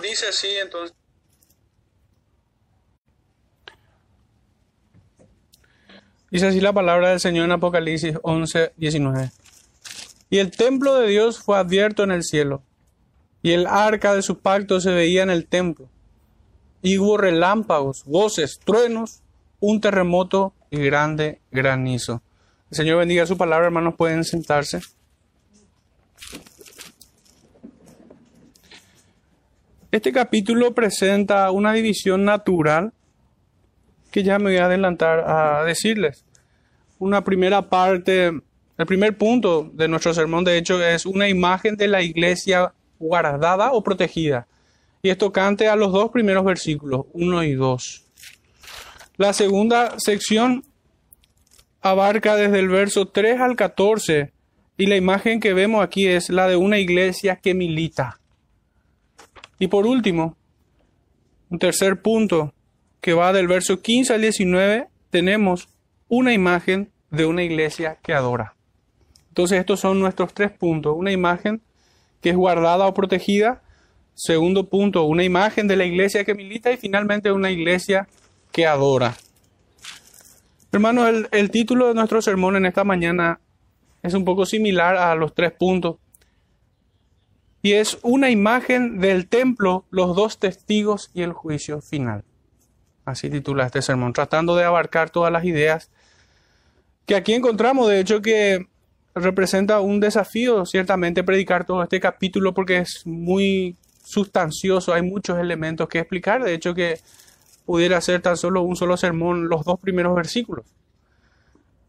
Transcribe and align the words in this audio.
Dice 0.00 0.28
así 0.28 0.48
entonces. 0.62 0.96
Dice 6.30 6.46
así 6.46 6.60
la 6.60 6.72
palabra 6.72 7.10
del 7.10 7.20
Señor 7.20 7.44
en 7.44 7.52
Apocalipsis 7.52 8.16
11, 8.22 8.72
19. 8.76 9.30
Y 10.30 10.38
el 10.38 10.50
templo 10.50 10.94
de 10.94 11.08
Dios 11.08 11.38
fue 11.38 11.58
abierto 11.58 12.04
en 12.04 12.10
el 12.10 12.22
cielo, 12.22 12.62
y 13.42 13.52
el 13.52 13.66
arca 13.66 14.14
de 14.14 14.22
su 14.22 14.38
pacto 14.38 14.80
se 14.80 14.90
veía 14.90 15.22
en 15.22 15.28
el 15.28 15.46
templo. 15.46 15.90
Y 16.80 16.96
hubo 16.96 17.18
relámpagos, 17.18 18.04
voces, 18.06 18.58
truenos, 18.64 19.20
un 19.60 19.82
terremoto 19.82 20.54
y 20.70 20.78
grande 20.78 21.42
granizo. 21.50 22.22
El 22.72 22.76
Señor 22.76 23.00
bendiga 23.00 23.26
su 23.26 23.36
palabra, 23.36 23.66
hermanos, 23.66 23.96
pueden 23.98 24.24
sentarse. 24.24 24.80
Este 29.90 30.10
capítulo 30.10 30.72
presenta 30.72 31.50
una 31.50 31.74
división 31.74 32.24
natural 32.24 32.94
que 34.10 34.22
ya 34.22 34.38
me 34.38 34.52
voy 34.52 34.56
a 34.56 34.64
adelantar 34.64 35.22
a 35.28 35.64
decirles. 35.64 36.24
Una 36.98 37.22
primera 37.22 37.68
parte, 37.68 38.28
el 38.78 38.86
primer 38.86 39.18
punto 39.18 39.70
de 39.74 39.88
nuestro 39.88 40.14
sermón, 40.14 40.42
de 40.42 40.56
hecho, 40.56 40.82
es 40.82 41.04
una 41.04 41.28
imagen 41.28 41.76
de 41.76 41.88
la 41.88 42.00
iglesia 42.00 42.72
guardada 42.98 43.72
o 43.72 43.84
protegida. 43.84 44.46
Y 45.02 45.10
esto 45.10 45.30
cante 45.30 45.68
a 45.68 45.76
los 45.76 45.92
dos 45.92 46.10
primeros 46.10 46.42
versículos, 46.42 47.04
1 47.12 47.42
y 47.42 47.52
2. 47.52 48.04
La 49.18 49.34
segunda 49.34 49.98
sección 49.98 50.64
abarca 51.82 52.36
desde 52.36 52.60
el 52.60 52.68
verso 52.68 53.08
3 53.08 53.40
al 53.40 53.56
14 53.56 54.32
y 54.78 54.86
la 54.86 54.96
imagen 54.96 55.40
que 55.40 55.52
vemos 55.52 55.84
aquí 55.84 56.06
es 56.06 56.30
la 56.30 56.48
de 56.48 56.56
una 56.56 56.78
iglesia 56.78 57.36
que 57.36 57.54
milita. 57.54 58.20
Y 59.58 59.66
por 59.66 59.86
último, 59.86 60.36
un 61.50 61.58
tercer 61.58 62.00
punto 62.00 62.54
que 63.00 63.12
va 63.12 63.32
del 63.32 63.48
verso 63.48 63.82
15 63.82 64.14
al 64.14 64.22
19, 64.22 64.88
tenemos 65.10 65.68
una 66.08 66.32
imagen 66.32 66.90
de 67.10 67.26
una 67.26 67.42
iglesia 67.42 67.98
que 68.02 68.14
adora. 68.14 68.54
Entonces 69.28 69.58
estos 69.58 69.80
son 69.80 69.98
nuestros 69.98 70.32
tres 70.34 70.50
puntos. 70.50 70.94
Una 70.96 71.10
imagen 71.10 71.60
que 72.20 72.30
es 72.30 72.36
guardada 72.36 72.86
o 72.86 72.94
protegida. 72.94 73.62
Segundo 74.14 74.68
punto, 74.68 75.04
una 75.04 75.24
imagen 75.24 75.66
de 75.68 75.76
la 75.76 75.84
iglesia 75.84 76.24
que 76.24 76.34
milita 76.34 76.70
y 76.70 76.76
finalmente 76.76 77.32
una 77.32 77.50
iglesia 77.50 78.08
que 78.52 78.66
adora. 78.66 79.16
Hermanos, 80.72 81.08
el, 81.08 81.28
el, 81.30 81.50
título 81.50 81.88
de 81.88 81.94
nuestro 81.94 82.22
sermón 82.22 82.56
en 82.56 82.66
esta 82.66 82.82
mañana 82.82 83.40
es 84.02 84.14
un 84.14 84.24
poco 84.24 84.46
similar 84.46 84.96
a 84.96 85.14
los 85.14 85.34
tres 85.34 85.52
puntos. 85.52 85.96
Y 87.60 87.74
es 87.74 87.98
una 88.02 88.30
imagen 88.30 88.98
del 88.98 89.28
templo, 89.28 89.84
los 89.90 90.16
dos 90.16 90.38
testigos 90.38 91.10
y 91.14 91.22
el 91.22 91.32
juicio 91.32 91.80
final. 91.80 92.24
Así 93.04 93.30
titula 93.30 93.66
este 93.66 93.82
sermón, 93.82 94.12
tratando 94.12 94.56
de 94.56 94.64
abarcar 94.64 95.10
todas 95.10 95.32
las 95.32 95.44
ideas 95.44 95.90
que 97.06 97.16
aquí 97.16 97.34
encontramos, 97.34 97.88
de 97.88 98.00
hecho 98.00 98.22
que 98.22 98.66
representa 99.14 99.80
un 99.80 100.00
desafío 100.00 100.64
ciertamente 100.64 101.24
predicar 101.24 101.66
todo 101.66 101.82
este 101.82 102.00
capítulo 102.00 102.54
porque 102.54 102.78
es 102.78 103.02
muy 103.04 103.76
sustancioso, 104.04 104.94
hay 104.94 105.02
muchos 105.02 105.38
elementos 105.38 105.88
que 105.88 105.98
explicar, 105.98 106.42
de 106.42 106.54
hecho 106.54 106.74
que 106.74 107.00
pudiera 107.64 108.00
ser 108.00 108.20
tan 108.20 108.36
solo 108.36 108.62
un 108.62 108.76
solo 108.76 108.96
sermón 108.96 109.48
los 109.48 109.64
dos 109.64 109.78
primeros 109.80 110.14
versículos. 110.14 110.66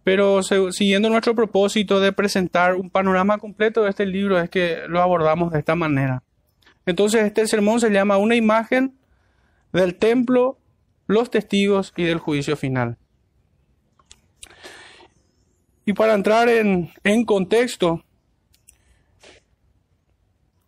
Pero 0.03 0.41
siguiendo 0.43 1.09
nuestro 1.09 1.33
propósito 1.33 1.99
de 1.99 2.11
presentar 2.11 2.75
un 2.75 2.89
panorama 2.89 3.38
completo 3.38 3.83
de 3.83 3.89
este 3.89 4.05
libro 4.05 4.39
es 4.39 4.49
que 4.49 4.79
lo 4.88 5.01
abordamos 5.01 5.53
de 5.53 5.59
esta 5.59 5.75
manera. 5.75 6.23
Entonces 6.85 7.23
este 7.23 7.47
sermón 7.47 7.79
se 7.79 7.89
llama 7.89 8.17
una 8.17 8.35
imagen 8.35 8.97
del 9.71 9.95
templo, 9.95 10.57
los 11.07 11.31
testigos 11.31 11.94
y 11.95 12.03
del 12.03 12.19
juicio 12.19 12.57
final. 12.57 12.97
Y 15.85 15.94
para 15.94 16.13
entrar 16.13 16.50
en, 16.50 16.91
en 17.03 17.25
contexto, 17.25 18.03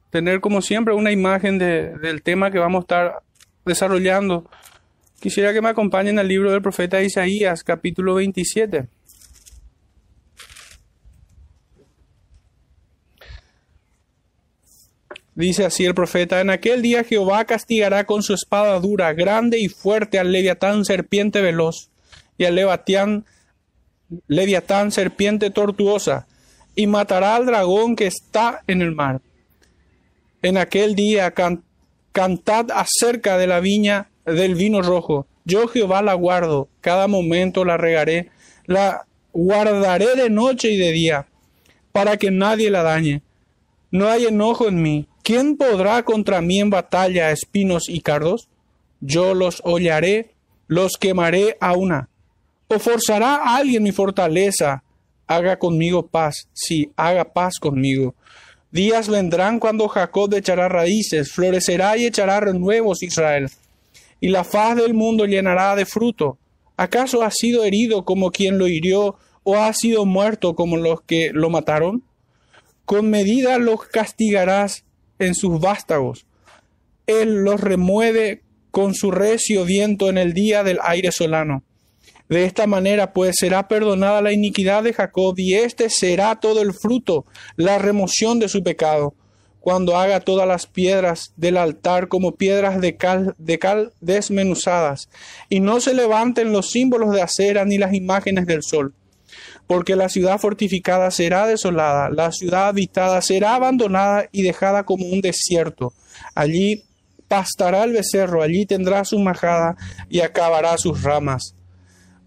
tener 0.10 0.40
como 0.40 0.62
siempre 0.62 0.94
una 0.94 1.12
imagen 1.12 1.58
de, 1.58 1.98
del 1.98 2.22
tema 2.22 2.52
que 2.52 2.60
vamos 2.60 2.80
a 2.80 2.84
estar 2.84 3.24
desarrollando, 3.66 4.50
quisiera 5.20 5.54
que 5.54 5.62
me 5.62 5.70
acompañen 5.70 6.20
al 6.20 6.28
libro 6.28 6.52
del 6.52 6.62
profeta 6.62 7.02
Isaías, 7.02 7.64
capítulo 7.64 8.16
27. 8.16 8.88
Dice 15.36 15.66
así 15.66 15.84
el 15.84 15.94
profeta, 15.94 16.40
en 16.40 16.50
aquel 16.50 16.82
día 16.82 17.04
Jehová 17.04 17.44
castigará 17.44 18.06
con 18.06 18.24
su 18.24 18.34
espada 18.34 18.80
dura, 18.80 19.12
grande 19.12 19.60
y 19.60 19.68
fuerte 19.68 20.18
al 20.18 20.32
leviatán 20.32 20.86
serpiente 20.86 21.42
veloz, 21.42 21.90
y 22.38 22.46
al 22.46 22.56
leviatán, 22.56 23.26
leviatán 24.28 24.94
serpiente 24.94 25.50
tortuosa, 25.50 26.26
y 26.74 26.88
matará 26.88 27.36
al 27.36 27.46
dragón 27.46 27.98
que 27.98 28.08
está 28.08 28.64
en 28.68 28.82
el 28.82 28.96
mar. 28.96 29.20
En 30.42 30.58
aquel 30.58 30.96
día 30.96 31.34
cantad 32.14 32.68
acerca 32.72 33.38
de 33.38 33.48
la 33.48 33.60
viña 33.60 34.08
del 34.26 34.56
vino 34.56 34.82
rojo. 34.82 35.28
Yo 35.46 35.68
Jehová 35.68 36.02
la 36.02 36.14
guardo, 36.14 36.70
cada 36.82 37.08
momento 37.08 37.66
la 37.66 37.78
regaré, 37.78 38.30
la 38.66 39.06
guardaré 39.34 40.16
de 40.16 40.30
noche 40.30 40.72
y 40.72 40.78
de 40.78 40.92
día, 40.92 41.28
para 41.92 42.18
que 42.18 42.32
nadie 42.32 42.70
la 42.70 42.84
dañe. 42.84 43.22
No 43.92 44.10
hay 44.10 44.26
enojo 44.26 44.68
en 44.68 44.82
mí 44.82 45.08
¿Quién 45.26 45.58
podrá 45.58 46.04
contra 46.04 46.40
mí 46.40 46.60
en 46.60 46.70
batalla 46.70 47.32
espinos 47.32 47.90
y 47.90 48.02
cardos? 48.02 48.48
Yo 49.02 49.34
los 49.34 49.60
hollaré, 49.64 50.36
los 50.68 50.98
quemaré 51.00 51.58
a 51.60 51.74
una. 51.74 52.10
¿O 52.68 52.78
forzará 52.78 53.56
alguien 53.58 53.82
mi 53.82 53.92
fortaleza? 53.92 54.84
Haga 55.26 55.58
conmigo 55.58 56.06
paz, 56.06 56.48
sí, 56.54 56.92
haga 56.96 57.26
paz 57.34 57.58
conmigo. 57.60 58.14
Días 58.70 59.10
vendrán 59.10 59.60
cuando 59.60 59.88
Jacob 59.88 60.32
echará 60.36 60.70
raíces, 60.70 61.32
florecerá 61.32 61.98
y 61.98 62.06
echará 62.06 62.40
renuevos 62.40 63.02
Israel, 63.02 63.50
y 64.26 64.30
la 64.30 64.44
faz 64.44 64.76
del 64.76 64.96
mundo 64.96 65.28
llenará 65.28 65.76
de 65.76 65.86
fruto. 65.86 66.40
¿Acaso 66.78 67.22
ha 67.22 67.30
sido 67.30 67.64
herido 67.64 68.06
como 68.06 68.32
quien 68.32 68.58
lo 68.58 68.68
hirió, 68.68 69.18
o 69.44 69.56
ha 69.56 69.72
sido 69.72 70.04
muerto 70.08 70.56
como 70.56 70.78
los 70.78 71.02
que 71.02 71.30
lo 71.32 71.52
mataron? 71.52 72.02
Con 72.86 73.12
medida 73.12 73.60
los 73.60 73.84
castigarás 73.84 74.84
en 75.20 75.36
sus 75.36 75.60
vástagos. 75.60 76.26
Él 77.06 77.44
los 77.44 77.62
remueve 77.62 78.42
con 78.72 78.96
su 78.96 79.12
recio 79.12 79.64
viento 79.64 80.10
en 80.10 80.18
el 80.18 80.34
día 80.34 80.64
del 80.64 80.80
aire 80.82 81.12
solano. 81.12 81.62
De 82.28 82.46
esta 82.46 82.66
manera, 82.66 83.14
pues, 83.14 83.36
será 83.38 83.68
perdonada 83.68 84.24
la 84.24 84.32
iniquidad 84.32 84.82
de 84.82 84.94
Jacob, 84.94 85.36
y 85.38 85.54
este 85.54 85.92
será 85.92 86.40
todo 86.40 86.64
el 86.64 86.74
fruto, 86.74 87.28
la 87.58 87.78
remoción 87.78 88.40
de 88.40 88.50
su 88.50 88.64
pecado, 88.64 89.14
cuando 89.66 89.98
haga 89.98 90.20
todas 90.20 90.48
las 90.48 90.68
piedras 90.68 91.34
del 91.38 91.58
altar 91.58 92.08
como 92.08 92.34
piedras 92.34 92.80
de 92.80 92.98
cal, 92.98 93.34
de 93.40 93.58
cal 93.58 93.94
desmenuzadas, 94.00 95.10
y 95.50 95.60
no 95.60 95.80
se 95.80 95.96
levanten 95.96 96.52
los 96.52 96.70
símbolos 96.70 97.12
de 97.16 97.24
acera 97.24 97.66
ni 97.66 97.80
las 97.80 97.96
imágenes 97.96 98.46
del 98.46 98.62
sol 98.62 98.94
porque 99.66 99.96
la 99.96 100.08
ciudad 100.08 100.38
fortificada 100.38 101.10
será 101.10 101.48
desolada, 101.48 102.12
la 102.12 102.32
ciudad 102.32 102.68
habitada 102.68 103.20
será 103.24 103.56
abandonada 103.56 104.30
y 104.32 104.44
dejada 104.44 104.84
como 104.84 105.08
un 105.08 105.22
desierto. 105.22 105.94
Allí 106.36 106.84
pastará 107.28 107.86
el 107.86 107.94
becerro, 107.94 108.44
allí 108.44 108.68
tendrá 108.68 109.04
su 109.04 109.18
majada 109.18 109.76
y 110.10 110.20
acabará 110.20 110.78
sus 110.78 111.02
ramas. 111.02 111.56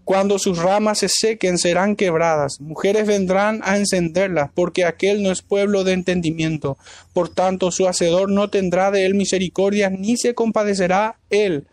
Cuando 0.09 0.39
sus 0.39 0.57
ramas 0.57 0.97
se 0.97 1.07
sequen 1.07 1.59
serán 1.59 1.95
quebradas, 1.95 2.59
mujeres 2.61 3.05
vendrán 3.05 3.61
a 3.63 3.77
encenderlas, 3.77 4.49
porque 4.55 4.83
aquel 4.83 5.21
no 5.21 5.31
es 5.31 5.43
pueblo 5.43 5.83
de 5.83 5.93
entendimiento. 5.93 6.79
Por 7.13 7.29
tanto, 7.29 7.69
su 7.69 7.87
hacedor 7.87 8.31
no 8.31 8.49
tendrá 8.49 8.89
de 8.89 9.05
él 9.05 9.13
misericordia, 9.13 9.91
ni 9.91 10.17
se 10.17 10.33
compadecerá 10.33 11.19
él 11.29 11.67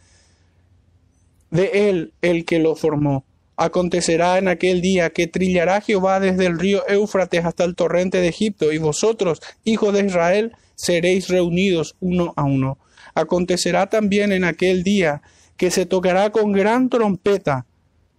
de 1.51 1.89
él 1.89 2.13
el 2.21 2.45
que 2.45 2.59
lo 2.59 2.77
formó. 2.77 3.25
Acontecerá 3.57 4.37
en 4.37 4.49
aquel 4.49 4.83
día 4.83 5.09
que 5.09 5.29
trillará 5.29 5.81
Jehová 5.81 6.21
desde 6.21 6.45
el 6.45 6.59
río 6.59 6.87
Éufrates 6.91 7.47
hasta 7.47 7.65
el 7.65 7.75
torrente 7.75 8.19
de 8.19 8.29
Egipto, 8.29 8.71
y 8.71 8.77
vosotros, 8.77 9.41
hijos 9.65 9.95
de 9.95 10.05
Israel, 10.05 10.53
seréis 10.75 11.29
reunidos 11.29 11.97
uno 12.01 12.35
a 12.37 12.45
uno. 12.45 12.77
Acontecerá 13.15 13.87
también 13.87 14.31
en 14.31 14.45
aquel 14.45 14.83
día 14.83 15.23
que 15.57 15.71
se 15.71 15.87
tocará 15.87 16.33
con 16.33 16.53
gran 16.53 16.91
trompeta, 16.91 17.65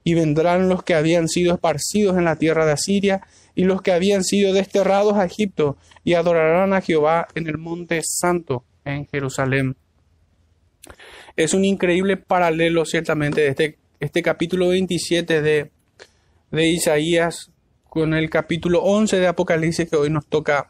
y 0.07 0.13
vendrán 0.13 0.69
los 0.69 0.83
que 0.83 0.95
habían 0.95 1.27
sido 1.27 1.53
esparcidos 1.53 2.17
en 2.17 2.23
la 2.23 2.37
tierra 2.37 2.65
de 2.65 2.71
Asiria, 2.71 3.27
y 3.55 3.65
los 3.65 3.81
que 3.81 3.91
habían 3.91 4.23
sido 4.23 4.53
desterrados 4.53 5.15
a 5.17 5.25
Egipto, 5.25 5.75
y 6.05 6.13
adorarán 6.13 6.71
a 6.71 6.79
Jehová 6.79 7.27
en 7.35 7.47
el 7.47 7.57
monte 7.57 7.99
santo 8.05 8.63
en 8.85 9.05
Jerusalén. 9.07 9.75
Es 11.35 11.53
un 11.53 11.65
increíble 11.65 12.15
paralelo 12.15 12.85
ciertamente 12.85 13.41
de 13.41 13.47
este 13.49 13.77
este 13.99 14.21
capítulo 14.21 14.69
27 14.69 15.41
de, 15.41 15.71
de 16.51 16.67
Isaías, 16.67 17.51
con 17.89 18.13
el 18.13 18.29
capítulo 18.29 18.83
11 18.83 19.19
de 19.19 19.27
Apocalipsis 19.27 19.89
que 19.89 19.97
hoy 19.97 20.09
nos 20.09 20.25
toca 20.25 20.69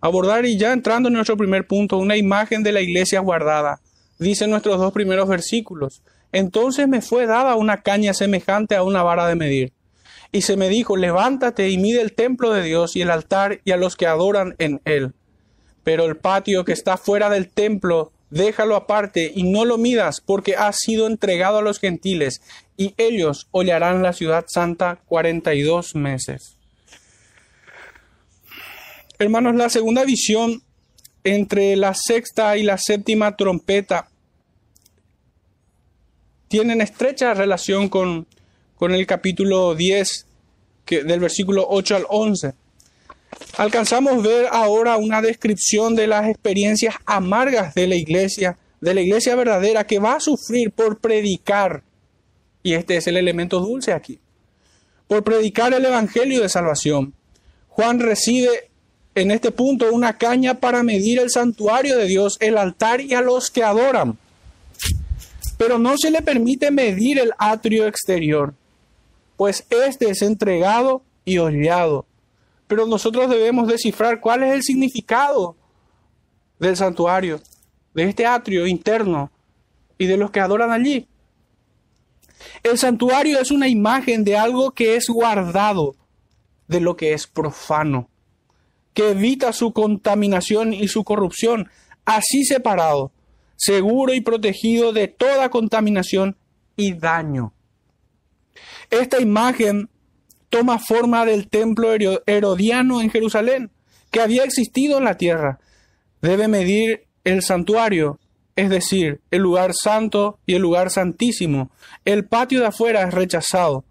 abordar 0.00 0.46
y 0.46 0.58
ya 0.58 0.72
entrando 0.72 1.10
en 1.10 1.14
nuestro 1.14 1.36
primer 1.36 1.68
punto, 1.68 1.96
una 1.96 2.16
imagen 2.16 2.64
de 2.64 2.72
la 2.72 2.80
iglesia 2.80 3.20
guardada. 3.20 3.78
Dicen 4.18 4.50
nuestros 4.50 4.78
dos 4.80 4.92
primeros 4.92 5.28
versículos. 5.28 6.02
Entonces 6.32 6.88
me 6.88 7.00
fue 7.00 7.26
dada 7.26 7.54
una 7.54 7.82
caña 7.82 8.14
semejante 8.14 8.76
a 8.76 8.82
una 8.82 9.02
vara 9.02 9.26
de 9.26 9.36
medir. 9.36 9.72
Y 10.32 10.42
se 10.42 10.56
me 10.56 10.68
dijo, 10.68 10.96
levántate 10.96 11.70
y 11.70 11.78
mide 11.78 12.02
el 12.02 12.12
templo 12.12 12.52
de 12.52 12.62
Dios 12.62 12.96
y 12.96 13.02
el 13.02 13.10
altar 13.10 13.60
y 13.64 13.70
a 13.70 13.76
los 13.76 13.96
que 13.96 14.06
adoran 14.06 14.54
en 14.58 14.80
él. 14.84 15.14
Pero 15.84 16.04
el 16.04 16.16
patio 16.16 16.64
que 16.64 16.72
está 16.72 16.96
fuera 16.96 17.30
del 17.30 17.48
templo, 17.48 18.12
déjalo 18.30 18.74
aparte 18.74 19.32
y 19.34 19.44
no 19.44 19.64
lo 19.64 19.78
midas, 19.78 20.20
porque 20.20 20.56
ha 20.56 20.72
sido 20.72 21.06
entregado 21.06 21.58
a 21.58 21.62
los 21.62 21.78
gentiles, 21.78 22.42
y 22.76 22.92
ellos 22.96 23.46
hollarán 23.52 24.02
la 24.02 24.12
ciudad 24.12 24.44
santa 24.48 24.98
cuarenta 25.06 25.54
y 25.54 25.62
dos 25.62 25.94
meses. 25.94 26.58
Hermanos, 29.18 29.54
la 29.54 29.70
segunda 29.70 30.04
visión 30.04 30.62
entre 31.24 31.76
la 31.76 31.94
sexta 31.94 32.56
y 32.56 32.62
la 32.62 32.78
séptima 32.78 33.36
trompeta 33.36 34.08
tienen 36.48 36.80
estrecha 36.80 37.34
relación 37.34 37.88
con, 37.88 38.26
con 38.76 38.92
el 38.92 39.06
capítulo 39.06 39.74
10, 39.74 40.26
que, 40.84 41.04
del 41.04 41.20
versículo 41.20 41.66
8 41.68 41.96
al 41.96 42.06
11. 42.08 42.54
Alcanzamos 43.56 44.22
ver 44.22 44.46
ahora 44.50 44.96
una 44.96 45.20
descripción 45.22 45.94
de 45.94 46.06
las 46.06 46.28
experiencias 46.28 46.94
amargas 47.04 47.74
de 47.74 47.86
la 47.86 47.96
iglesia, 47.96 48.56
de 48.80 48.94
la 48.94 49.00
iglesia 49.00 49.34
verdadera 49.34 49.86
que 49.86 49.98
va 49.98 50.14
a 50.14 50.20
sufrir 50.20 50.70
por 50.70 50.98
predicar, 50.98 51.82
y 52.62 52.74
este 52.74 52.96
es 52.96 53.06
el 53.06 53.16
elemento 53.16 53.60
dulce 53.60 53.92
aquí, 53.92 54.18
por 55.06 55.24
predicar 55.24 55.72
el 55.74 55.84
Evangelio 55.84 56.42
de 56.42 56.48
salvación. 56.48 57.14
Juan 57.68 58.00
recibe 58.00 58.70
en 59.14 59.30
este 59.30 59.50
punto 59.50 59.92
una 59.92 60.18
caña 60.18 60.60
para 60.60 60.82
medir 60.82 61.18
el 61.18 61.30
santuario 61.30 61.96
de 61.96 62.06
Dios, 62.06 62.36
el 62.40 62.58
altar 62.58 63.00
y 63.00 63.14
a 63.14 63.20
los 63.20 63.50
que 63.50 63.62
adoran. 63.62 64.18
Pero 65.58 65.78
no 65.78 65.96
se 65.96 66.10
le 66.10 66.22
permite 66.22 66.70
medir 66.70 67.18
el 67.18 67.32
atrio 67.38 67.86
exterior, 67.86 68.54
pues 69.36 69.66
este 69.70 70.10
es 70.10 70.22
entregado 70.22 71.02
y 71.24 71.38
hollado. 71.38 72.06
Pero 72.66 72.86
nosotros 72.86 73.30
debemos 73.30 73.68
descifrar 73.68 74.20
cuál 74.20 74.42
es 74.42 74.54
el 74.54 74.62
significado 74.62 75.56
del 76.58 76.76
santuario, 76.76 77.40
de 77.94 78.04
este 78.04 78.26
atrio 78.26 78.66
interno 78.66 79.30
y 79.98 80.06
de 80.06 80.16
los 80.16 80.30
que 80.30 80.40
adoran 80.40 80.72
allí. 80.72 81.06
El 82.62 82.76
santuario 82.76 83.40
es 83.40 83.50
una 83.50 83.68
imagen 83.68 84.24
de 84.24 84.36
algo 84.36 84.72
que 84.72 84.96
es 84.96 85.08
guardado, 85.08 85.96
de 86.68 86.80
lo 86.80 86.96
que 86.96 87.12
es 87.12 87.26
profano 87.26 88.10
que 88.96 89.10
evita 89.10 89.52
su 89.52 89.74
contaminación 89.74 90.72
y 90.72 90.88
su 90.88 91.04
corrupción, 91.04 91.68
así 92.06 92.44
separado, 92.46 93.12
seguro 93.56 94.14
y 94.14 94.20
protegido 94.20 94.92
de 94.92 95.08
toda 95.08 95.50
contaminación 95.50 96.36
y 96.76 96.94
daño. 96.94 97.52
Esta 98.90 99.20
imagen 99.20 99.88
toma 100.50 100.78
forma 100.78 101.24
del 101.24 101.48
templo 101.48 101.90
herodiano 102.26 103.00
en 103.00 103.10
Jerusalén, 103.10 103.70
que 104.10 104.20
había 104.20 104.44
existido 104.44 104.98
en 104.98 105.04
la 105.04 105.16
tierra. 105.16 105.58
Debe 106.22 106.48
medir 106.48 107.06
el 107.24 107.42
santuario, 107.42 108.18
es 108.54 108.70
decir, 108.70 109.20
el 109.30 109.42
lugar 109.42 109.72
santo 109.74 110.38
y 110.46 110.54
el 110.54 110.62
lugar 110.62 110.90
santísimo. 110.90 111.70
El 112.04 112.26
patio 112.26 112.60
de 112.60 112.66
afuera 112.66 113.02
es 113.02 113.12
rechazado 113.12 113.84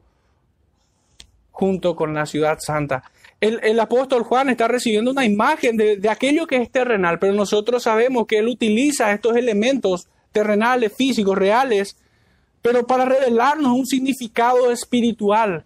junto 1.52 1.96
con 1.96 2.14
la 2.14 2.26
ciudad 2.26 2.58
santa 2.60 3.12
el, 3.42 3.80
apóstol 3.80 4.24
Juan 4.24 4.50
está 4.50 4.68
recibiendo 4.68 5.12
una 5.12 5.26
imagen 5.26 5.78
de, 5.78 5.98
de 5.98 6.10
aquello 6.10 6.48
que 6.48 6.58
es 6.58 6.72
terrenal, 6.72 7.20
pero 7.20 7.34
nosotros 7.34 7.84
sabemos 7.84 8.26
que 8.28 8.40
él 8.40 8.48
utiliza 8.48 9.12
estos 9.12 9.36
elementos 9.36 10.08
terrenales, 10.32 10.94
físicos, 10.94 11.38
reales, 11.38 11.96
pero 12.62 12.88
para 12.88 13.06
revelarnos 13.06 13.78
un 13.78 13.86
significado 13.86 14.72
espiritual. 14.72 15.66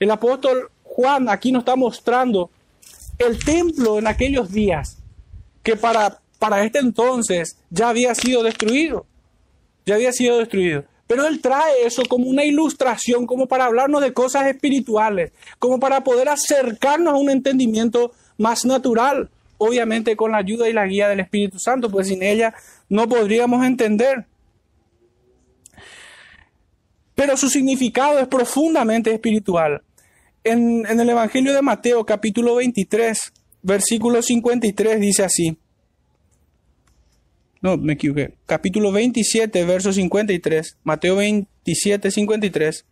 El 0.00 0.10
apóstol 0.10 0.70
Juan 0.82 1.28
aquí 1.28 1.52
nos 1.52 1.60
está 1.60 1.76
mostrando 1.76 2.50
el 3.18 3.38
templo 3.38 3.98
en 3.98 4.06
aquellos 4.06 4.50
días, 4.50 4.98
que 5.62 5.76
para, 5.76 6.20
para 6.38 6.64
este 6.64 6.78
entonces 6.78 7.58
ya 7.70 7.90
había 7.90 8.14
sido 8.14 8.42
destruido, 8.42 9.06
ya 9.86 9.94
había 9.94 10.12
sido 10.12 10.38
destruido. 10.38 10.84
Pero 11.10 11.26
Él 11.26 11.40
trae 11.40 11.86
eso 11.86 12.04
como 12.08 12.28
una 12.28 12.44
ilustración, 12.44 13.26
como 13.26 13.48
para 13.48 13.64
hablarnos 13.64 14.00
de 14.00 14.12
cosas 14.12 14.46
espirituales, 14.46 15.32
como 15.58 15.80
para 15.80 16.04
poder 16.04 16.28
acercarnos 16.28 17.14
a 17.14 17.16
un 17.16 17.30
entendimiento 17.30 18.12
más 18.38 18.64
natural, 18.64 19.28
obviamente 19.58 20.14
con 20.14 20.30
la 20.30 20.38
ayuda 20.38 20.68
y 20.68 20.72
la 20.72 20.86
guía 20.86 21.08
del 21.08 21.18
Espíritu 21.18 21.58
Santo, 21.58 21.90
pues 21.90 22.06
sin 22.06 22.22
ella 22.22 22.54
no 22.88 23.08
podríamos 23.08 23.66
entender. 23.66 24.26
Pero 27.16 27.36
su 27.36 27.50
significado 27.50 28.20
es 28.20 28.28
profundamente 28.28 29.12
espiritual. 29.12 29.82
En, 30.44 30.86
el 30.86 31.10
Evangelio 31.10 31.52
de 31.52 31.60
Mateo 31.60 32.06
capítulo 32.06 32.54
23, 32.54 33.32
versículo 33.62 34.22
53 34.22 35.00
dice 35.00 35.24
así. 35.24 35.58
No, 37.62 37.76
me 37.76 37.92
equivoqué. 37.94 38.34
Capítulo 38.46 38.90
27, 38.90 39.64
verso 39.64 39.92
53. 39.92 40.78
Mateo 40.82 41.16
27, 41.16 42.10
53. 42.10 42.86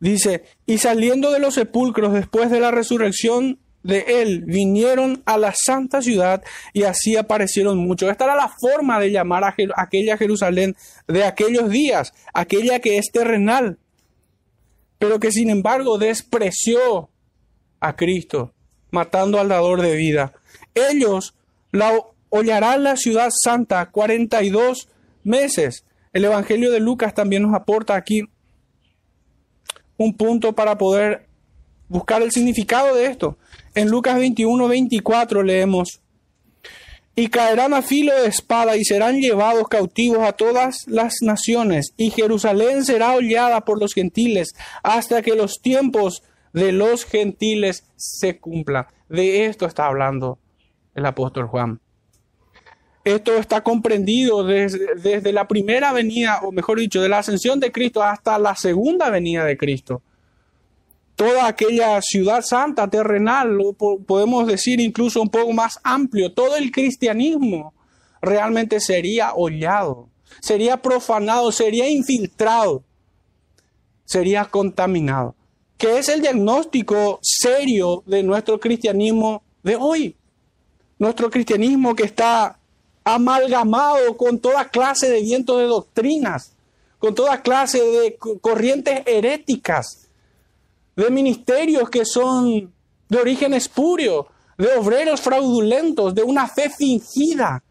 Dice, 0.00 0.42
y 0.66 0.78
saliendo 0.78 1.30
de 1.30 1.38
los 1.38 1.54
sepulcros 1.54 2.12
después 2.12 2.50
de 2.50 2.60
la 2.60 2.70
resurrección 2.70 3.58
de 3.82 4.04
él, 4.22 4.44
vinieron 4.46 5.22
a 5.26 5.38
la 5.38 5.54
santa 5.54 6.02
ciudad 6.02 6.42
y 6.72 6.84
así 6.84 7.16
aparecieron 7.16 7.78
muchos. 7.78 8.10
Esta 8.10 8.24
era 8.24 8.36
la 8.36 8.50
forma 8.60 8.98
de 8.98 9.10
llamar 9.10 9.44
a 9.44 9.54
aquella 9.76 10.16
Jerusalén 10.16 10.76
de 11.06 11.24
aquellos 11.24 11.68
días, 11.68 12.12
aquella 12.32 12.80
que 12.80 12.98
es 12.98 13.10
terrenal, 13.12 13.78
pero 14.98 15.20
que 15.20 15.30
sin 15.30 15.50
embargo 15.50 15.98
despreció 15.98 17.10
a 17.80 17.96
Cristo, 17.96 18.54
matando 18.90 19.38
al 19.40 19.48
dador 19.48 19.82
de 19.82 19.94
vida. 19.94 20.32
Ellos 20.74 21.34
la 21.70 21.92
hollarán 22.34 22.82
la 22.82 22.96
ciudad 22.96 23.28
santa 23.30 23.90
42 23.90 24.88
meses. 25.22 25.84
El 26.14 26.24
Evangelio 26.24 26.70
de 26.70 26.80
Lucas 26.80 27.14
también 27.14 27.42
nos 27.42 27.54
aporta 27.54 27.94
aquí 27.94 28.22
un 29.98 30.16
punto 30.16 30.54
para 30.54 30.78
poder 30.78 31.26
buscar 31.88 32.22
el 32.22 32.32
significado 32.32 32.94
de 32.96 33.06
esto. 33.06 33.36
En 33.74 33.90
Lucas 33.90 34.18
21, 34.18 34.66
24 34.66 35.42
leemos, 35.42 36.00
y 37.14 37.28
caerán 37.28 37.74
a 37.74 37.82
filo 37.82 38.18
de 38.18 38.28
espada 38.28 38.78
y 38.78 38.84
serán 38.84 39.20
llevados 39.20 39.68
cautivos 39.68 40.26
a 40.26 40.32
todas 40.32 40.86
las 40.86 41.16
naciones, 41.20 41.92
y 41.98 42.10
Jerusalén 42.10 42.86
será 42.86 43.12
hollada 43.12 43.60
por 43.66 43.78
los 43.78 43.92
gentiles 43.92 44.54
hasta 44.82 45.20
que 45.20 45.34
los 45.34 45.60
tiempos 45.60 46.22
de 46.54 46.72
los 46.72 47.04
gentiles 47.04 47.84
se 47.96 48.38
cumplan. 48.38 48.86
De 49.10 49.44
esto 49.44 49.66
está 49.66 49.86
hablando 49.86 50.38
el 50.94 51.04
apóstol 51.04 51.46
Juan. 51.46 51.81
Esto 53.04 53.34
está 53.34 53.62
comprendido 53.62 54.44
desde, 54.44 55.32
la 55.32 55.48
primera 55.48 55.92
venida, 55.92 56.40
o 56.42 56.52
mejor 56.52 56.78
dicho, 56.78 57.02
de 57.02 57.08
la 57.08 57.18
ascensión 57.18 57.58
de 57.58 57.72
Cristo 57.72 58.02
hasta 58.02 58.38
la 58.38 58.54
segunda 58.54 59.10
venida 59.10 59.44
de 59.44 59.56
Cristo. 59.56 60.02
Toda 61.16 61.46
aquella 61.46 62.00
ciudad 62.00 62.42
santa, 62.42 62.88
terrenal, 62.88 63.58
podemos 64.06 64.46
decir 64.46 64.80
incluso 64.80 65.20
un 65.20 65.28
poco 65.28 65.52
más 65.52 65.80
amplio, 65.82 66.32
todo 66.32 66.56
el 66.56 66.70
cristianismo 66.70 67.74
realmente 68.20 68.78
sería 68.78 69.34
hollado, 69.34 70.08
sería 70.40 70.76
profanado, 70.76 71.50
sería 71.50 71.88
infiltrado, 71.90 72.84
sería 74.04 74.44
contaminado. 74.44 75.34
¿Qué 75.76 75.98
es 75.98 76.08
el 76.08 76.20
diagnóstico 76.20 77.18
serio 77.20 78.04
de 78.06 78.22
nuestro 78.22 78.60
cristianismo 78.60 79.42
de 79.64 79.74
hoy? 79.74 80.16
Nuestro 80.98 81.28
cristianismo 81.28 81.96
que 81.96 82.04
está 82.04 82.60
amalgamado 83.04 84.16
con 84.16 84.38
toda 84.38 84.68
clase 84.68 85.10
de 85.10 85.22
vientos 85.22 85.58
de 85.58 85.64
doctrinas, 85.64 86.52
con 86.98 87.14
toda 87.14 87.42
clase 87.42 87.82
de 87.82 88.16
corrientes 88.40 89.02
heréticas, 89.06 90.08
de 90.94 91.10
ministerios 91.10 91.90
que 91.90 92.04
son 92.04 92.72
de 93.08 93.18
origen 93.18 93.54
espurio, 93.54 94.28
de 94.56 94.68
obreros 94.76 95.20
fraudulentos, 95.20 96.14
de 96.14 96.22
una 96.22 96.46
fe 96.46 96.70
fingida. 96.70 97.62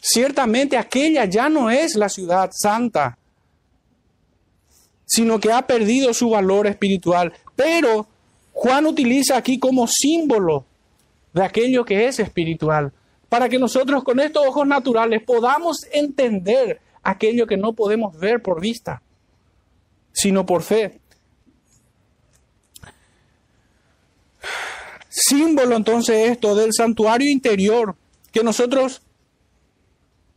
Ciertamente 0.00 0.78
aquella 0.78 1.26
ya 1.26 1.48
no 1.48 1.70
es 1.70 1.94
la 1.96 2.08
ciudad 2.08 2.50
santa, 2.52 3.18
sino 5.04 5.38
que 5.38 5.52
ha 5.52 5.66
perdido 5.66 6.14
su 6.14 6.30
valor 6.30 6.66
espiritual. 6.66 7.32
Pero 7.54 8.06
Juan 8.52 8.86
utiliza 8.86 9.36
aquí 9.36 9.58
como 9.58 9.86
símbolo 9.86 10.64
de 11.34 11.44
aquello 11.44 11.84
que 11.84 12.06
es 12.06 12.18
espiritual 12.20 12.92
para 13.30 13.48
que 13.48 13.58
nosotros 13.58 14.04
con 14.04 14.20
estos 14.20 14.46
ojos 14.46 14.66
naturales 14.66 15.22
podamos 15.24 15.86
entender 15.92 16.80
aquello 17.02 17.46
que 17.46 17.56
no 17.56 17.72
podemos 17.72 18.18
ver 18.18 18.42
por 18.42 18.60
vista, 18.60 19.02
sino 20.12 20.44
por 20.44 20.62
fe. 20.62 21.00
Símbolo 25.08 25.76
entonces 25.76 26.28
esto 26.28 26.54
del 26.56 26.72
santuario 26.72 27.30
interior 27.30 27.96
que 28.32 28.42
nosotros 28.42 29.00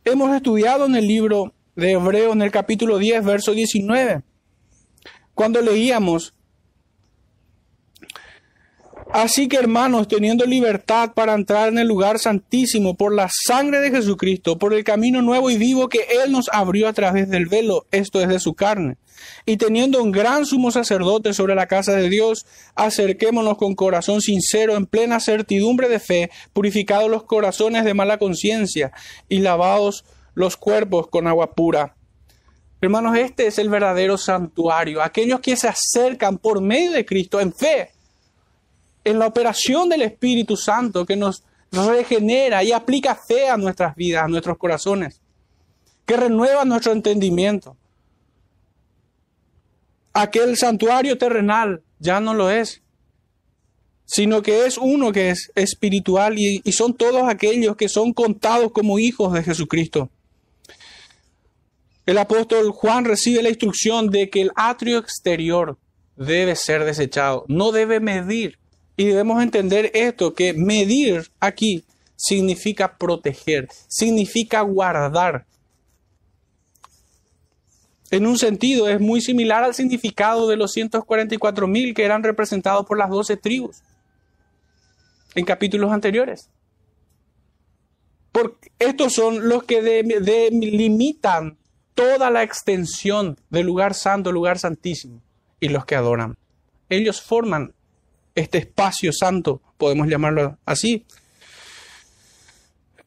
hemos 0.04 0.34
estudiado 0.34 0.86
en 0.86 0.94
el 0.94 1.06
libro 1.06 1.52
de 1.74 1.92
Hebreo 1.92 2.32
en 2.32 2.42
el 2.42 2.52
capítulo 2.52 2.98
10, 2.98 3.24
verso 3.24 3.52
19, 3.52 4.22
cuando 5.34 5.60
leíamos 5.60 6.32
Así 9.14 9.46
que 9.46 9.58
hermanos, 9.58 10.08
teniendo 10.08 10.44
libertad 10.44 11.12
para 11.14 11.34
entrar 11.34 11.68
en 11.68 11.78
el 11.78 11.86
lugar 11.86 12.18
santísimo 12.18 12.96
por 12.96 13.14
la 13.14 13.30
sangre 13.30 13.78
de 13.78 13.92
Jesucristo, 13.92 14.58
por 14.58 14.74
el 14.74 14.82
camino 14.82 15.22
nuevo 15.22 15.50
y 15.50 15.56
vivo 15.56 15.88
que 15.88 16.04
Él 16.24 16.32
nos 16.32 16.48
abrió 16.52 16.88
a 16.88 16.92
través 16.92 17.30
del 17.30 17.46
velo, 17.46 17.86
esto 17.92 18.20
es 18.20 18.26
de 18.26 18.40
su 18.40 18.54
carne, 18.54 18.96
y 19.46 19.56
teniendo 19.56 20.02
un 20.02 20.10
gran 20.10 20.44
sumo 20.46 20.72
sacerdote 20.72 21.32
sobre 21.32 21.54
la 21.54 21.68
casa 21.68 21.92
de 21.92 22.08
Dios, 22.08 22.44
acerquémonos 22.74 23.56
con 23.56 23.76
corazón 23.76 24.20
sincero, 24.20 24.74
en 24.74 24.84
plena 24.84 25.20
certidumbre 25.20 25.88
de 25.88 26.00
fe, 26.00 26.30
purificados 26.52 27.08
los 27.08 27.22
corazones 27.22 27.84
de 27.84 27.94
mala 27.94 28.18
conciencia 28.18 28.90
y 29.28 29.38
lavados 29.38 30.04
los 30.34 30.56
cuerpos 30.56 31.06
con 31.06 31.28
agua 31.28 31.54
pura. 31.54 31.94
Hermanos, 32.80 33.16
este 33.16 33.46
es 33.46 33.60
el 33.60 33.68
verdadero 33.68 34.18
santuario, 34.18 35.04
aquellos 35.04 35.38
que 35.38 35.54
se 35.54 35.68
acercan 35.68 36.36
por 36.36 36.60
medio 36.60 36.90
de 36.90 37.06
Cristo 37.06 37.40
en 37.40 37.52
fe 37.52 37.93
en 39.04 39.18
la 39.18 39.26
operación 39.26 39.88
del 39.88 40.02
Espíritu 40.02 40.56
Santo 40.56 41.04
que 41.04 41.16
nos 41.16 41.42
regenera 41.70 42.62
y 42.64 42.72
aplica 42.72 43.14
fe 43.14 43.48
a 43.48 43.56
nuestras 43.56 43.94
vidas, 43.94 44.24
a 44.24 44.28
nuestros 44.28 44.56
corazones, 44.58 45.20
que 46.06 46.16
renueva 46.16 46.64
nuestro 46.64 46.92
entendimiento. 46.92 47.76
Aquel 50.12 50.56
santuario 50.56 51.18
terrenal 51.18 51.82
ya 51.98 52.20
no 52.20 52.34
lo 52.34 52.50
es, 52.50 52.82
sino 54.06 54.42
que 54.42 54.66
es 54.66 54.78
uno 54.78 55.12
que 55.12 55.30
es 55.30 55.50
espiritual 55.54 56.38
y, 56.38 56.60
y 56.62 56.72
son 56.72 56.94
todos 56.94 57.24
aquellos 57.28 57.76
que 57.76 57.88
son 57.88 58.12
contados 58.12 58.70
como 58.72 58.98
hijos 58.98 59.32
de 59.32 59.42
Jesucristo. 59.42 60.10
El 62.06 62.18
apóstol 62.18 62.70
Juan 62.70 63.06
recibe 63.06 63.42
la 63.42 63.48
instrucción 63.48 64.10
de 64.10 64.28
que 64.28 64.42
el 64.42 64.50
atrio 64.56 64.98
exterior 64.98 65.78
debe 66.16 66.54
ser 66.54 66.84
desechado, 66.84 67.44
no 67.48 67.72
debe 67.72 67.98
medir 67.98 68.58
y 68.96 69.06
debemos 69.06 69.42
entender 69.42 69.90
esto, 69.94 70.34
que 70.34 70.52
medir 70.52 71.30
aquí 71.40 71.84
significa 72.16 72.96
proteger, 72.96 73.68
significa 73.88 74.60
guardar. 74.60 75.46
En 78.10 78.26
un 78.26 78.38
sentido 78.38 78.88
es 78.88 79.00
muy 79.00 79.20
similar 79.20 79.64
al 79.64 79.74
significado 79.74 80.48
de 80.48 80.56
los 80.56 80.72
144 80.72 81.66
mil 81.66 81.94
que 81.94 82.04
eran 82.04 82.22
representados 82.22 82.86
por 82.86 82.98
las 82.98 83.10
12 83.10 83.36
tribus 83.36 83.82
en 85.34 85.44
capítulos 85.44 85.90
anteriores. 85.90 86.48
Porque 88.30 88.70
estos 88.78 89.14
son 89.14 89.48
los 89.48 89.64
que 89.64 89.82
delimitan 89.82 91.56
toda 91.94 92.30
la 92.30 92.42
extensión 92.42 93.38
del 93.50 93.66
lugar 93.66 93.94
santo, 93.94 94.32
lugar 94.32 94.58
santísimo, 94.58 95.20
y 95.60 95.68
los 95.68 95.84
que 95.84 95.94
adoran. 95.94 96.36
Ellos 96.88 97.20
forman 97.20 97.74
este 98.34 98.58
espacio 98.58 99.12
santo, 99.12 99.60
podemos 99.78 100.08
llamarlo 100.08 100.58
así. 100.66 101.04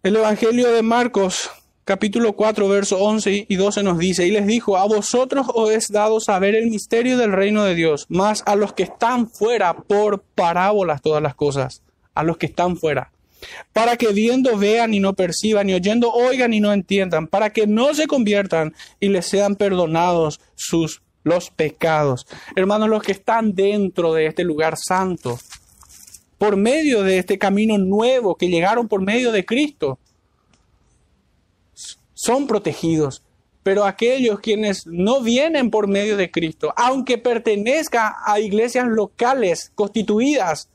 El 0.03 0.15
Evangelio 0.15 0.71
de 0.71 0.83
Marcos, 0.83 1.49
capítulo 1.83 2.33
4, 2.33 2.67
verso 2.69 2.97
11 2.97 3.45
y 3.49 3.55
12 3.55 3.83
nos 3.83 3.97
dice, 3.97 4.25
y 4.25 4.31
les 4.31 4.47
dijo, 4.47 4.77
a 4.77 4.85
vosotros 4.85 5.47
os 5.53 5.71
es 5.71 5.87
dado 5.89 6.19
saber 6.19 6.55
el 6.55 6.69
misterio 6.69 7.17
del 7.17 7.33
reino 7.33 7.63
de 7.63 7.75
Dios, 7.75 8.05
más 8.07 8.43
a 8.45 8.55
los 8.55 8.73
que 8.73 8.83
están 8.83 9.29
fuera 9.29 9.75
por 9.75 10.21
parábolas 10.21 11.01
todas 11.01 11.21
las 11.21 11.35
cosas, 11.35 11.83
a 12.13 12.23
los 12.23 12.37
que 12.37 12.45
están 12.45 12.77
fuera, 12.77 13.11
para 13.73 13.97
que 13.97 14.13
viendo 14.13 14.57
vean 14.57 14.93
y 14.93 14.99
no 14.99 15.13
perciban, 15.13 15.69
y 15.69 15.73
oyendo 15.73 16.11
oigan 16.11 16.53
y 16.53 16.61
no 16.61 16.71
entiendan, 16.71 17.27
para 17.27 17.51
que 17.51 17.67
no 17.67 17.93
se 17.93 18.07
conviertan 18.07 18.73
y 18.99 19.09
les 19.09 19.25
sean 19.25 19.55
perdonados 19.55 20.39
sus 20.55 21.01
los 21.27 21.51
pecados. 21.51 22.25
Hermanos, 22.55 22.89
los 22.89 23.03
que 23.03 23.11
están 23.11 23.53
dentro 23.53 24.13
de 24.13 24.27
este 24.27 24.43
lugar 24.43 24.75
santo, 24.77 25.37
por 26.37 26.55
medio 26.55 27.03
de 27.03 27.19
este 27.19 27.37
camino 27.37 27.77
nuevo 27.77 28.35
que 28.35 28.47
llegaron 28.47 28.87
por 28.87 29.01
medio 29.01 29.31
de 29.31 29.45
Cristo, 29.45 29.99
son 32.13 32.47
protegidos. 32.47 33.23
Pero 33.63 33.85
aquellos 33.85 34.39
quienes 34.39 34.87
no 34.87 35.21
vienen 35.21 35.69
por 35.69 35.87
medio 35.87 36.15
de 36.15 36.31
Cristo, 36.31 36.73
aunque 36.77 37.17
pertenezcan 37.17 38.13
a 38.25 38.39
iglesias 38.39 38.87
locales 38.87 39.71
constituidas, 39.75 40.69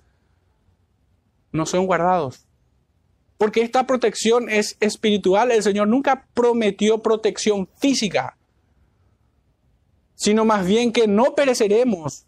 no 1.53 1.65
son 1.65 1.87
guardados. 1.87 2.45
Porque 3.39 3.63
esta 3.63 3.87
protección 3.87 4.51
es 4.51 4.77
espiritual. 4.79 5.51
El 5.51 5.63
Señor 5.63 5.89
nunca 5.89 6.27
prometió 6.35 6.99
protección 6.99 7.69
física 7.79 8.37
sino 10.23 10.45
más 10.45 10.65
bien 10.65 10.93
que 10.93 11.09
no 11.09 11.35
pereceremos 11.35 12.27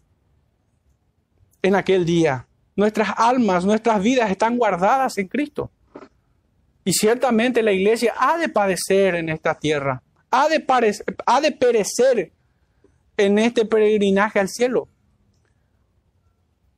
en 1.61 1.75
aquel 1.75 2.05
día. 2.05 2.45
Nuestras 2.75 3.07
almas, 3.15 3.63
nuestras 3.63 4.03
vidas 4.03 4.29
están 4.29 4.57
guardadas 4.57 5.17
en 5.17 5.29
Cristo. 5.29 5.71
Y 6.83 6.91
ciertamente 6.91 7.63
la 7.63 7.71
iglesia 7.71 8.13
ha 8.17 8.37
de 8.37 8.49
padecer 8.49 9.15
en 9.15 9.29
esta 9.29 9.57
tierra, 9.57 10.03
ha 10.29 10.49
de, 10.49 10.59
perecer 11.51 12.33
en 13.15 13.39
este 13.39 13.63
peregrinaje 13.63 14.41
al 14.41 14.49
cielo. 14.49 14.89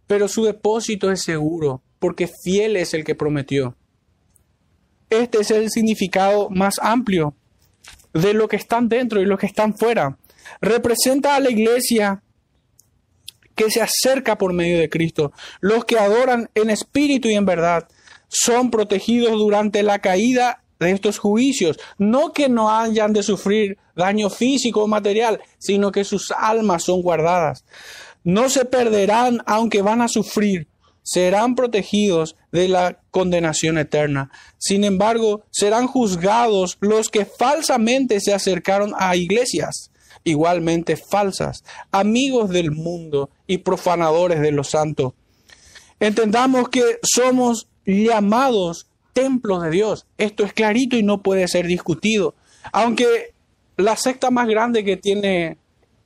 Pero 0.05 0.27
su 0.27 0.45
depósito 0.45 1.11
es 1.11 1.23
seguro, 1.23 1.81
porque 1.97 2.29
fiel 2.43 2.77
es 2.77 2.93
el 2.93 3.03
que 3.03 3.15
prometió. 3.15 3.75
Este 5.09 5.39
es 5.39 5.49
el 5.49 5.71
significado 5.71 6.51
más 6.51 6.75
amplio 6.79 7.33
de 8.13 8.35
lo 8.35 8.47
que 8.47 8.57
están 8.57 8.87
dentro 8.87 9.19
y 9.19 9.25
lo 9.25 9.39
que 9.39 9.47
están 9.47 9.75
fuera 9.75 10.15
representa 10.61 11.35
a 11.35 11.39
la 11.39 11.49
iglesia 11.49 12.21
que 13.57 13.71
se 13.71 13.81
acerca 13.81 14.37
por 14.37 14.53
medio 14.53 14.79
de 14.79 14.89
Cristo. 14.89 15.33
Los 15.59 15.83
que 15.83 15.97
adoran 15.97 16.49
en 16.55 16.69
espíritu 16.69 17.27
y 17.27 17.33
en 17.33 17.45
verdad 17.45 17.87
son 18.29 18.71
protegidos 18.71 19.31
durante 19.31 19.83
la 19.83 19.99
caída 19.99 20.61
de 20.79 20.91
estos 20.91 21.17
juicios. 21.17 21.79
No 21.97 22.31
que 22.33 22.47
no 22.49 22.69
hayan 22.69 23.11
de 23.13 23.23
sufrir 23.23 23.77
daño 23.95 24.29
físico 24.29 24.83
o 24.83 24.87
material, 24.87 25.41
sino 25.57 25.91
que 25.91 26.03
sus 26.03 26.31
almas 26.31 26.83
son 26.83 27.01
guardadas. 27.01 27.65
No 28.23 28.49
se 28.49 28.63
perderán 28.63 29.41
aunque 29.45 29.81
van 29.81 30.01
a 30.01 30.07
sufrir. 30.07 30.67
Serán 31.01 31.55
protegidos 31.55 32.35
de 32.51 32.67
la 32.67 32.99
condenación 33.11 33.77
eterna. 33.77 34.29
Sin 34.57 34.83
embargo, 34.83 35.45
serán 35.49 35.87
juzgados 35.87 36.77
los 36.81 37.09
que 37.09 37.25
falsamente 37.25 38.19
se 38.19 38.33
acercaron 38.33 38.93
a 38.97 39.15
iglesias 39.15 39.89
igualmente 40.27 40.97
falsas, 40.97 41.63
amigos 41.91 42.49
del 42.49 42.71
mundo 42.71 43.29
y 43.47 43.59
profanadores 43.59 44.41
de 44.41 44.51
los 44.51 44.69
santos. 44.69 45.13
Entendamos 45.99 46.69
que 46.69 46.99
somos 47.01 47.67
llamados 47.85 48.87
templos 49.13 49.63
de 49.63 49.71
Dios. 49.71 50.05
Esto 50.17 50.43
es 50.43 50.53
clarito 50.53 50.97
y 50.97 51.03
no 51.03 51.23
puede 51.23 51.47
ser 51.47 51.65
discutido. 51.65 52.35
Aunque 52.71 53.33
la 53.77 53.95
secta 53.95 54.29
más 54.29 54.47
grande 54.47 54.83
que 54.83 54.97
tiene 54.97 55.57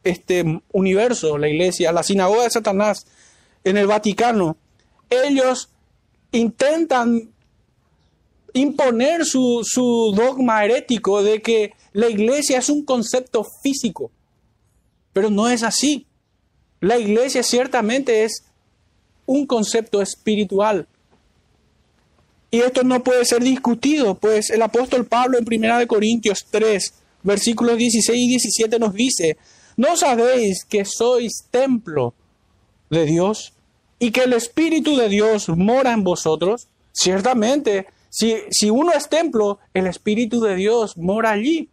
este 0.04 0.62
universo, 0.72 1.38
la 1.38 1.50
iglesia, 1.50 1.92
la 1.92 2.04
sinagoga 2.04 2.44
de 2.44 2.52
Satanás 2.52 3.06
en 3.64 3.78
el 3.78 3.88
Vaticano, 3.88 4.58
ellos 5.10 5.70
intentan 6.32 7.32
imponer 8.54 9.26
su, 9.26 9.62
su 9.64 10.14
dogma 10.16 10.64
herético 10.64 11.24
de 11.24 11.42
que 11.42 11.74
la 11.94 12.10
iglesia 12.10 12.60
es 12.60 12.70
un 12.70 12.86
concepto 12.86 13.46
físico, 13.64 14.12
pero 15.14 15.30
no 15.30 15.50
es 15.50 15.64
así. 15.64 16.06
La 16.80 16.98
iglesia 16.98 17.44
ciertamente 17.44 18.24
es 18.24 18.44
un 19.26 19.46
concepto 19.46 20.02
espiritual. 20.02 20.88
Y 22.50 22.60
esto 22.60 22.84
no 22.84 23.04
puede 23.04 23.24
ser 23.26 23.44
discutido, 23.44 24.16
pues 24.16 24.50
el 24.50 24.62
apóstol 24.62 25.06
Pablo 25.06 25.38
en 25.38 25.46
1 25.48 25.88
Corintios 25.88 26.46
3, 26.50 26.94
versículos 27.24 27.78
16 27.78 28.20
y 28.20 28.28
17 28.28 28.80
nos 28.80 28.94
dice, 28.94 29.38
¿no 29.78 29.96
sabéis 29.96 30.66
que 30.66 30.84
sois 30.84 31.46
templo 31.50 32.14
de 32.90 33.06
Dios 33.06 33.54
y 34.00 34.12
que 34.12 34.24
el 34.24 34.34
Espíritu 34.34 34.98
de 34.98 35.08
Dios 35.08 35.48
mora 35.50 35.94
en 35.94 36.04
vosotros? 36.04 36.68
Ciertamente, 36.92 37.88
si, 38.10 38.36
si 38.50 38.70
uno 38.70 38.92
es 38.92 39.08
templo, 39.08 39.60
el 39.74 39.88
Espíritu 39.88 40.42
de 40.42 40.56
Dios 40.56 40.98
mora 40.98 41.32
allí. 41.32 41.70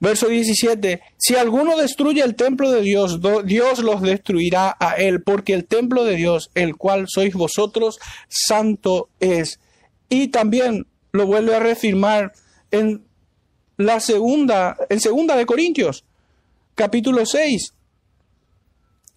Verso 0.00 0.28
17, 0.28 1.00
si 1.16 1.34
alguno 1.34 1.76
destruye 1.76 2.22
el 2.22 2.36
templo 2.36 2.70
de 2.70 2.82
Dios, 2.82 3.20
Dios 3.44 3.80
los 3.80 4.00
destruirá 4.00 4.76
a 4.78 4.92
él, 4.92 5.22
porque 5.22 5.54
el 5.54 5.64
templo 5.64 6.04
de 6.04 6.14
Dios, 6.14 6.50
el 6.54 6.76
cual 6.76 7.06
sois 7.08 7.34
vosotros, 7.34 7.98
santo 8.28 9.08
es. 9.18 9.58
Y 10.08 10.28
también 10.28 10.86
lo 11.10 11.26
vuelve 11.26 11.56
a 11.56 11.58
reafirmar 11.58 12.32
en 12.70 13.02
la 13.76 13.98
segunda, 13.98 14.76
en 14.88 15.00
segunda 15.00 15.34
de 15.36 15.46
Corintios, 15.46 16.04
capítulo 16.76 17.26
6. 17.26 17.74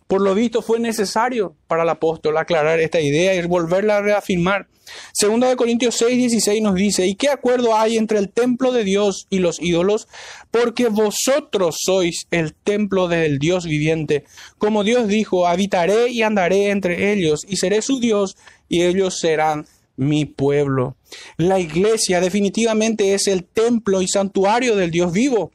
Por 0.08 0.22
lo 0.22 0.34
visto 0.34 0.64
fue 0.64 0.80
necesario 0.80 1.56
para 1.68 1.84
el 1.84 1.90
apóstol 1.90 2.38
aclarar 2.38 2.80
esta 2.80 3.00
idea 3.00 3.36
y 3.36 3.46
volverla 3.46 3.98
a 3.98 4.02
reafirmar. 4.02 4.68
Segunda 5.13 5.50
de 5.50 5.55
Corintios 5.55 5.95
6, 5.98 6.17
16 6.17 6.62
nos 6.62 6.75
dice, 6.75 7.07
¿y 7.07 7.15
qué 7.15 7.29
acuerdo 7.29 7.75
hay 7.75 7.98
entre 7.98 8.19
el 8.19 8.29
templo 8.29 8.71
de 8.71 8.83
Dios 8.83 9.27
y 9.29 9.39
los 9.39 9.62
ídolos? 9.62 10.07
Porque 10.51 10.88
vosotros 10.88 11.77
sois 11.83 12.27
el 12.31 12.53
templo 12.53 13.07
del 13.07 13.39
Dios 13.39 13.65
viviente. 13.65 14.25
Como 14.57 14.83
Dios 14.83 15.07
dijo, 15.07 15.48
habitaré 15.48 16.10
y 16.10 16.21
andaré 16.21 16.69
entre 16.69 17.13
ellos 17.13 17.41
y 17.48 17.57
seré 17.57 17.81
su 17.81 18.00
Dios 18.00 18.38
y 18.69 18.83
ellos 18.83 19.19
serán 19.19 19.65
mi 19.98 20.25
pueblo. 20.25 20.95
La 21.38 21.60
iglesia 21.60 22.19
definitivamente 22.21 23.13
es 23.13 23.27
el 23.27 23.43
templo 23.43 24.01
y 24.01 24.07
santuario 24.07 24.75
del 24.75 24.91
Dios 24.91 25.12
vivo. 25.12 25.51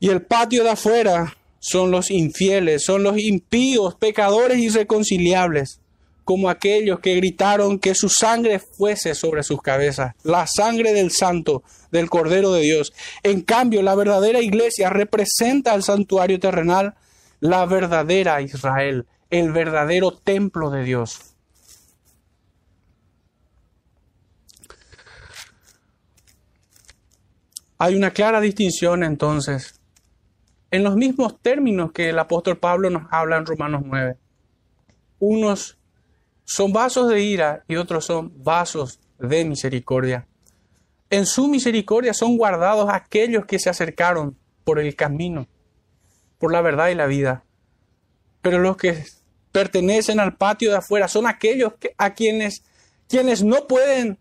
Y 0.00 0.08
el 0.08 0.22
patio 0.22 0.64
de 0.64 0.70
afuera 0.70 1.36
son 1.60 1.90
los 1.90 2.10
infieles, 2.10 2.84
son 2.84 3.02
los 3.02 3.18
impíos, 3.18 3.94
pecadores 3.94 4.58
irreconciliables, 4.58 5.80
como 6.26 6.50
aquellos 6.50 6.98
que 6.98 7.14
gritaron 7.14 7.78
que 7.78 7.94
su 7.94 8.08
sangre 8.08 8.58
fuese 8.58 9.14
sobre 9.14 9.44
sus 9.44 9.62
cabezas, 9.62 10.16
la 10.24 10.44
sangre 10.48 10.92
del 10.92 11.12
santo, 11.12 11.62
del 11.92 12.10
Cordero 12.10 12.50
de 12.50 12.62
Dios. 12.62 12.92
En 13.22 13.42
cambio, 13.42 13.80
la 13.80 13.94
verdadera 13.94 14.40
iglesia 14.40 14.90
representa 14.90 15.72
al 15.72 15.84
santuario 15.84 16.40
terrenal, 16.40 16.96
la 17.38 17.64
verdadera 17.64 18.42
Israel, 18.42 19.06
el 19.30 19.52
verdadero 19.52 20.10
templo 20.10 20.70
de 20.70 20.82
Dios. 20.82 21.36
Hay 27.78 27.94
una 27.94 28.10
clara 28.10 28.40
distinción 28.40 29.04
entonces 29.04 29.78
en 30.72 30.82
los 30.82 30.96
mismos 30.96 31.40
términos 31.40 31.92
que 31.92 32.08
el 32.08 32.18
apóstol 32.18 32.58
Pablo 32.58 32.90
nos 32.90 33.04
habla 33.12 33.36
en 33.36 33.46
Romanos 33.46 33.82
9. 33.84 34.16
Unos 35.20 35.78
son 36.46 36.72
vasos 36.72 37.08
de 37.08 37.20
ira 37.20 37.64
y 37.68 37.76
otros 37.76 38.06
son 38.06 38.32
vasos 38.42 39.00
de 39.18 39.44
misericordia. 39.44 40.26
En 41.10 41.26
su 41.26 41.48
misericordia 41.48 42.14
son 42.14 42.38
guardados 42.38 42.88
aquellos 42.90 43.44
que 43.46 43.58
se 43.58 43.68
acercaron 43.68 44.36
por 44.64 44.78
el 44.78 44.94
camino, 44.94 45.48
por 46.38 46.52
la 46.52 46.62
verdad 46.62 46.88
y 46.88 46.94
la 46.94 47.06
vida. 47.06 47.44
Pero 48.42 48.60
los 48.60 48.76
que 48.76 49.04
pertenecen 49.50 50.20
al 50.20 50.36
patio 50.36 50.70
de 50.70 50.76
afuera 50.76 51.08
son 51.08 51.26
aquellos 51.26 51.72
a 51.98 52.14
quienes, 52.14 52.62
quienes 53.08 53.42
no 53.42 53.66
pueden 53.66 54.18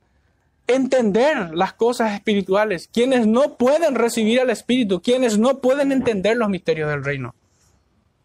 entender 0.68 1.54
las 1.54 1.74
cosas 1.74 2.14
espirituales, 2.14 2.90
quienes 2.92 3.28
no 3.28 3.56
pueden 3.56 3.94
recibir 3.94 4.40
al 4.40 4.50
Espíritu, 4.50 5.00
quienes 5.00 5.38
no 5.38 5.60
pueden 5.60 5.92
entender 5.92 6.38
los 6.38 6.50
misterios 6.50 6.90
del 6.90 7.04
reino. 7.04 7.36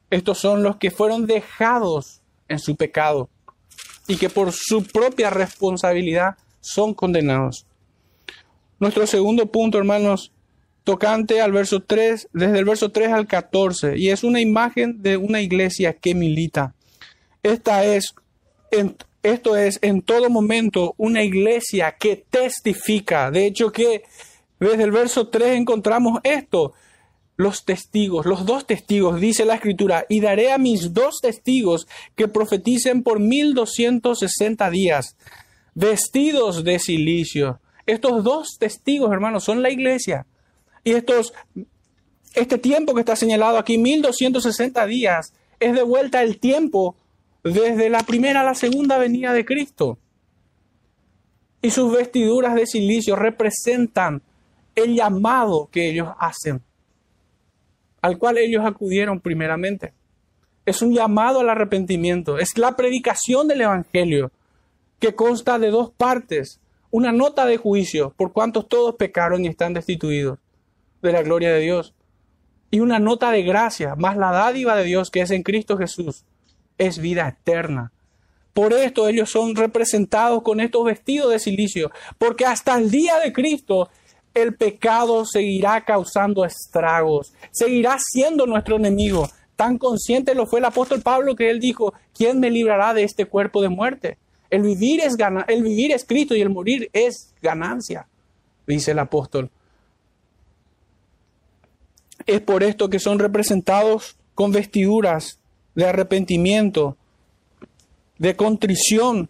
Estos 0.08 0.38
son 0.38 0.62
los 0.62 0.76
que 0.76 0.90
fueron 0.90 1.26
dejados 1.26 2.22
en 2.48 2.58
su 2.58 2.76
pecado 2.76 3.28
y 4.10 4.16
que 4.16 4.28
por 4.28 4.50
su 4.52 4.82
propia 4.82 5.30
responsabilidad 5.30 6.34
son 6.60 6.94
condenados. 6.94 7.64
Nuestro 8.80 9.06
segundo 9.06 9.46
punto, 9.52 9.78
hermanos, 9.78 10.32
tocante 10.82 11.40
al 11.40 11.52
verso 11.52 11.80
3, 11.80 12.28
desde 12.32 12.58
el 12.58 12.64
verso 12.64 12.90
3 12.90 13.12
al 13.12 13.28
14, 13.28 13.96
y 13.96 14.08
es 14.08 14.24
una 14.24 14.40
imagen 14.40 15.00
de 15.00 15.16
una 15.16 15.40
iglesia 15.40 15.92
que 15.92 16.16
milita. 16.16 16.74
Esta 17.44 17.84
es 17.84 18.14
esto 19.22 19.56
es 19.56 19.78
en 19.82 20.02
todo 20.02 20.28
momento 20.28 20.94
una 20.96 21.22
iglesia 21.22 21.94
que 21.98 22.24
testifica. 22.28 23.30
De 23.30 23.46
hecho 23.46 23.70
que 23.70 24.02
desde 24.58 24.82
el 24.82 24.90
verso 24.90 25.28
3 25.28 25.56
encontramos 25.56 26.18
esto. 26.24 26.72
Los 27.40 27.64
testigos, 27.64 28.26
los 28.26 28.44
dos 28.44 28.66
testigos, 28.66 29.18
dice 29.18 29.46
la 29.46 29.54
escritura, 29.54 30.04
y 30.10 30.20
daré 30.20 30.52
a 30.52 30.58
mis 30.58 30.92
dos 30.92 31.20
testigos 31.22 31.88
que 32.14 32.28
profeticen 32.28 33.02
por 33.02 33.18
1260 33.18 34.68
días, 34.68 35.16
vestidos 35.74 36.64
de 36.64 36.78
silicio. 36.78 37.58
Estos 37.86 38.24
dos 38.24 38.58
testigos, 38.58 39.10
hermanos, 39.10 39.42
son 39.42 39.62
la 39.62 39.70
iglesia. 39.70 40.26
Y 40.84 40.90
estos, 40.90 41.32
este 42.34 42.58
tiempo 42.58 42.92
que 42.92 43.00
está 43.00 43.16
señalado 43.16 43.56
aquí, 43.56 43.78
1260 43.78 44.84
días, 44.84 45.32
es 45.60 45.72
de 45.74 45.82
vuelta 45.82 46.22
el 46.22 46.38
tiempo 46.40 46.94
desde 47.42 47.88
la 47.88 48.02
primera 48.02 48.42
a 48.42 48.44
la 48.44 48.54
segunda 48.54 48.98
venida 48.98 49.32
de 49.32 49.46
Cristo. 49.46 49.96
Y 51.62 51.70
sus 51.70 51.90
vestiduras 51.90 52.54
de 52.54 52.66
silicio 52.66 53.16
representan 53.16 54.20
el 54.74 54.94
llamado 54.94 55.70
que 55.72 55.88
ellos 55.88 56.10
hacen, 56.18 56.60
al 58.02 58.18
cual 58.18 58.38
ellos 58.38 58.64
acudieron 58.64 59.20
primeramente. 59.20 59.92
Es 60.66 60.82
un 60.82 60.94
llamado 60.94 61.40
al 61.40 61.50
arrepentimiento, 61.50 62.38
es 62.38 62.56
la 62.56 62.76
predicación 62.76 63.48
del 63.48 63.62
Evangelio, 63.62 64.30
que 64.98 65.14
consta 65.14 65.58
de 65.58 65.70
dos 65.70 65.90
partes, 65.90 66.60
una 66.90 67.12
nota 67.12 67.46
de 67.46 67.56
juicio, 67.56 68.12
por 68.16 68.32
cuantos 68.32 68.68
todos 68.68 68.96
pecaron 68.96 69.44
y 69.44 69.48
están 69.48 69.74
destituidos 69.74 70.38
de 71.02 71.12
la 71.12 71.22
gloria 71.22 71.52
de 71.52 71.60
Dios, 71.60 71.94
y 72.70 72.80
una 72.80 72.98
nota 72.98 73.30
de 73.30 73.42
gracia, 73.42 73.94
más 73.96 74.16
la 74.16 74.30
dádiva 74.30 74.76
de 74.76 74.84
Dios 74.84 75.10
que 75.10 75.22
es 75.22 75.30
en 75.30 75.42
Cristo 75.42 75.76
Jesús, 75.76 76.24
es 76.78 76.98
vida 76.98 77.28
eterna. 77.28 77.92
Por 78.52 78.72
esto 78.72 79.08
ellos 79.08 79.30
son 79.30 79.54
representados 79.54 80.42
con 80.42 80.60
estos 80.60 80.84
vestidos 80.84 81.30
de 81.30 81.38
silicio, 81.38 81.90
porque 82.18 82.44
hasta 82.44 82.76
el 82.76 82.90
día 82.90 83.18
de 83.18 83.32
Cristo 83.32 83.88
el 84.42 84.54
pecado 84.54 85.24
seguirá 85.24 85.84
causando 85.84 86.44
estragos, 86.44 87.32
seguirá 87.50 87.98
siendo 87.98 88.46
nuestro 88.46 88.76
enemigo. 88.76 89.28
Tan 89.56 89.78
consciente 89.78 90.34
lo 90.34 90.46
fue 90.46 90.60
el 90.60 90.64
apóstol 90.64 91.02
Pablo 91.02 91.36
que 91.36 91.50
él 91.50 91.60
dijo, 91.60 91.92
¿quién 92.14 92.40
me 92.40 92.50
librará 92.50 92.94
de 92.94 93.04
este 93.04 93.26
cuerpo 93.26 93.60
de 93.62 93.68
muerte? 93.68 94.18
El 94.48 94.62
vivir 94.62 95.00
es, 95.00 95.16
el 95.48 95.62
vivir 95.62 95.92
es 95.92 96.04
Cristo 96.04 96.34
y 96.34 96.40
el 96.40 96.50
morir 96.50 96.90
es 96.92 97.32
ganancia, 97.40 98.08
dice 98.66 98.90
el 98.90 98.98
apóstol. 98.98 99.50
Es 102.26 102.40
por 102.40 102.62
esto 102.62 102.88
que 102.88 102.98
son 102.98 103.18
representados 103.18 104.16
con 104.34 104.50
vestiduras 104.50 105.38
de 105.74 105.86
arrepentimiento, 105.86 106.96
de 108.18 108.36
contrición. 108.36 109.28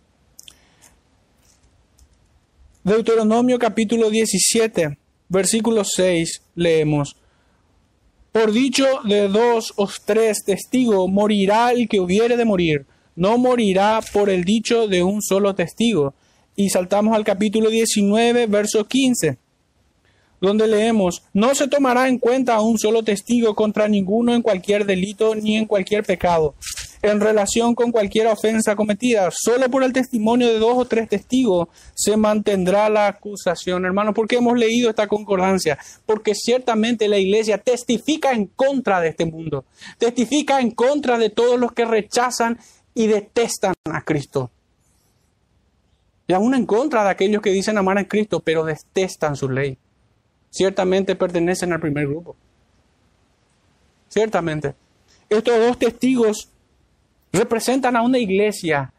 Deuteronomio 2.82 3.58
capítulo 3.58 4.10
17, 4.10 4.96
versículo 5.30 5.84
6, 5.84 6.42
leemos. 6.54 7.16
Por 8.32 8.52
dicho 8.52 8.84
de 9.04 9.28
dos 9.28 9.72
o 9.76 9.88
tres 10.04 10.44
testigos 10.44 11.08
morirá 11.08 11.72
el 11.72 11.88
que 11.88 12.00
hubiere 12.00 12.36
de 12.36 12.44
morir, 12.44 12.86
no 13.16 13.38
morirá 13.38 14.00
por 14.12 14.28
el 14.28 14.44
dicho 14.44 14.86
de 14.86 15.02
un 15.02 15.22
solo 15.22 15.54
testigo. 15.54 16.12
Y 16.54 16.68
saltamos 16.68 17.16
al 17.16 17.24
capítulo 17.24 17.70
19, 17.70 18.46
verso 18.46 18.86
15 18.86 19.38
donde 20.40 20.66
leemos, 20.66 21.22
no 21.34 21.54
se 21.54 21.68
tomará 21.68 22.08
en 22.08 22.18
cuenta 22.18 22.54
a 22.54 22.62
un 22.62 22.78
solo 22.78 23.02
testigo 23.02 23.54
contra 23.54 23.88
ninguno 23.88 24.34
en 24.34 24.42
cualquier 24.42 24.86
delito 24.86 25.34
ni 25.34 25.56
en 25.56 25.66
cualquier 25.66 26.02
pecado, 26.02 26.54
en 27.02 27.20
relación 27.20 27.74
con 27.74 27.92
cualquier 27.92 28.26
ofensa 28.26 28.76
cometida. 28.76 29.28
Solo 29.32 29.70
por 29.70 29.82
el 29.82 29.92
testimonio 29.92 30.48
de 30.48 30.58
dos 30.58 30.76
o 30.76 30.84
tres 30.84 31.08
testigos 31.08 31.68
se 31.94 32.16
mantendrá 32.16 32.88
la 32.88 33.06
acusación. 33.06 33.84
Hermanos, 33.84 34.14
¿por 34.14 34.28
qué 34.28 34.36
hemos 34.36 34.58
leído 34.58 34.90
esta 34.90 35.06
concordancia? 35.06 35.78
Porque 36.06 36.34
ciertamente 36.34 37.08
la 37.08 37.18
iglesia 37.18 37.58
testifica 37.58 38.32
en 38.32 38.46
contra 38.46 39.00
de 39.00 39.08
este 39.08 39.26
mundo, 39.26 39.64
testifica 39.98 40.60
en 40.60 40.70
contra 40.70 41.18
de 41.18 41.30
todos 41.30 41.58
los 41.58 41.72
que 41.72 41.84
rechazan 41.84 42.58
y 42.94 43.06
detestan 43.06 43.74
a 43.84 44.02
Cristo. 44.02 44.50
Y 46.26 46.32
aún 46.32 46.54
en 46.54 46.66
contra 46.66 47.02
de 47.04 47.10
aquellos 47.10 47.42
que 47.42 47.50
dicen 47.50 47.78
amar 47.78 47.98
a 47.98 48.06
Cristo, 48.06 48.40
pero 48.40 48.64
detestan 48.64 49.36
su 49.36 49.48
ley 49.48 49.78
ciertamente 50.50 51.14
pertenecen 51.14 51.72
al 51.72 51.80
primer 51.80 52.06
grupo. 52.06 52.36
Ciertamente. 54.08 54.74
Estos 55.28 55.58
dos 55.58 55.78
testigos 55.78 56.50
representan 57.32 57.96
a 57.96 58.02
una 58.02 58.18
iglesia 58.18 58.92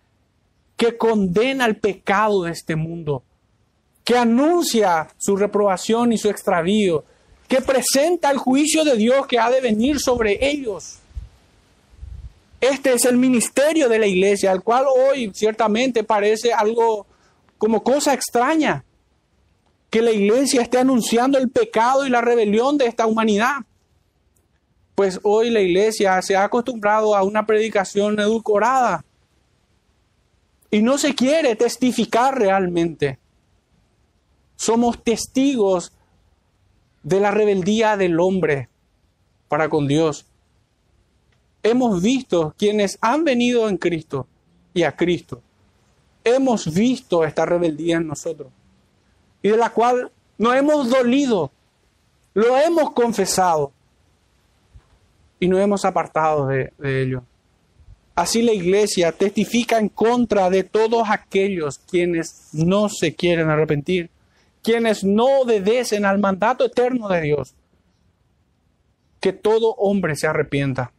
que 0.77 0.97
condena 0.97 1.65
el 1.65 1.77
pecado 1.77 2.43
de 2.43 2.51
este 2.51 2.75
mundo, 2.75 3.23
que 4.03 4.17
anuncia 4.17 5.09
su 5.17 5.35
reprobación 5.35 6.11
y 6.13 6.17
su 6.17 6.29
extravío, 6.29 7.03
que 7.47 7.61
presenta 7.61 8.31
el 8.31 8.37
juicio 8.37 8.83
de 8.83 8.95
Dios 8.95 9.27
que 9.27 9.37
ha 9.37 9.49
de 9.49 9.61
venir 9.61 9.99
sobre 9.99 10.49
ellos. 10.49 10.97
Este 12.61 12.93
es 12.93 13.05
el 13.05 13.17
ministerio 13.17 13.89
de 13.89 13.99
la 13.99 14.07
iglesia, 14.07 14.51
al 14.51 14.63
cual 14.63 14.85
hoy 14.87 15.31
ciertamente 15.33 16.03
parece 16.03 16.53
algo 16.53 17.05
como 17.57 17.83
cosa 17.83 18.13
extraña 18.13 18.83
que 19.89 20.01
la 20.01 20.11
iglesia 20.11 20.61
esté 20.61 20.77
anunciando 20.77 21.37
el 21.37 21.49
pecado 21.49 22.07
y 22.07 22.09
la 22.09 22.21
rebelión 22.21 22.77
de 22.77 22.85
esta 22.85 23.05
humanidad. 23.05 23.57
Pues 24.95 25.19
hoy 25.23 25.49
la 25.49 25.61
iglesia 25.61 26.21
se 26.21 26.35
ha 26.35 26.43
acostumbrado 26.43 27.15
a 27.15 27.23
una 27.23 27.45
predicación 27.45 28.19
edulcorada 28.19 29.03
y 30.69 30.81
no 30.81 30.97
se 30.97 31.15
quiere 31.15 31.55
testificar 31.55 32.37
realmente. 32.37 33.19
Somos 34.55 35.03
testigos 35.03 35.91
de 37.03 37.19
la 37.19 37.31
rebeldía 37.31 37.97
del 37.97 38.19
hombre 38.19 38.69
para 39.47 39.69
con 39.69 39.87
Dios. 39.87 40.25
hemos 41.63 42.01
visto 42.01 42.55
quienes 42.57 42.97
han 43.01 43.23
venido 43.23 43.69
en 43.69 43.77
Cristo 43.77 44.27
y 44.73 44.83
a 44.83 44.95
Cristo. 44.95 45.41
Hemos 46.23 46.73
visto 46.73 47.23
esta 47.23 47.45
rebeldía 47.45 47.97
en 47.97 48.07
nosotros 48.07 48.49
y 49.41 49.49
de 49.49 49.57
la 49.57 49.71
cual 49.71 50.11
nos 50.37 50.55
hemos 50.55 50.89
dolido, 50.89 51.51
lo 52.33 52.57
hemos 52.57 52.91
confesado 52.93 53.71
y 55.41 55.47
nos 55.47 55.59
hemos 55.59 55.83
apartado 55.83 56.47
de, 56.47 56.71
de 56.77 57.01
ello. 57.01 57.23
Así 58.13 58.43
la 58.43 58.53
iglesia 58.53 59.11
testifica 59.11 59.79
en 59.79 59.89
contra 59.89 60.51
de 60.51 60.63
todos 60.63 61.09
aquellos 61.09 61.79
quienes 61.79 62.49
no 62.53 62.89
se 62.89 63.15
quieren 63.15 63.49
arrepentir, 63.49 64.11
quienes 64.61 65.03
no 65.03 65.41
obedecen 65.41 66.05
al 66.05 66.19
mandato 66.19 66.65
eterno 66.65 67.09
de 67.09 67.21
Dios. 67.21 67.55
Que 69.19 69.33
todo 69.33 69.73
hombre 69.79 70.15
se 70.15 70.27
arrepienta. 70.27 70.91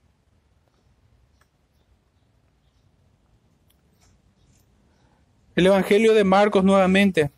El 5.55 5.67
Evangelio 5.67 6.15
de 6.15 6.25
Marcos 6.25 6.65
nuevamente. 6.65 7.31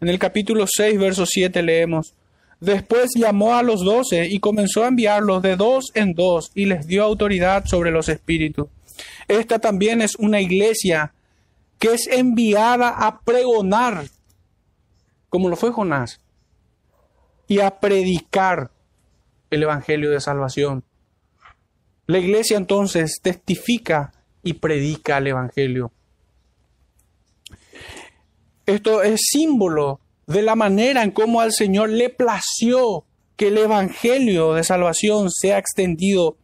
En 0.00 0.08
el 0.08 0.20
capítulo 0.20 0.66
6, 0.68 1.00
verso 1.00 1.26
7 1.26 1.62
leemos. 1.62 2.14
Después 2.62 3.10
llamó 3.16 3.56
a 3.56 3.64
los 3.64 3.84
doce 3.84 4.28
y 4.28 4.38
comenzó 4.38 4.84
a 4.84 4.86
enviarlos 4.86 5.42
de 5.42 5.56
dos 5.56 5.90
en 5.94 6.14
dos 6.14 6.52
y 6.54 6.66
les 6.66 6.86
dio 6.86 7.02
autoridad 7.02 7.64
sobre 7.66 7.90
los 7.90 8.08
espíritus. 8.08 8.68
Esta 9.26 9.58
también 9.58 10.00
es 10.00 10.14
una 10.14 10.40
iglesia 10.40 11.12
que 11.80 11.94
es 11.94 12.06
enviada 12.06 12.90
a 12.90 13.18
pregonar, 13.22 14.04
como 15.28 15.48
lo 15.48 15.56
fue 15.56 15.72
Jonás, 15.72 16.20
y 17.48 17.58
a 17.58 17.80
predicar 17.80 18.70
el 19.50 19.64
Evangelio 19.64 20.12
de 20.12 20.20
Salvación. 20.20 20.84
La 22.06 22.20
iglesia 22.20 22.58
entonces 22.58 23.18
testifica 23.20 24.12
y 24.44 24.52
predica 24.52 25.18
el 25.18 25.26
Evangelio. 25.26 25.90
Esto 28.66 29.02
es 29.02 29.20
símbolo 29.32 29.98
de 30.32 30.42
la 30.42 30.56
manera 30.56 31.02
en 31.02 31.10
cómo 31.10 31.40
al 31.40 31.52
Señor 31.52 31.90
le 31.90 32.08
plació 32.08 33.04
que 33.36 33.48
el 33.48 33.58
Evangelio 33.58 34.54
de 34.54 34.64
salvación 34.64 35.30
sea 35.30 35.58
extendido 35.58 36.36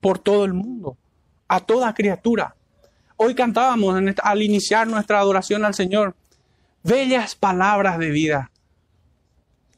por 0.00 0.18
todo 0.18 0.44
el 0.44 0.54
mundo, 0.54 0.96
a 1.48 1.60
toda 1.60 1.94
criatura. 1.94 2.54
Hoy 3.16 3.34
cantábamos 3.34 4.00
al 4.22 4.42
iniciar 4.42 4.86
nuestra 4.86 5.18
adoración 5.18 5.64
al 5.64 5.74
Señor, 5.74 6.14
bellas 6.82 7.34
palabras 7.34 7.98
de 7.98 8.10
vida. 8.10 8.50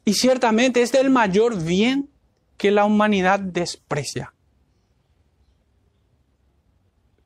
Y 0.05 0.13
ciertamente 0.13 0.81
es 0.81 0.93
el 0.93 1.09
mayor 1.09 1.61
bien 1.61 2.09
que 2.57 2.71
la 2.71 2.85
humanidad 2.85 3.39
desprecia. 3.39 4.33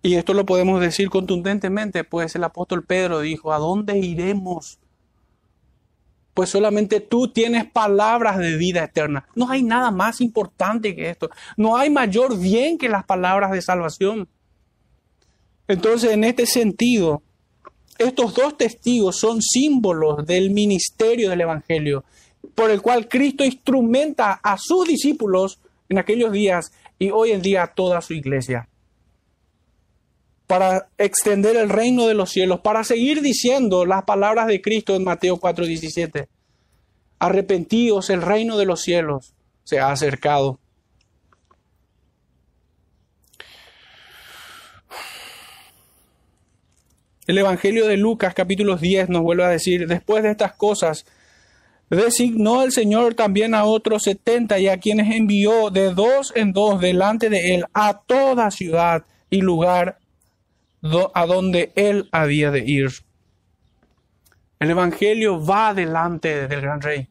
Y 0.01 0.15
esto 0.15 0.34
lo 0.34 0.45
podemos 0.45 0.80
decir 0.80 1.10
contundentemente, 1.10 2.04
pues 2.04 2.36
el 2.36 2.43
apóstol 2.43 2.86
Pedro 2.86 3.21
dijo, 3.21 3.51
¿a 3.51 3.58
dónde 3.58 3.97
iremos? 3.97 4.80
Pues 6.36 6.50
solamente 6.50 7.00
tú 7.00 7.30
tienes 7.30 7.65
palabras 7.65 8.38
de 8.38 8.58
vida 8.58 8.84
eterna. 8.84 9.26
No 9.34 9.50
hay 9.50 9.63
nada 9.63 9.89
más 9.89 10.21
importante 10.21 10.95
que 10.95 11.10
esto. 11.10 11.32
No 11.58 11.78
hay 11.78 11.89
mayor 11.89 12.38
bien 12.38 12.78
que 12.78 12.89
las 12.89 13.06
palabras 13.06 13.52
de 13.52 13.62
salvación. 13.62 14.28
Entonces, 15.67 16.12
en 16.12 16.26
este 16.26 16.45
sentido, 16.45 17.24
estos 17.98 18.36
dos 18.36 18.58
testigos 18.58 19.17
son 19.17 19.41
símbolos 19.41 20.26
del 20.28 20.52
ministerio 20.52 21.30
del 21.30 21.41
Evangelio, 21.41 22.04
por 22.54 22.69
el 22.69 22.82
cual 22.82 23.08
Cristo 23.08 23.43
instrumenta 23.43 24.34
a 24.43 24.58
sus 24.60 24.88
discípulos 24.88 25.60
en 25.89 25.98
aquellos 25.98 26.32
días 26.32 26.71
y 27.00 27.10
hoy 27.10 27.32
en 27.32 27.41
día 27.41 27.63
a 27.63 27.74
toda 27.74 28.02
su 28.02 28.13
iglesia 28.13 28.67
para 30.48 30.90
extender 30.98 31.56
el 31.56 31.70
reino 31.70 32.08
de 32.08 32.14
los 32.14 32.30
cielos, 32.30 32.60
para 32.62 32.84
seguir 32.84 33.22
diciendo 33.22 33.86
las 33.86 34.04
palabras 34.04 34.48
de 34.48 34.62
Cristo 34.62 34.96
en 34.96 35.04
Mateo 35.04 35.38
4:17. 35.38 36.28
Arrepentidos, 37.20 38.10
el 38.10 38.22
reino 38.22 38.58
de 38.58 38.66
los 38.66 38.82
cielos 38.82 39.34
se 39.64 39.80
ha 39.80 39.92
acercado. 39.92 40.60
El 47.26 47.40
Evangelio 47.40 47.88
de 47.88 47.98
Lucas 47.98 48.36
capítulo 48.36 48.78
10 48.78 49.10
nos 49.10 49.24
vuelve 49.24 49.46
a 49.46 49.50
decir, 49.50 49.88
después 49.88 50.22
de 50.22 50.30
estas 50.30 50.54
cosas, 50.54 51.08
designó 51.90 52.62
el 52.62 52.72
Señor 52.72 53.16
también 53.16 53.56
a 53.56 53.66
otros 53.66 54.04
setenta 54.04 54.60
y 54.60 54.68
a 54.68 54.78
quienes 54.78 55.16
envió 55.16 55.72
de 55.72 55.92
dos 55.92 56.32
en 56.36 56.54
dos 56.54 56.80
delante 56.80 57.30
de 57.32 57.56
él 57.56 57.66
a 57.74 58.02
toda 58.06 58.52
ciudad 58.52 59.06
y 59.32 59.42
lugar 59.42 59.98
a 61.13 61.26
donde 61.26 61.71
él 61.76 62.10
había 62.12 62.52
de 62.52 62.60
ir. 62.60 62.91
El 64.60 64.71
Evangelio 64.71 65.43
va 65.43 65.74
delante 65.74 66.48
del 66.48 66.62
gran 66.62 66.82
rey. 66.82 67.10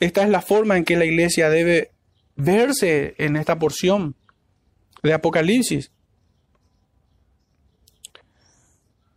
Esta 0.00 0.22
es 0.22 0.28
la 0.28 0.40
forma 0.40 0.76
en 0.76 0.84
que 0.84 0.96
la 0.96 1.04
iglesia 1.04 1.50
debe 1.50 1.90
verse 2.36 3.14
en 3.18 3.36
esta 3.36 3.58
porción 3.58 4.14
de 5.02 5.12
Apocalipsis. 5.12 5.90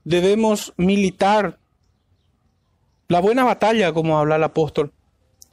Debemos 0.04 0.74
militar 0.78 1.60
la 3.08 3.20
buena 3.20 3.44
batalla, 3.44 3.94
como 3.94 4.18
habla 4.18 4.38
el 4.38 4.44
apóstol, 4.44 4.92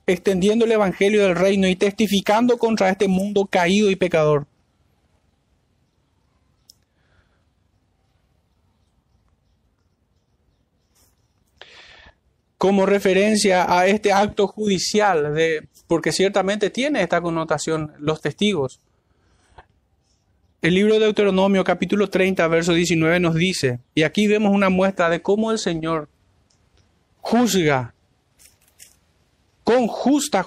extendiendo 0.07 0.64
el 0.64 0.72
Evangelio 0.72 1.22
del 1.24 1.37
reino 1.37 1.68
y 1.68 1.76
testificando 1.76 2.57
contra 2.57 2.88
este 2.88 3.09
mundo 3.09 3.46
caído 3.46 3.90
y 3.90 3.96
pecador. 3.96 4.46
Como 12.59 12.87
referencia 12.87 13.73
a 13.73 13.87
este 13.87 14.12
acto 14.12 14.49
judicial, 14.49 15.33
de, 15.35 15.68
porque 15.87 16.11
ciertamente 16.11 16.71
tiene 16.71 17.03
esta 17.03 17.21
connotación 17.21 17.92
los 18.01 18.21
testigos. 18.21 18.81
El 20.61 20.75
libro 20.75 20.94
de 20.94 21.01
Deuteronomio 21.01 21.62
capítulo 21.62 22.11
30, 22.11 22.47
verso 22.49 22.75
19 22.75 23.21
nos 23.21 23.37
dice, 23.37 23.79
y 23.94 24.03
aquí 24.03 24.27
vemos 24.27 24.53
una 24.53 24.71
muestra 24.71 25.09
de 25.09 25.23
cómo 25.23 25.53
el 25.53 25.59
Señor 25.59 26.09
juzga 27.21 27.94
con, 29.62 29.87
justo 29.87 30.42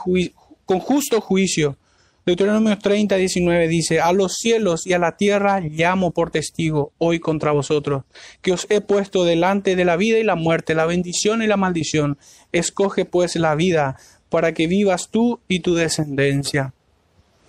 juicio 1.22 1.78
Deuteronomio 2.24 2.78
30, 2.78 3.16
19 3.16 3.68
dice, 3.68 4.00
a 4.00 4.14
los 4.14 4.34
cielos 4.36 4.86
y 4.86 4.94
a 4.94 5.00
la 5.00 5.18
tierra 5.18 5.60
llamo 5.60 6.12
por 6.12 6.30
testigo 6.30 6.94
hoy 7.00 7.20
contra 7.20 7.52
vosotros, 7.52 8.04
que 8.44 8.52
os 8.52 8.68
he 8.70 8.80
puesto 8.80 9.24
delante 9.24 9.76
de 9.76 9.86
la 9.86 9.98
vida 9.98 10.20
y 10.20 10.24
la 10.24 10.36
muerte, 10.36 10.76
la 10.76 10.86
bendición 10.86 11.42
y 11.42 11.48
la 11.48 11.58
maldición. 11.58 12.20
Escoge 12.52 13.06
pues 13.06 13.36
la 13.38 13.56
vida 13.56 13.98
para 14.30 14.54
que 14.54 14.68
vivas 14.68 15.10
tú 15.10 15.40
y 15.48 15.62
tu 15.62 15.74
descendencia. 15.74 16.74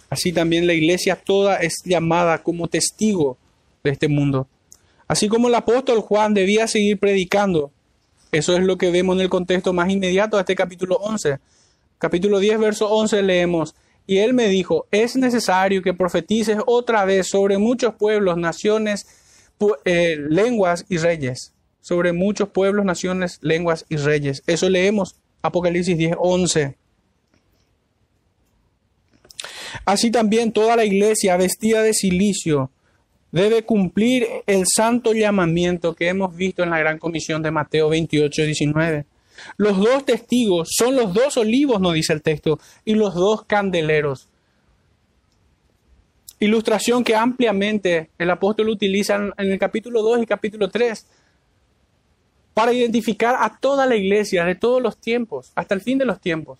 Así 0.09 0.33
también 0.33 0.67
la 0.67 0.73
iglesia 0.73 1.17
toda 1.17 1.57
es 1.57 1.83
llamada 1.85 2.43
como 2.43 2.69
testigo 2.69 3.37
de 3.85 3.91
este 3.91 4.09
mundo. 4.09 4.49
Así 5.07 5.29
como 5.29 5.49
el 5.49 5.55
apóstol 5.55 6.01
Juan 6.01 6.33
debía 6.33 6.67
seguir 6.67 6.99
predicando. 6.99 7.71
Eso 8.31 8.57
es 8.57 8.63
lo 8.63 8.79
que 8.79 8.91
vemos 8.91 9.17
en 9.17 9.21
el 9.21 9.29
contexto 9.29 9.75
más 9.75 9.91
inmediato 9.91 10.39
de 10.39 10.43
este 10.43 10.57
capítulo 10.57 10.97
11. 10.97 11.39
Capítulo 11.99 12.39
10, 12.39 12.59
verso 12.59 12.91
11 12.91 13.23
leemos, 13.23 13.75
y 14.07 14.19
él 14.19 14.35
me 14.35 14.49
dijo, 14.49 14.87
es 14.91 15.17
necesario 15.17 15.83
que 15.83 15.95
profetices 15.95 16.59
otra 16.67 17.05
vez 17.05 17.29
sobre 17.29 17.59
muchos 17.59 17.95
pueblos, 17.95 18.37
naciones, 18.37 19.07
eh, 19.85 20.17
lenguas 20.29 20.85
y 20.89 20.99
reyes. 20.99 21.53
Sobre 21.81 22.13
muchos 22.13 22.49
pueblos, 22.49 22.85
naciones, 22.85 23.39
lenguas 23.43 23.87
y 23.89 23.97
reyes. 23.97 24.43
Eso 24.47 24.69
leemos 24.69 25.17
Apocalipsis 25.43 25.97
10, 25.97 26.17
11. 26.19 26.77
Así 29.85 30.11
también 30.11 30.53
toda 30.53 30.77
la 30.77 30.85
iglesia 30.85 31.37
vestida 31.37 31.83
de 31.83 31.93
silicio 31.93 32.71
debe 33.33 33.65
cumplir 33.65 34.27
el 34.47 34.65
santo 34.67 35.13
llamamiento 35.13 35.95
que 35.95 36.09
hemos 36.09 36.37
visto 36.37 36.63
en 36.63 36.71
la 36.71 36.79
gran 36.79 36.99
comisión 36.99 37.43
de 37.43 37.51
Mateo 37.51 37.89
28, 37.89 38.43
19. 38.43 39.07
Los 39.57 39.79
dos 39.79 40.05
testigos 40.05 40.71
son 40.73 40.97
los 40.97 41.13
dos 41.13 41.37
olivos, 41.37 41.81
nos 41.81 41.95
dice 41.95 42.13
el 42.13 42.23
texto, 42.23 42.59
y 42.85 42.95
los 42.95 43.15
dos 43.15 43.45
candeleros. 43.45 44.29
Ilustración 46.41 47.05
que 47.05 47.15
ampliamente 47.15 48.11
el 48.19 48.31
apóstol 48.31 48.69
utiliza 48.69 49.15
en 49.15 49.53
el 49.53 49.59
capítulo 49.59 50.03
2 50.03 50.23
y 50.23 50.27
capítulo 50.27 50.69
3 50.69 51.07
para 52.55 52.73
identificar 52.73 53.37
a 53.39 53.59
toda 53.59 53.87
la 53.87 53.97
iglesia 53.97 54.45
de 54.45 54.55
todos 54.55 54.83
los 54.83 54.99
tiempos, 54.99 55.53
hasta 55.55 55.75
el 55.75 55.81
fin 55.81 55.99
de 55.99 56.05
los 56.05 56.21
tiempos. 56.21 56.59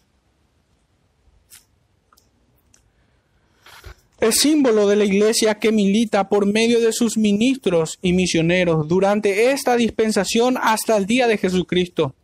Es 4.21 4.37
símbolo 4.37 4.87
de 4.87 4.95
la 4.95 5.05
iglesia 5.05 5.59
que 5.59 5.73
milita 5.73 6.29
por 6.29 6.47
medio 6.47 6.79
de 6.81 6.93
sus 6.93 7.19
ministros 7.19 7.99
y 8.03 8.13
misioneros 8.13 8.87
durante 8.87 9.51
esta 9.51 9.77
dispensación 9.77 10.57
hasta 10.63 10.97
el 10.97 11.07
día 11.07 11.27
de 11.27 11.39
Jesucristo. 11.39 12.15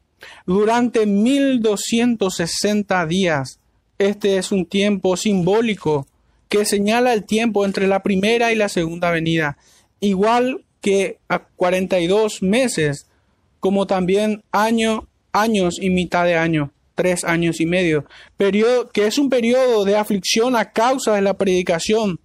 Durante 0.46 1.06
1260 1.06 3.06
días 3.06 3.60
Este 3.98 4.38
es 4.38 4.52
un 4.52 4.66
tiempo 4.66 5.16
simbólico 5.16 6.06
que 6.48 6.64
señala 6.64 7.12
el 7.12 7.24
tiempo 7.24 7.64
entre 7.64 7.86
la 7.86 8.02
primera 8.02 8.52
y 8.52 8.56
la 8.56 8.68
segunda 8.68 9.10
venida, 9.10 9.58
igual 10.00 10.64
que 10.80 11.18
a 11.28 11.40
42 11.40 12.42
meses, 12.42 13.06
como 13.60 13.86
también 13.86 14.42
año, 14.50 15.08
años 15.32 15.76
y 15.80 15.90
mitad 15.90 16.24
de 16.24 16.36
año, 16.36 16.72
tres 16.94 17.24
años 17.24 17.60
y 17.60 17.66
medio, 17.66 18.06
que 18.92 19.06
es 19.06 19.18
un 19.18 19.28
periodo 19.28 19.84
de 19.84 19.96
aflicción 19.96 20.56
a 20.56 20.72
causa 20.72 21.14
de 21.14 21.22
la 21.22 21.34
predicación 21.34 22.20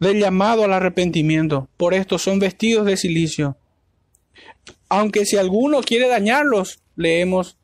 del 0.00 0.18
llamado 0.18 0.64
al 0.64 0.72
arrepentimiento. 0.72 1.68
Por 1.76 1.94
esto 1.94 2.18
son 2.18 2.38
vestidos 2.38 2.86
de 2.86 2.96
silicio. 2.96 3.56
Aunque 4.90 5.24
si 5.24 5.36
alguno 5.36 5.80
quiere 5.80 6.08
dañarlos, 6.08 6.80
leemos 6.96 7.56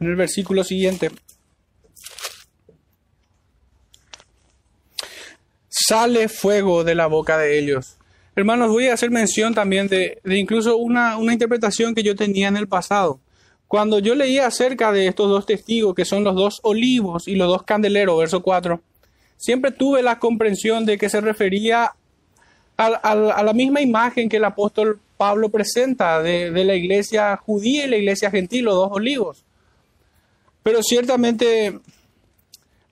en 0.00 0.08
el 0.08 0.16
versículo 0.16 0.64
siguiente. 0.64 1.10
Sale 5.68 6.28
fuego 6.28 6.82
de 6.82 6.94
la 6.94 7.06
boca 7.06 7.38
de 7.38 7.58
ellos. 7.58 7.98
Hermanos, 8.36 8.70
voy 8.70 8.88
a 8.88 8.94
hacer 8.94 9.10
mención 9.10 9.54
también 9.54 9.86
de, 9.86 10.18
incluso 10.24 10.76
una, 10.76 11.18
una 11.18 11.34
interpretación 11.34 11.94
que 11.94 12.02
yo 12.02 12.16
tenía 12.16 12.48
en 12.48 12.56
el 12.56 12.66
pasado. 12.66 13.20
Cuando 13.68 13.98
yo 13.98 14.14
leía 14.14 14.46
acerca 14.46 14.92
de 14.92 15.06
estos 15.06 15.28
dos 15.28 15.46
testigos, 15.46 15.94
que 15.94 16.04
son 16.04 16.24
los 16.24 16.34
dos 16.34 16.60
olivos 16.62 17.28
y 17.28 17.36
los 17.36 17.48
dos 17.48 17.62
candeleros, 17.64 18.18
verso 18.18 18.42
4, 18.42 18.80
siempre 19.36 19.72
tuve 19.72 20.02
la 20.02 20.18
comprensión 20.18 20.86
de 20.86 20.96
que 20.96 21.08
se 21.08 21.20
refería 21.20 21.92
a, 22.76 23.42
la 23.44 23.52
misma 23.52 23.80
imagen 23.80 24.28
que 24.28 24.38
el 24.38 24.44
apóstol 24.44 25.00
Pablo 25.16 25.48
presenta 25.48 26.22
de, 26.22 26.50
la 26.64 26.74
iglesia 26.74 27.36
judía 27.36 27.84
y 27.86 27.90
la 27.90 27.96
iglesia 27.96 28.30
gentil, 28.30 28.64
los 28.64 28.74
dos 28.74 28.90
olivos. 28.92 29.44
Pero 30.62 30.82
ciertamente, 30.82 31.78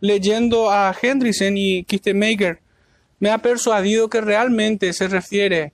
leyendo 0.00 0.70
a 0.70 0.94
Hendrickson 1.00 1.56
y 1.56 1.84
Kistemaker, 1.84 2.60
me 3.18 3.30
ha 3.30 3.38
persuadido 3.38 4.08
que 4.08 4.20
realmente 4.20 4.92
se 4.92 5.08
refiere 5.08 5.72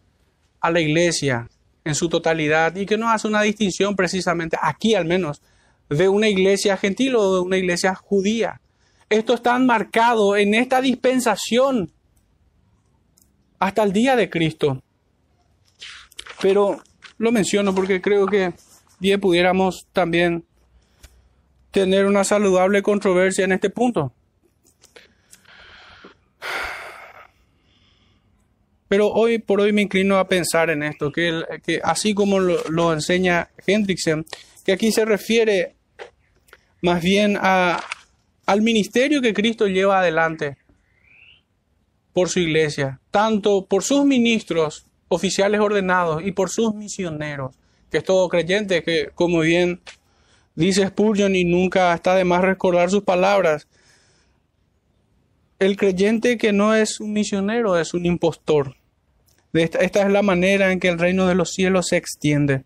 a 0.60 0.70
la 0.70 0.80
iglesia 0.80 1.48
en 1.84 1.94
su 1.94 2.08
totalidad 2.08 2.76
y 2.76 2.86
que 2.86 2.98
no 2.98 3.10
hace 3.10 3.26
una 3.26 3.42
distinción 3.42 3.96
precisamente, 3.96 4.56
aquí 4.60 4.94
al 4.94 5.04
menos, 5.04 5.40
de 5.88 6.08
una 6.08 6.28
iglesia 6.28 6.76
gentil 6.76 7.16
o 7.16 7.34
de 7.34 7.40
una 7.40 7.56
iglesia 7.56 7.94
judía. 7.94 8.60
Esto 9.08 9.34
está 9.34 9.58
marcado 9.58 10.36
en 10.36 10.54
esta 10.54 10.80
dispensación 10.80 11.90
hasta 13.58 13.82
el 13.82 13.92
día 13.92 14.16
de 14.16 14.28
Cristo. 14.28 14.82
Pero 16.40 16.80
lo 17.18 17.32
menciono 17.32 17.74
porque 17.74 18.00
creo 18.00 18.26
que 18.26 18.52
bien 19.00 19.20
pudiéramos 19.20 19.86
también 19.92 20.44
tener 21.70 22.06
una 22.06 22.24
saludable 22.24 22.82
controversia 22.82 23.44
en 23.44 23.52
este 23.52 23.70
punto. 23.70 24.12
Pero 28.88 29.08
hoy 29.08 29.38
por 29.38 29.60
hoy 29.60 29.72
me 29.72 29.82
inclino 29.82 30.16
a 30.16 30.26
pensar 30.26 30.70
en 30.70 30.82
esto, 30.82 31.12
que, 31.12 31.42
así 31.84 32.14
como 32.14 32.38
lo, 32.38 32.56
lo, 32.70 32.92
enseña 32.92 33.50
Hendrickson, 33.66 34.24
que 34.64 34.72
aquí 34.72 34.92
se 34.92 35.04
refiere 35.04 35.74
más 36.80 37.02
bien 37.02 37.36
a, 37.38 37.80
al 38.46 38.62
ministerio 38.62 39.20
que 39.20 39.34
Cristo 39.34 39.66
lleva 39.66 40.00
adelante 40.00 40.56
por 42.14 42.30
su 42.30 42.40
iglesia, 42.40 42.98
tanto 43.10 43.66
por 43.66 43.82
sus 43.82 44.06
ministros, 44.06 44.87
oficiales 45.08 45.60
ordenados, 45.60 46.22
y 46.24 46.32
por 46.32 46.50
sus 46.50 46.74
misioneros, 46.74 47.54
que 47.90 47.98
es 47.98 48.04
todo 48.04 48.28
creyente, 48.28 48.82
que 48.82 49.10
como 49.14 49.40
bien 49.40 49.80
dice 50.54 50.86
Spurgeon 50.86 51.34
y 51.36 51.44
nunca 51.44 51.94
está 51.94 52.14
de 52.14 52.24
más 52.24 52.42
recordar 52.42 52.90
sus 52.90 53.02
palabras, 53.02 53.66
el 55.58 55.76
creyente 55.76 56.38
que 56.38 56.52
no 56.52 56.74
es 56.74 57.00
un 57.00 57.12
misionero 57.12 57.78
es 57.78 57.94
un 57.94 58.06
impostor. 58.06 58.76
Esta, 59.52 59.78
esta, 59.78 60.02
es 60.02 60.12
la 60.12 60.22
manera 60.22 60.70
en 60.70 60.78
que 60.78 60.88
el 60.88 60.98
reino 60.98 61.26
de 61.26 61.34
los 61.34 61.50
cielos 61.52 61.88
se 61.88 61.96
extiende. 61.96 62.64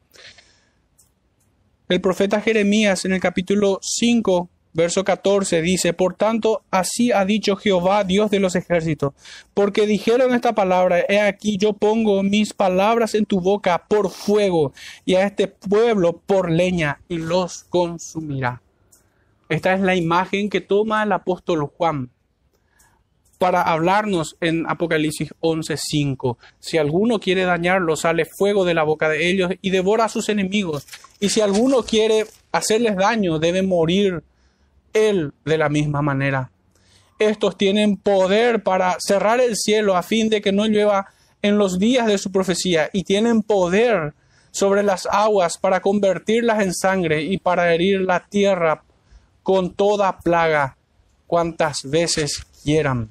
El 1.88 2.00
profeta 2.00 2.40
Jeremías 2.40 3.04
en 3.04 3.12
el 3.12 3.20
capítulo 3.20 3.78
5 3.82 4.50
Verso 4.74 5.04
14 5.04 5.60
dice, 5.60 5.92
Por 5.92 6.14
tanto, 6.14 6.62
así 6.70 7.12
ha 7.12 7.24
dicho 7.24 7.56
Jehová, 7.56 8.04
Dios 8.04 8.30
de 8.30 8.40
los 8.40 8.54
ejércitos, 8.54 9.12
porque 9.52 9.86
dijeron 9.86 10.34
esta 10.34 10.54
palabra, 10.54 11.04
he 11.08 11.20
aquí 11.20 11.58
yo 11.58 11.74
pongo 11.74 12.22
mis 12.22 12.54
palabras 12.54 13.14
en 13.14 13.26
tu 13.26 13.40
boca 13.40 13.84
por 13.86 14.10
fuego, 14.10 14.72
y 15.04 15.16
a 15.16 15.24
este 15.24 15.46
pueblo 15.46 16.22
por 16.24 16.50
leña, 16.50 17.00
y 17.08 17.18
los 17.18 17.64
consumirá. 17.64 18.62
Esta 19.50 19.74
es 19.74 19.80
la 19.80 19.94
imagen 19.94 20.48
que 20.48 20.62
toma 20.62 21.02
el 21.02 21.12
apóstol 21.12 21.70
Juan 21.76 22.10
para 23.42 23.60
hablarnos 23.62 24.36
en 24.40 24.70
Apocalipsis 24.70 25.34
11:5. 25.40 26.38
Si 26.60 26.78
alguno 26.78 27.18
quiere 27.18 27.42
dañarlo, 27.42 27.96
sale 27.96 28.24
fuego 28.24 28.64
de 28.64 28.72
la 28.72 28.84
boca 28.84 29.08
de 29.08 29.28
ellos 29.28 29.50
y 29.60 29.70
devora 29.70 30.04
a 30.04 30.08
sus 30.08 30.28
enemigos. 30.28 30.86
Y 31.18 31.28
si 31.28 31.40
alguno 31.40 31.82
quiere 31.82 32.24
hacerles 32.52 32.94
daño, 32.94 33.40
debe 33.40 33.62
morir 33.62 34.22
él 34.92 35.32
de 35.44 35.58
la 35.58 35.68
misma 35.68 36.02
manera. 36.02 36.50
Estos 37.18 37.56
tienen 37.56 37.96
poder 37.96 38.62
para 38.62 38.96
cerrar 38.98 39.40
el 39.40 39.56
cielo 39.56 39.96
a 39.96 40.02
fin 40.02 40.28
de 40.28 40.40
que 40.40 40.52
no 40.52 40.66
llueva 40.66 41.06
en 41.40 41.58
los 41.58 41.78
días 41.78 42.06
de 42.06 42.18
su 42.18 42.32
profecía 42.32 42.90
y 42.92 43.04
tienen 43.04 43.42
poder 43.42 44.14
sobre 44.50 44.82
las 44.82 45.06
aguas 45.06 45.58
para 45.58 45.80
convertirlas 45.80 46.62
en 46.62 46.74
sangre 46.74 47.22
y 47.22 47.38
para 47.38 47.72
herir 47.74 48.02
la 48.02 48.26
tierra 48.26 48.82
con 49.42 49.74
toda 49.74 50.18
plaga 50.18 50.76
cuantas 51.26 51.80
veces 51.84 52.46
quieran. 52.62 53.08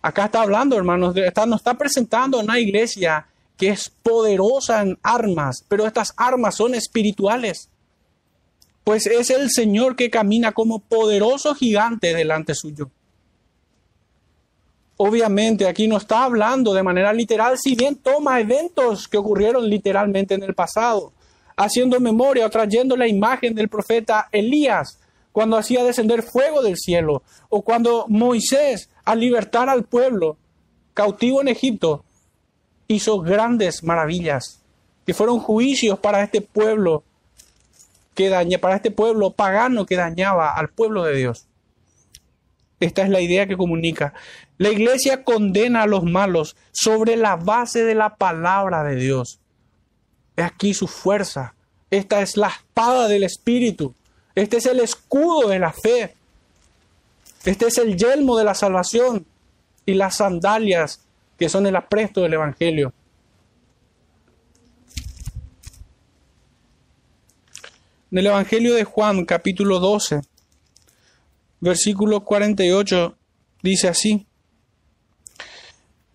Acá 0.00 0.26
está 0.26 0.42
hablando, 0.42 0.76
hermanos, 0.76 1.16
está, 1.16 1.44
nos 1.46 1.60
está 1.60 1.74
presentando 1.74 2.40
una 2.40 2.58
iglesia 2.58 3.26
que 3.56 3.70
es 3.70 3.90
poderosa 3.90 4.82
en 4.82 4.98
armas, 5.02 5.64
pero 5.68 5.86
estas 5.86 6.14
armas 6.16 6.54
son 6.54 6.74
espirituales 6.74 7.68
pues 8.88 9.06
es 9.06 9.28
el 9.28 9.50
Señor 9.50 9.96
que 9.96 10.08
camina 10.08 10.52
como 10.52 10.78
poderoso 10.78 11.54
gigante 11.54 12.14
delante 12.14 12.54
suyo. 12.54 12.88
Obviamente 14.96 15.66
aquí 15.66 15.86
no 15.86 15.98
está 15.98 16.24
hablando 16.24 16.72
de 16.72 16.82
manera 16.82 17.12
literal, 17.12 17.58
si 17.58 17.74
bien 17.74 17.96
toma 17.96 18.40
eventos 18.40 19.06
que 19.06 19.18
ocurrieron 19.18 19.68
literalmente 19.68 20.36
en 20.36 20.42
el 20.42 20.54
pasado, 20.54 21.12
haciendo 21.54 22.00
memoria 22.00 22.46
o 22.46 22.48
trayendo 22.48 22.96
la 22.96 23.06
imagen 23.06 23.54
del 23.54 23.68
profeta 23.68 24.30
Elías 24.32 24.98
cuando 25.32 25.58
hacía 25.58 25.84
descender 25.84 26.22
fuego 26.22 26.62
del 26.62 26.78
cielo, 26.78 27.22
o 27.50 27.60
cuando 27.60 28.06
Moisés, 28.08 28.88
al 29.04 29.20
libertar 29.20 29.68
al 29.68 29.84
pueblo 29.84 30.38
cautivo 30.94 31.42
en 31.42 31.48
Egipto, 31.48 32.06
hizo 32.86 33.20
grandes 33.20 33.84
maravillas, 33.84 34.62
que 35.04 35.12
fueron 35.12 35.40
juicios 35.40 35.98
para 35.98 36.22
este 36.22 36.40
pueblo 36.40 37.04
que 38.18 38.30
daña, 38.30 38.58
para 38.58 38.74
este 38.74 38.90
pueblo 38.90 39.30
pagano 39.30 39.86
que 39.86 39.94
dañaba 39.94 40.52
al 40.52 40.70
pueblo 40.70 41.04
de 41.04 41.16
Dios. 41.16 41.46
Esta 42.80 43.02
es 43.02 43.10
la 43.10 43.20
idea 43.20 43.46
que 43.46 43.56
comunica. 43.56 44.12
La 44.56 44.70
iglesia 44.70 45.22
condena 45.22 45.82
a 45.82 45.86
los 45.86 46.02
malos 46.02 46.56
sobre 46.72 47.14
la 47.14 47.36
base 47.36 47.84
de 47.84 47.94
la 47.94 48.16
palabra 48.16 48.82
de 48.82 48.96
Dios. 48.96 49.38
Es 50.34 50.44
aquí 50.44 50.74
su 50.74 50.88
fuerza. 50.88 51.54
Esta 51.92 52.20
es 52.20 52.36
la 52.36 52.48
espada 52.48 53.06
del 53.06 53.22
Espíritu. 53.22 53.94
Este 54.34 54.56
es 54.56 54.66
el 54.66 54.80
escudo 54.80 55.48
de 55.48 55.60
la 55.60 55.72
fe. 55.72 56.16
Este 57.44 57.68
es 57.68 57.78
el 57.78 57.96
yelmo 57.96 58.36
de 58.36 58.42
la 58.42 58.54
salvación 58.54 59.26
y 59.86 59.94
las 59.94 60.16
sandalias 60.16 61.04
que 61.38 61.48
son 61.48 61.68
el 61.68 61.76
apresto 61.76 62.22
del 62.22 62.34
Evangelio. 62.34 62.92
En 68.10 68.16
el 68.16 68.26
Evangelio 68.28 68.72
de 68.72 68.84
Juan, 68.84 69.26
capítulo 69.26 69.80
12, 69.80 70.22
versículo 71.60 72.24
48, 72.24 73.18
dice 73.62 73.88
así. 73.88 74.26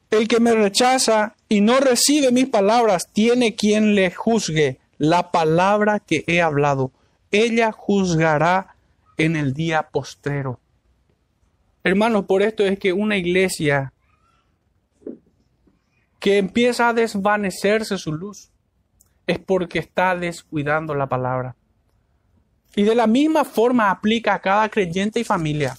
El 0.09 0.27
que 0.27 0.39
me 0.39 0.53
rechaza 0.53 1.35
y 1.47 1.61
no 1.61 1.79
recibe 1.79 2.31
mis 2.31 2.47
palabras, 2.47 3.09
tiene 3.13 3.53
quien 3.53 3.93
le 3.93 4.09
juzgue 4.09 4.79
la 4.97 5.29
palabra 5.29 5.99
que 5.99 6.23
he 6.25 6.41
hablado. 6.41 6.91
Ella 7.29 7.71
juzgará 7.71 8.75
en 9.17 9.35
el 9.35 9.53
día 9.53 9.89
postrero. 9.91 10.59
Hermanos, 11.83 12.25
por 12.25 12.41
esto 12.41 12.63
es 12.63 12.79
que 12.79 12.91
una 12.91 13.17
iglesia 13.17 13.93
que 16.19 16.39
empieza 16.39 16.89
a 16.89 16.93
desvanecerse 16.93 17.99
su 17.99 18.13
luz 18.13 18.49
es 19.27 19.37
porque 19.37 19.77
está 19.77 20.15
descuidando 20.15 20.95
la 20.95 21.07
palabra. 21.07 21.55
Y 22.75 22.83
de 22.83 22.95
la 22.95 23.07
misma 23.07 23.43
forma 23.43 23.89
aplica 23.89 24.33
a 24.33 24.39
cada 24.39 24.69
creyente 24.69 25.19
y 25.19 25.23
familia. 25.23 25.75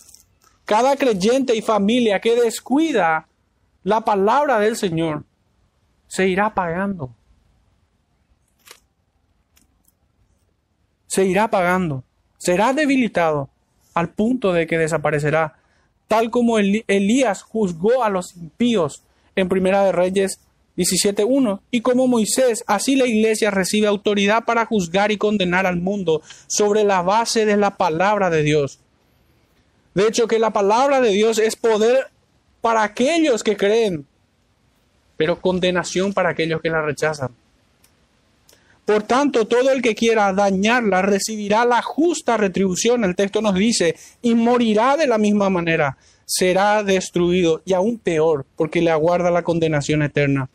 Cada 0.64 0.96
creyente 0.96 1.54
y 1.54 1.62
familia 1.62 2.20
que 2.20 2.34
descuida 2.40 3.26
la 3.82 4.00
palabra 4.00 4.58
del 4.60 4.76
Señor 4.76 5.24
se 6.06 6.28
irá 6.28 6.46
apagando. 6.46 7.10
Se 11.06 11.24
irá 11.24 11.44
apagando. 11.44 12.04
Será 12.38 12.72
debilitado. 12.72 13.50
al 13.94 14.08
punto 14.08 14.52
de 14.52 14.66
que 14.66 14.76
desaparecerá, 14.76 15.54
tal 16.08 16.32
como 16.32 16.58
Elías 16.58 17.42
juzgó 17.42 18.02
a 18.02 18.10
los 18.10 18.36
impíos 18.36 19.04
en 19.36 19.48
Primera 19.48 19.84
de 19.84 19.92
Reyes 19.92 20.40
17.1. 20.76 21.60
Y 21.70 21.80
como 21.80 22.06
Moisés, 22.06 22.64
así 22.66 22.96
la 22.96 23.06
iglesia 23.06 23.50
recibe 23.50 23.86
autoridad 23.86 24.44
para 24.44 24.66
juzgar 24.66 25.12
y 25.12 25.18
condenar 25.18 25.66
al 25.66 25.80
mundo 25.80 26.22
sobre 26.46 26.84
la 26.84 27.02
base 27.02 27.46
de 27.46 27.56
la 27.56 27.76
palabra 27.76 28.30
de 28.30 28.42
Dios. 28.42 28.80
De 29.94 30.08
hecho, 30.08 30.26
que 30.26 30.38
la 30.38 30.52
palabra 30.52 31.00
de 31.00 31.10
Dios 31.10 31.38
es 31.38 31.54
poder 31.54 32.08
para 32.60 32.82
aquellos 32.82 33.44
que 33.44 33.56
creen, 33.56 34.06
pero 35.16 35.40
condenación 35.40 36.12
para 36.12 36.30
aquellos 36.30 36.60
que 36.60 36.70
la 36.70 36.82
rechazan. 36.82 37.30
Por 38.84 39.04
tanto, 39.04 39.46
todo 39.46 39.70
el 39.70 39.80
que 39.80 39.94
quiera 39.94 40.32
dañarla 40.32 41.00
recibirá 41.00 41.64
la 41.64 41.80
justa 41.80 42.36
retribución, 42.36 43.04
el 43.04 43.16
texto 43.16 43.40
nos 43.40 43.54
dice, 43.54 43.96
y 44.20 44.34
morirá 44.34 44.96
de 44.96 45.06
la 45.06 45.16
misma 45.16 45.48
manera, 45.48 45.96
será 46.26 46.82
destruido, 46.82 47.62
y 47.64 47.72
aún 47.72 47.98
peor, 47.98 48.46
porque 48.56 48.82
le 48.82 48.90
aguarda 48.90 49.30
la 49.30 49.42
condenación 49.42 50.02
eterna. 50.02 50.48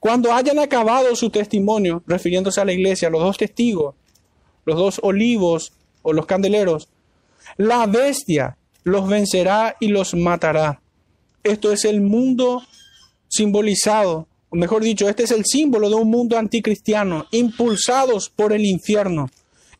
Cuando 0.00 0.32
hayan 0.32 0.58
acabado 0.58 1.14
su 1.16 1.30
testimonio, 1.30 2.02
refiriéndose 2.06 2.60
a 2.60 2.64
la 2.64 2.72
iglesia, 2.72 3.10
los 3.10 3.22
dos 3.22 3.38
testigos, 3.38 3.94
los 4.64 4.76
dos 4.76 5.00
olivos 5.02 5.72
o 6.02 6.12
los 6.12 6.26
candeleros, 6.26 6.88
la 7.56 7.86
bestia 7.86 8.56
los 8.82 9.08
vencerá 9.08 9.76
y 9.80 9.88
los 9.88 10.14
matará. 10.14 10.80
Esto 11.42 11.72
es 11.72 11.84
el 11.84 12.00
mundo 12.00 12.62
simbolizado 13.28 14.28
mejor 14.54 14.82
dicho, 14.82 15.08
este 15.08 15.24
es 15.24 15.30
el 15.30 15.44
símbolo 15.44 15.88
de 15.88 15.96
un 15.96 16.10
mundo 16.10 16.38
anticristiano, 16.38 17.26
impulsados 17.30 18.30
por 18.30 18.52
el 18.52 18.64
infierno, 18.64 19.30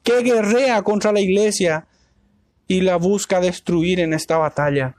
que 0.03 0.23
guerrea 0.23 0.83
contra 0.83 1.13
la 1.13 1.21
iglesia 1.21 1.87
y 2.67 2.81
la 2.81 2.97
busca 2.97 3.41
destruir 3.41 4.01
en 4.01 4.13
esta 4.13 4.37
batalla. 4.37 4.97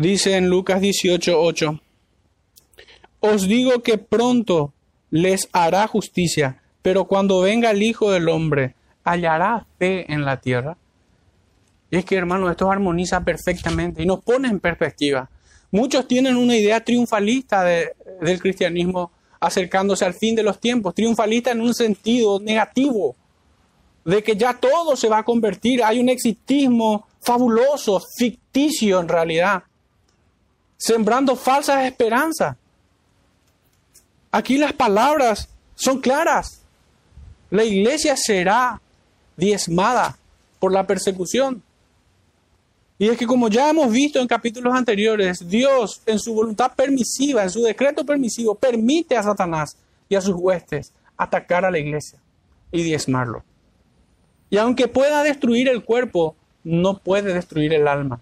Dice 0.00 0.36
en 0.36 0.48
Lucas 0.48 0.80
18:8, 0.80 1.80
Os 3.20 3.46
digo 3.46 3.82
que 3.82 3.98
pronto 3.98 4.72
les 5.10 5.48
hará 5.52 5.86
justicia 5.86 6.60
pero 6.82 7.04
cuando 7.04 7.40
venga 7.40 7.70
el 7.70 7.82
Hijo 7.82 8.10
del 8.10 8.28
Hombre, 8.28 8.74
¿hallará 9.04 9.66
fe 9.78 10.10
en 10.12 10.24
la 10.24 10.40
tierra? 10.40 10.76
Y 11.90 11.98
es 11.98 12.04
que, 12.04 12.16
hermano, 12.16 12.50
esto 12.50 12.70
armoniza 12.70 13.20
perfectamente 13.20 14.02
y 14.02 14.06
nos 14.06 14.22
pone 14.22 14.48
en 14.48 14.60
perspectiva. 14.60 15.28
Muchos 15.70 16.08
tienen 16.08 16.36
una 16.36 16.56
idea 16.56 16.82
triunfalista 16.82 17.64
del 17.64 18.40
cristianismo 18.40 19.12
acercándose 19.40 20.04
al 20.04 20.14
fin 20.14 20.34
de 20.34 20.42
los 20.42 20.60
tiempos, 20.60 20.94
triunfalista 20.94 21.50
en 21.50 21.60
un 21.60 21.74
sentido 21.74 22.40
negativo, 22.40 23.16
de 24.04 24.22
que 24.22 24.36
ya 24.36 24.54
todo 24.54 24.96
se 24.96 25.08
va 25.08 25.18
a 25.18 25.24
convertir, 25.24 25.82
hay 25.84 26.00
un 26.00 26.08
exitismo 26.08 27.06
fabuloso, 27.20 28.00
ficticio 28.16 29.00
en 29.00 29.08
realidad, 29.08 29.62
sembrando 30.80 31.36
falsas 31.36 31.84
esperanzas. 31.84 32.56
Aquí 34.32 34.56
las 34.56 34.72
palabras 34.72 35.48
son 35.74 36.00
claras. 36.00 36.62
La 37.50 37.64
iglesia 37.64 38.16
será 38.16 38.80
diezmada 39.36 40.16
por 40.58 40.72
la 40.72 40.86
persecución. 40.86 41.62
Y 42.98 43.08
es 43.08 43.18
que 43.18 43.26
como 43.26 43.48
ya 43.48 43.68
hemos 43.68 43.92
visto 43.92 44.20
en 44.20 44.26
capítulos 44.26 44.74
anteriores, 44.74 45.46
Dios 45.46 46.00
en 46.06 46.18
su 46.18 46.32
voluntad 46.32 46.72
permisiva, 46.74 47.42
en 47.42 47.50
su 47.50 47.62
decreto 47.62 48.04
permisivo, 48.06 48.54
permite 48.54 49.16
a 49.16 49.22
Satanás 49.22 49.76
y 50.08 50.14
a 50.14 50.20
sus 50.22 50.34
huestes 50.34 50.92
atacar 51.16 51.66
a 51.66 51.70
la 51.70 51.78
iglesia 51.78 52.18
y 52.72 52.82
diezmarlo. 52.82 53.44
Y 54.48 54.56
aunque 54.56 54.88
pueda 54.88 55.22
destruir 55.22 55.68
el 55.68 55.84
cuerpo, 55.84 56.36
no 56.64 56.98
puede 56.98 57.34
destruir 57.34 57.74
el 57.74 57.86
alma. 57.86 58.20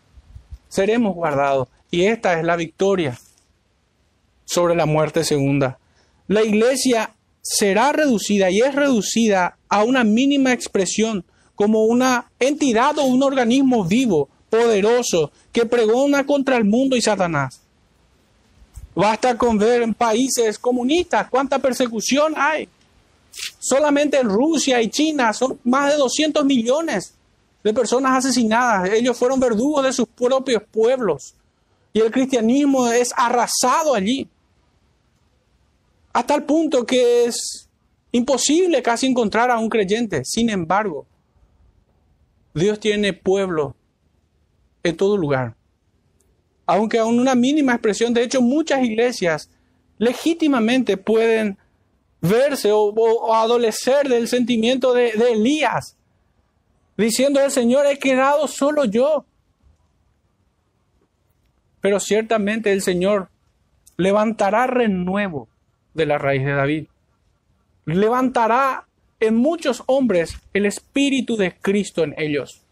Seremos 0.68 1.14
guardados. 1.14 1.68
Y 1.90 2.05
esta 2.05 2.38
es 2.38 2.44
la 2.44 2.57
victoria 2.57 3.18
sobre 4.44 4.74
la 4.74 4.87
muerte 4.87 5.24
segunda. 5.24 5.79
La 6.27 6.42
iglesia 6.42 7.14
será 7.42 7.92
reducida 7.92 8.51
y 8.51 8.61
es 8.61 8.74
reducida 8.74 9.57
a 9.68 9.85
una 9.85 10.05
mínima 10.05 10.53
expresión 10.53 11.24
como 11.55 11.85
una 11.85 12.31
entidad 12.38 12.98
o 12.98 13.05
un 13.05 13.22
organismo 13.22 13.85
vivo, 13.85 14.29
poderoso, 14.51 15.33
que 15.53 15.66
pregona 15.66 16.24
contra 16.24 16.57
el 16.57 16.64
mundo 16.64 16.96
y 16.96 17.03
Satanás. 17.03 17.61
Basta 18.94 19.37
con 19.37 19.59
ver 19.59 19.83
en 19.83 19.94
países 19.94 20.59
comunistas 20.59 21.29
cuánta 21.31 21.59
persecución 21.59 22.35
hay. 22.37 22.68
Solamente 23.59 24.18
en 24.18 24.29
Rusia 24.29 24.83
y 24.83 24.88
China 24.88 25.33
son 25.33 25.59
más 25.64 25.92
de 25.92 25.98
200 25.98 26.44
millones 26.44 27.14
de 27.62 27.72
personas 27.72 28.18
asesinadas. 28.18 28.90
Ellos 28.90 29.16
fueron 29.16 29.40
verdugos 29.40 29.85
de 29.85 29.92
sus 29.92 30.09
propios 30.09 30.62
pueblos. 30.70 31.35
Y 31.92 32.01
el 32.01 32.11
cristianismo 32.11 32.88
es 32.88 33.12
arrasado 33.16 33.94
allí 33.94 34.29
a 36.12 36.27
tal 36.27 36.44
punto 36.44 36.85
que 36.85 37.24
es 37.24 37.68
imposible 38.12 38.83
casi 38.83 39.07
encontrar 39.07 39.51
a 39.51 39.59
un 39.59 39.68
creyente. 39.68 40.24
Sin 40.24 40.51
embargo, 40.51 41.07
Dios 42.55 42.81
tiene 42.81 43.12
pueblo 43.12 43.77
en 44.83 44.96
todo 44.96 45.16
lugar. 45.16 45.55
Aunque 46.66 46.98
aún 46.98 47.18
una 47.18 47.35
mínima 47.35 47.72
expresión, 47.72 48.12
de 48.12 48.22
hecho 48.22 48.42
muchas 48.42 48.83
iglesias 48.83 49.51
legítimamente 49.98 50.96
pueden 50.96 51.57
verse 52.20 52.70
o, 52.72 53.33
adolecer 53.33 54.09
del 54.09 54.29
sentimiento 54.29 54.92
de, 54.92 55.12
de 55.12 55.33
Elías, 55.33 55.96
diciendo 56.96 57.40
el 57.40 57.51
Señor, 57.51 57.87
he 57.87 57.98
quedado 57.98 58.48
solo 58.48 58.85
yo. 58.85 59.24
Pero 61.80 62.00
ciertamente 62.00 62.72
el 62.72 62.82
Señor 62.82 63.28
levantará 63.96 64.66
renuevo 64.66 65.48
de 65.94 66.06
la 66.06 66.18
raíz 66.18 66.44
de 66.44 66.52
David. 66.52 66.86
Levantará 67.84 68.86
en 69.20 69.36
muchos 69.36 69.82
hombres 69.86 70.38
el 70.52 70.66
espíritu 70.66 71.36
de 71.36 71.54
Cristo 71.54 72.04
en 72.04 72.14
ellos. 72.16 72.62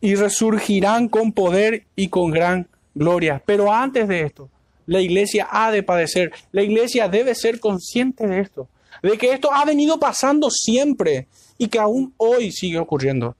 Y 0.00 0.14
resurgirán 0.16 1.08
con 1.08 1.32
poder 1.32 1.84
y 1.96 2.08
con 2.08 2.30
gran 2.30 2.68
gloria. 2.94 3.42
Pero 3.44 3.72
antes 3.72 4.06
de 4.08 4.22
esto, 4.22 4.50
la 4.86 5.00
iglesia 5.00 5.48
ha 5.50 5.70
de 5.70 5.82
padecer. 5.82 6.32
La 6.52 6.62
iglesia 6.62 7.08
debe 7.08 7.34
ser 7.34 7.60
consciente 7.60 8.26
de 8.26 8.40
esto. 8.40 8.68
De 9.02 9.18
que 9.18 9.32
esto 9.32 9.52
ha 9.52 9.64
venido 9.64 9.98
pasando 9.98 10.50
siempre 10.50 11.26
y 11.58 11.68
que 11.68 11.78
aún 11.78 12.14
hoy 12.16 12.52
sigue 12.52 12.78
ocurriendo. 12.78 13.36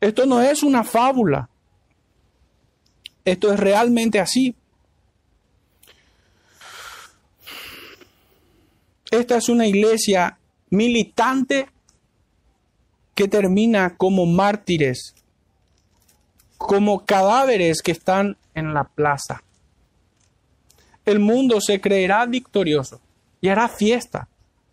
Esto 0.00 0.26
no 0.26 0.40
es 0.40 0.62
una 0.62 0.84
fábula. 0.84 1.48
Esto 3.28 3.52
es 3.52 3.60
realmente 3.60 4.20
así. 4.20 4.56
Esta 9.10 9.36
es 9.36 9.50
una 9.50 9.66
iglesia 9.66 10.38
militante 10.70 11.68
que 13.14 13.28
termina 13.28 13.98
como 13.98 14.24
mártires, 14.24 15.14
como 16.56 17.04
cadáveres 17.04 17.82
que 17.82 17.92
están 17.92 18.38
en 18.54 18.72
la 18.72 18.84
plaza. 18.84 19.42
El 21.04 21.18
mundo 21.18 21.60
se 21.60 21.82
creerá 21.82 22.24
victorioso 22.24 22.98
y 23.42 23.48
hará 23.48 23.68
fiesta 23.68 24.26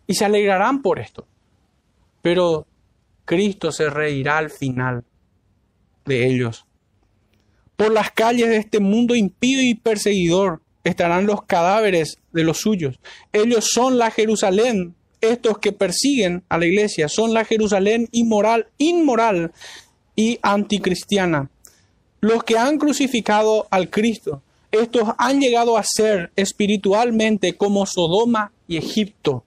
y 0.06 0.14
se 0.14 0.24
alegrarán 0.24 0.80
por 0.80 0.98
esto. 0.98 1.26
Pero 2.22 2.66
Cristo 3.26 3.70
se 3.70 3.90
reirá 3.90 4.38
al 4.38 4.48
final 4.48 5.04
de 6.06 6.26
ellos. 6.26 6.65
Por 7.76 7.92
las 7.92 8.10
calles 8.10 8.48
de 8.48 8.56
este 8.56 8.80
mundo 8.80 9.14
impío 9.14 9.60
y 9.62 9.74
perseguidor 9.74 10.62
estarán 10.82 11.26
los 11.26 11.42
cadáveres 11.42 12.18
de 12.32 12.44
los 12.44 12.58
suyos. 12.58 12.98
Ellos 13.32 13.68
son 13.72 13.98
la 13.98 14.10
Jerusalén, 14.10 14.94
estos 15.20 15.58
que 15.58 15.72
persiguen 15.72 16.44
a 16.48 16.58
la 16.58 16.66
iglesia, 16.66 17.08
son 17.08 17.34
la 17.34 17.44
Jerusalén 17.44 18.08
inmoral, 18.12 18.68
inmoral 18.78 19.52
y 20.14 20.38
anticristiana. 20.42 21.50
Los 22.20 22.44
que 22.44 22.56
han 22.56 22.78
crucificado 22.78 23.66
al 23.70 23.90
Cristo, 23.90 24.42
estos 24.70 25.10
han 25.18 25.40
llegado 25.40 25.76
a 25.76 25.84
ser 25.84 26.32
espiritualmente 26.36 27.56
como 27.56 27.86
Sodoma 27.86 28.52
y 28.68 28.76
Egipto. 28.76 29.44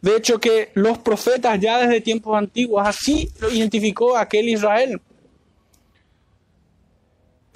De 0.00 0.16
hecho 0.16 0.38
que 0.38 0.70
los 0.74 0.98
profetas 0.98 1.58
ya 1.60 1.78
desde 1.78 2.00
tiempos 2.00 2.36
antiguos 2.36 2.86
así 2.86 3.30
lo 3.40 3.50
identificó 3.50 4.16
aquel 4.16 4.48
Israel. 4.48 5.00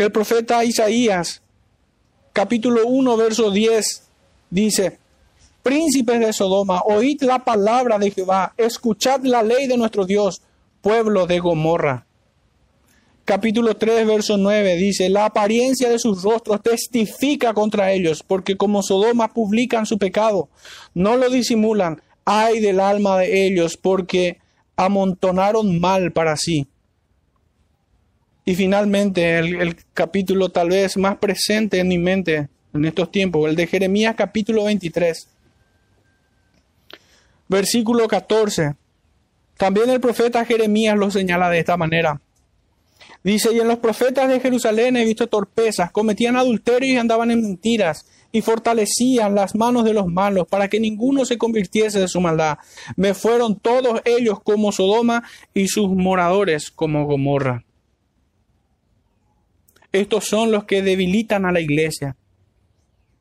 El 0.02 0.10
profeta 0.10 0.64
Isaías 0.64 1.42
capítulo 2.32 2.88
1, 2.88 3.16
verso 3.16 3.52
10, 3.52 4.02
dice, 4.50 4.98
príncipes 5.62 6.18
de 6.18 6.32
Sodoma, 6.32 6.82
oíd 6.86 7.22
la 7.22 7.44
palabra 7.44 8.00
de 8.00 8.10
Jehová, 8.10 8.52
escuchad 8.56 9.20
la 9.22 9.44
ley 9.44 9.68
de 9.68 9.76
nuestro 9.76 10.04
Dios, 10.04 10.42
pueblo 10.80 11.28
de 11.28 11.38
Gomorra. 11.38 12.04
capítulo 13.24 13.76
3, 13.76 14.04
verso 14.04 14.36
9 14.36 14.74
dice, 14.74 15.08
la 15.08 15.26
apariencia 15.26 15.88
de 15.88 16.00
sus 16.00 16.24
rostros 16.24 16.60
testifica 16.62 17.54
contra 17.54 17.92
ellos, 17.92 18.24
porque 18.26 18.56
como 18.56 18.82
Sodoma 18.82 19.32
publican 19.32 19.86
su 19.86 19.98
pecado, 19.98 20.48
no 20.94 21.16
lo 21.16 21.30
disimulan, 21.30 22.02
ay 22.24 22.58
del 22.58 22.80
alma 22.80 23.18
de 23.18 23.46
ellos, 23.46 23.76
porque 23.76 24.38
amontonaron 24.74 25.78
mal 25.78 26.10
para 26.10 26.36
sí. 26.36 26.66
Y 28.44 28.54
finalmente, 28.54 29.38
el, 29.38 29.76
capítulo 29.94 30.48
tal 30.48 30.70
vez 30.70 30.96
más 30.96 31.16
presente 31.18 31.78
en 31.78 31.88
mi 31.88 31.98
mente 31.98 32.48
en 32.74 32.84
estos 32.84 33.10
tiempos, 33.10 33.48
el 33.48 33.54
de 33.54 33.66
Jeremías 33.66 34.14
capítulo 34.16 34.64
23, 34.64 35.28
versículo 37.48 38.08
14. 38.08 38.74
También 39.56 39.90
el 39.90 40.00
profeta 40.00 40.44
Jeremías 40.44 40.96
lo 40.96 41.10
señala 41.10 41.50
de 41.50 41.60
esta 41.60 41.76
manera. 41.76 42.20
Dice, 43.22 43.52
y 43.52 43.60
en 43.60 43.68
los 43.68 43.78
profetas 43.78 44.28
de 44.28 44.40
Jerusalén 44.40 44.96
he 44.96 45.04
visto 45.04 45.28
torpezas, 45.28 45.92
cometían 45.92 46.36
adulterio 46.36 46.94
y 46.94 46.96
andaban 46.96 47.30
en 47.30 47.42
mentiras, 47.42 48.06
y 48.32 48.40
fortalecían 48.40 49.34
las 49.34 49.54
manos 49.54 49.84
de 49.84 49.92
los 49.92 50.06
malos 50.06 50.48
para 50.48 50.68
que 50.68 50.80
ninguno 50.80 51.24
se 51.24 51.38
convirtiese 51.38 52.00
de 52.00 52.08
su 52.08 52.20
maldad. 52.20 52.58
Me 52.96 53.14
fueron 53.14 53.56
todos 53.56 54.00
ellos 54.04 54.40
como 54.42 54.72
Sodoma 54.72 55.22
y 55.54 55.68
sus 55.68 55.88
moradores 55.90 56.70
como 56.70 57.06
Gomorra. 57.06 57.62
Estos 59.92 60.24
son 60.24 60.50
los 60.50 60.64
que 60.64 60.82
debilitan 60.82 61.44
a 61.44 61.52
la 61.52 61.60
iglesia, 61.60 62.16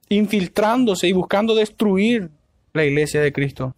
infiltrándose 0.10 1.08
y 1.08 1.12
buscando 1.12 1.54
destruir 1.54 2.32
la 2.74 2.86
iglesia 2.86 3.22
de 3.22 3.34
Cristo. 3.34 3.76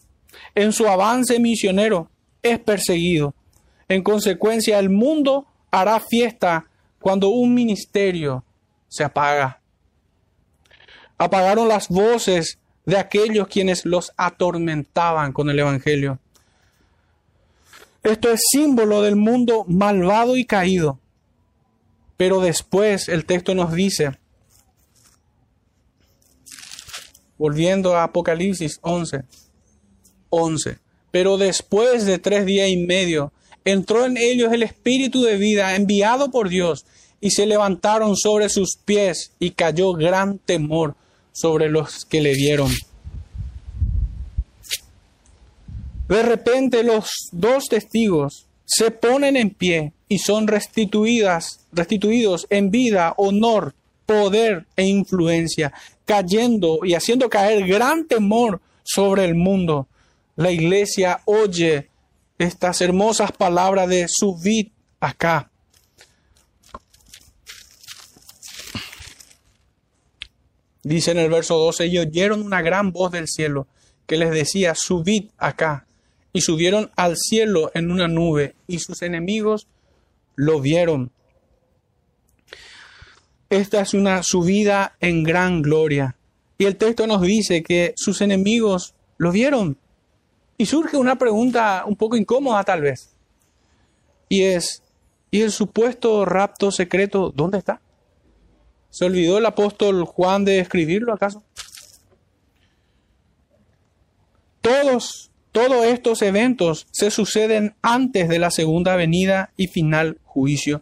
En 0.56 0.72
su 0.72 0.88
avance 0.88 1.40
misionero 1.40 2.10
es 2.42 2.60
perseguido. 2.60 3.34
En 3.88 4.04
consecuencia, 4.04 4.80
el 4.80 4.90
mundo 4.90 5.48
hará 5.72 6.00
fiesta 6.00 6.68
cuando 7.00 7.30
un 7.30 7.54
ministerio 7.54 8.44
se 8.88 9.04
apaga. 9.04 9.60
Apagaron 11.18 11.68
las 11.68 11.90
voces 11.90 12.60
de 12.86 12.98
aquellos 12.98 13.48
quienes 13.48 13.86
los 13.86 14.12
atormentaban 14.18 15.34
con 15.34 15.50
el 15.50 15.60
Evangelio. 15.60 16.20
Esto 18.04 18.30
es 18.32 18.42
símbolo 18.52 19.02
del 19.02 19.16
mundo 19.16 19.66
malvado 19.68 20.36
y 20.36 20.46
caído. 20.46 21.00
Pero 22.18 22.42
después 22.42 23.10
el 23.10 23.26
texto 23.26 23.56
nos 23.56 23.74
dice, 23.74 24.12
volviendo 27.38 27.96
a 27.96 28.04
Apocalipsis 28.04 28.80
11, 28.82 29.24
11, 30.30 30.80
pero 31.12 31.38
después 31.38 32.06
de 32.06 32.20
tres 32.20 32.46
días 32.46 32.70
y 32.70 32.78
medio 32.78 33.32
entró 33.66 34.06
en 34.06 34.18
ellos 34.18 34.52
el 34.52 34.64
espíritu 34.64 35.22
de 35.24 35.38
vida 35.38 35.76
enviado 35.76 36.32
por 36.32 36.50
Dios 36.50 36.86
y 37.22 37.32
se 37.32 37.46
levantaron 37.46 38.16
sobre 38.18 38.50
sus 38.50 38.78
pies 38.78 39.32
y 39.40 39.52
cayó 39.52 39.94
gran 39.94 40.40
temor 40.40 40.96
sobre 41.32 41.70
los 41.70 42.06
que 42.06 42.22
le 42.22 42.34
vieron. 42.34 42.72
De 46.08 46.22
repente 46.22 46.84
los 46.84 47.10
dos 47.32 47.66
testigos 47.70 48.48
se 48.66 48.92
ponen 48.92 49.38
en 49.38 49.52
pie 49.52 49.94
y 50.14 50.20
son 50.20 50.46
restituidas, 50.46 51.66
restituidos 51.72 52.46
en 52.52 52.70
vida, 52.70 53.16
honor, 53.18 53.74
poder 54.06 54.68
e 54.76 54.86
influencia, 54.86 55.74
cayendo 56.06 56.82
y 56.84 56.94
haciendo 56.94 57.32
caer 57.32 57.66
gran 57.66 58.06
temor 58.06 58.62
sobre 58.84 59.26
el 59.26 59.34
mundo. 59.34 59.88
La 60.36 60.52
iglesia 60.52 61.22
oye 61.26 61.90
estas 62.38 62.82
hermosas 62.82 63.32
palabras 63.32 63.90
de 63.90 64.06
subid 64.08 64.68
acá. 65.00 65.50
Dice 70.84 71.10
en 71.10 71.18
el 71.18 71.32
verso 71.32 71.58
12, 71.58 71.88
y 71.88 71.98
oyeron 71.98 72.44
una 72.44 72.62
gran 72.62 72.92
voz 72.92 73.12
del 73.14 73.28
cielo 73.28 73.66
que 74.06 74.18
les 74.18 74.30
decía, 74.30 74.76
subid 74.76 75.32
acá. 75.40 75.88
Y 76.34 76.42
subieron 76.42 76.92
al 76.96 77.18
cielo 77.18 77.72
en 77.74 77.90
una 77.90 78.08
nube, 78.08 78.54
y 78.68 78.78
sus 78.78 79.02
enemigos 79.02 79.68
lo 80.36 80.60
vieron. 80.60 81.12
Esta 83.50 83.82
es 83.82 83.94
una 83.94 84.24
subida 84.24 84.96
en 85.00 85.24
gran 85.24 85.62
gloria. 85.62 86.16
Y 86.58 86.66
el 86.66 86.78
texto 86.78 87.06
nos 87.08 87.22
dice 87.22 87.62
que 87.62 87.94
sus 87.96 88.22
enemigos 88.22 88.96
lo 89.18 89.32
vieron. 89.32 89.78
Y 90.58 90.66
surge 90.66 90.98
una 90.98 91.18
pregunta 91.18 91.84
un 91.86 91.96
poco 91.96 92.16
incómoda 92.16 92.64
tal 92.64 92.82
vez. 92.82 93.16
Y 94.30 94.44
es, 94.44 94.82
¿y 95.30 95.42
el 95.42 95.52
supuesto 95.52 96.26
rapto 96.26 96.72
secreto 96.72 97.32
dónde 97.36 97.58
está? 97.58 97.82
¿Se 98.90 99.06
olvidó 99.06 99.38
el 99.40 99.46
apóstol 99.46 100.06
Juan 100.06 100.46
de 100.46 100.60
escribirlo 100.60 101.14
acaso? 101.14 101.44
Todos, 104.62 105.32
todos 105.54 105.86
estos 105.86 106.24
eventos 106.24 106.88
se 106.92 107.12
suceden 107.12 107.76
antes 107.84 108.28
de 108.28 108.40
la 108.40 108.50
segunda 108.50 108.96
venida 108.96 109.52
y 109.56 109.68
final 109.68 110.18
juicio. 110.26 110.82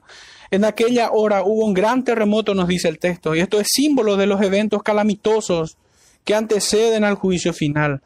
En 0.49 0.63
aquella 0.63 1.11
hora 1.11 1.43
hubo 1.43 1.65
un 1.65 1.73
gran 1.73 2.03
terremoto, 2.05 2.55
nos 2.55 2.69
dice 2.69 2.87
el 2.87 2.97
texto, 2.97 3.35
y 3.35 3.41
esto 3.41 3.59
es 3.59 3.67
símbolo 3.69 4.15
de 4.15 4.27
los 4.27 4.41
eventos 4.41 4.81
calamitosos 4.81 5.77
que 6.23 6.35
anteceden 6.35 7.03
al 7.03 7.15
juicio 7.15 7.51
final. 7.53 8.01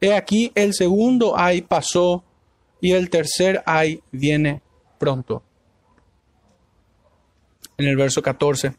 He 0.00 0.14
aquí 0.14 0.50
el 0.54 0.72
segundo 0.72 1.34
ay 1.36 1.60
pasó 1.60 2.24
y 2.80 2.92
el 2.92 3.10
tercer 3.10 3.62
ay 3.66 4.00
viene 4.10 4.62
pronto. 4.98 5.42
En 7.76 7.86
el 7.86 7.96
verso 7.96 8.22
14. 8.22 8.72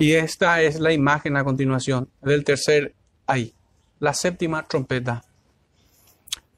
Y 0.00 0.14
esta 0.14 0.62
es 0.62 0.80
la 0.80 0.94
imagen 0.94 1.36
a 1.36 1.44
continuación 1.44 2.08
del 2.22 2.42
tercer 2.42 2.94
ay, 3.26 3.52
la 3.98 4.14
séptima 4.14 4.66
trompeta. 4.66 5.22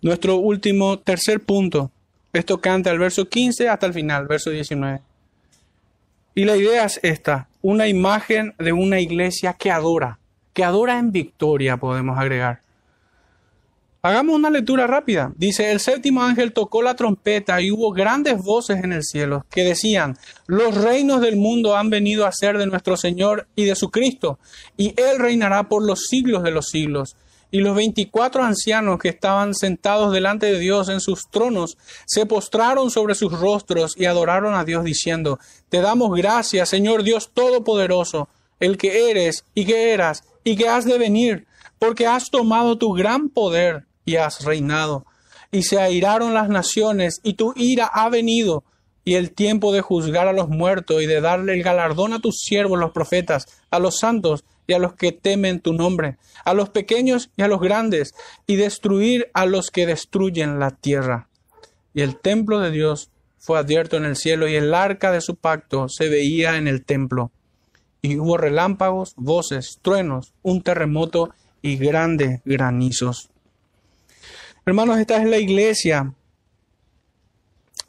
Nuestro 0.00 0.36
último 0.36 1.00
tercer 1.00 1.40
punto. 1.40 1.90
Esto 2.32 2.60
canta 2.60 2.92
el 2.92 3.00
verso 3.00 3.28
15 3.28 3.68
hasta 3.68 3.86
el 3.86 3.94
final, 3.94 4.28
verso 4.28 4.50
19. 4.50 5.00
Y 6.36 6.44
la 6.44 6.56
idea 6.56 6.84
es 6.84 7.00
esta 7.02 7.48
una 7.62 7.88
imagen 7.88 8.54
de 8.58 8.72
una 8.72 9.00
iglesia 9.00 9.54
que 9.54 9.72
adora, 9.72 10.20
que 10.52 10.62
adora 10.62 11.00
en 11.00 11.10
victoria, 11.10 11.76
podemos 11.76 12.16
agregar. 12.16 12.61
Hagamos 14.04 14.34
una 14.34 14.50
lectura 14.50 14.88
rápida. 14.88 15.32
Dice, 15.36 15.70
el 15.70 15.78
séptimo 15.78 16.24
ángel 16.24 16.52
tocó 16.52 16.82
la 16.82 16.96
trompeta 16.96 17.60
y 17.60 17.70
hubo 17.70 17.92
grandes 17.92 18.36
voces 18.42 18.82
en 18.82 18.92
el 18.92 19.04
cielo 19.04 19.46
que 19.48 19.62
decían, 19.62 20.18
los 20.48 20.74
reinos 20.74 21.20
del 21.20 21.36
mundo 21.36 21.76
han 21.76 21.88
venido 21.88 22.26
a 22.26 22.32
ser 22.32 22.58
de 22.58 22.66
nuestro 22.66 22.96
Señor 22.96 23.46
y 23.54 23.64
de 23.64 23.76
su 23.76 23.92
Cristo, 23.92 24.40
y 24.76 24.92
Él 25.00 25.20
reinará 25.20 25.68
por 25.68 25.84
los 25.84 26.06
siglos 26.08 26.42
de 26.42 26.50
los 26.50 26.66
siglos. 26.66 27.14
Y 27.52 27.60
los 27.60 27.76
veinticuatro 27.76 28.42
ancianos 28.42 28.98
que 28.98 29.08
estaban 29.08 29.54
sentados 29.54 30.12
delante 30.12 30.46
de 30.46 30.58
Dios 30.58 30.88
en 30.88 31.00
sus 31.00 31.28
tronos 31.30 31.78
se 32.04 32.26
postraron 32.26 32.90
sobre 32.90 33.14
sus 33.14 33.32
rostros 33.32 33.94
y 33.96 34.06
adoraron 34.06 34.54
a 34.54 34.64
Dios 34.64 34.82
diciendo, 34.82 35.38
Te 35.68 35.80
damos 35.80 36.10
gracias, 36.16 36.70
Señor 36.70 37.04
Dios 37.04 37.30
Todopoderoso, 37.32 38.28
el 38.58 38.78
que 38.78 39.10
eres 39.10 39.44
y 39.54 39.64
que 39.64 39.92
eras 39.92 40.24
y 40.42 40.56
que 40.56 40.68
has 40.68 40.86
de 40.86 40.98
venir, 40.98 41.46
porque 41.78 42.08
has 42.08 42.30
tomado 42.30 42.76
tu 42.78 42.94
gran 42.94 43.28
poder 43.28 43.86
y 44.04 44.16
has 44.16 44.44
reinado. 44.44 45.06
Y 45.50 45.64
se 45.64 45.80
airaron 45.80 46.34
las 46.34 46.48
naciones 46.48 47.20
y 47.22 47.34
tu 47.34 47.52
ira 47.56 47.86
ha 47.86 48.08
venido 48.08 48.64
y 49.04 49.14
el 49.14 49.32
tiempo 49.32 49.72
de 49.72 49.80
juzgar 49.80 50.28
a 50.28 50.32
los 50.32 50.48
muertos 50.48 51.02
y 51.02 51.06
de 51.06 51.20
darle 51.20 51.54
el 51.54 51.62
galardón 51.62 52.12
a 52.12 52.20
tus 52.20 52.40
siervos 52.40 52.78
los 52.78 52.92
profetas, 52.92 53.46
a 53.70 53.78
los 53.78 53.98
santos 53.98 54.44
y 54.66 54.74
a 54.74 54.78
los 54.78 54.94
que 54.94 55.12
temen 55.12 55.60
tu 55.60 55.72
nombre, 55.72 56.18
a 56.44 56.54
los 56.54 56.68
pequeños 56.68 57.30
y 57.36 57.42
a 57.42 57.48
los 57.48 57.60
grandes, 57.60 58.14
y 58.46 58.56
destruir 58.56 59.28
a 59.34 59.44
los 59.46 59.70
que 59.70 59.86
destruyen 59.86 60.60
la 60.60 60.70
tierra. 60.70 61.28
Y 61.94 62.02
el 62.02 62.16
templo 62.16 62.60
de 62.60 62.70
Dios 62.70 63.10
fue 63.38 63.58
abierto 63.58 63.96
en 63.96 64.04
el 64.04 64.16
cielo, 64.16 64.46
y 64.46 64.54
el 64.54 64.72
arca 64.72 65.10
de 65.10 65.20
su 65.20 65.34
pacto 65.34 65.88
se 65.88 66.08
veía 66.08 66.56
en 66.56 66.68
el 66.68 66.84
templo. 66.84 67.32
Y 68.02 68.18
hubo 68.18 68.36
relámpagos, 68.36 69.14
voces, 69.16 69.80
truenos, 69.82 70.32
un 70.42 70.62
terremoto 70.62 71.30
y 71.60 71.76
grandes 71.76 72.40
granizos. 72.44 73.31
Hermanos, 74.64 74.98
esta 75.00 75.20
es 75.20 75.28
la 75.28 75.38
iglesia 75.38 76.14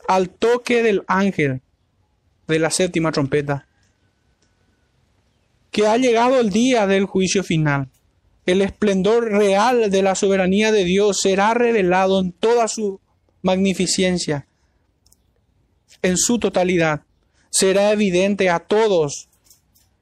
al 0.08 0.30
toque 0.30 0.82
del 0.82 1.04
ángel 1.08 1.62
de 2.48 2.60
la 2.60 2.72
séptima 2.72 3.12
trompeta 3.12 3.68
que 5.70 5.88
ha 5.88 5.98
llegado 5.98 6.40
el 6.40 6.50
día 6.50 6.88
del 6.88 7.06
juicio 7.06 7.44
final. 7.44 7.90
El 8.46 8.62
esplendor 8.62 9.32
real 9.32 9.90
de 9.90 10.02
la 10.02 10.16
soberanía 10.16 10.72
de 10.72 10.84
Dios 10.84 11.20
será 11.22 11.54
revelado 11.54 12.20
en 12.20 12.32
toda 12.32 12.68
su 12.68 13.00
magnificencia, 13.42 14.48
en 16.02 16.18
su 16.18 16.40
totalidad. 16.40 17.02
Será 17.50 17.92
evidente 17.92 18.50
a 18.50 18.60
todos 18.60 19.30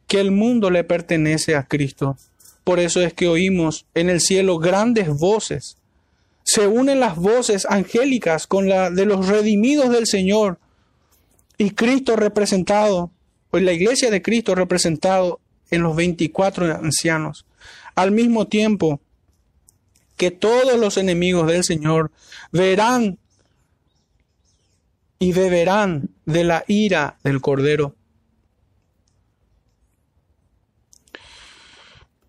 que 0.08 0.20
el 0.20 0.32
mundo 0.32 0.70
le 0.70 0.84
pertenece 0.84 1.56
a 1.56 1.64
Cristo. 1.64 2.18
Por 2.64 2.80
eso 2.80 3.02
es 3.02 3.14
que 3.14 3.28
oímos 3.28 3.86
en 3.94 4.10
el 4.10 4.20
cielo 4.20 4.58
grandes 4.58 5.10
voces 5.10 5.78
Se 6.54 6.68
unen 6.68 7.00
las 7.00 7.16
voces 7.16 7.66
angélicas 7.66 8.46
con 8.46 8.68
la 8.68 8.90
de 8.90 9.06
los 9.06 9.30
redimidos 9.30 9.90
del 9.90 10.06
Señor 10.06 10.60
y 11.58 11.70
Cristo 11.70 12.18
representado, 12.18 13.10
pues 13.50 13.64
la 13.64 13.72
iglesia 13.72 14.12
de 14.12 14.22
Cristo 14.22 14.54
representado 14.54 15.40
en 15.70 15.82
los 15.82 15.96
24 15.96 16.76
ancianos. 16.76 17.46
Al 17.96 18.12
mismo 18.12 18.48
tiempo 18.48 19.00
que 20.18 20.30
todos 20.30 20.78
los 20.78 20.98
enemigos 20.98 21.48
del 21.48 21.64
Señor 21.64 22.12
verán 22.52 23.18
y 25.20 25.32
beberán 25.32 26.10
de 26.26 26.44
la 26.44 26.66
ira 26.68 27.18
del 27.24 27.40
Cordero. 27.40 27.96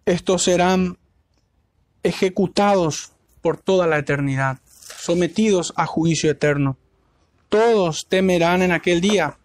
Estos 0.07 0.45
serán 0.45 0.97
ejecutados 2.05 3.12
por 3.43 3.59
toda 3.59 3.87
la 3.87 3.99
eternidad, 3.99 4.59
sometidos 4.99 5.75
a 5.77 5.85
juicio 5.87 6.31
eterno. 6.31 6.79
Todos 7.49 8.07
temerán 8.09 8.63
en 8.63 8.73
aquel 8.73 9.01
día. 9.01 9.37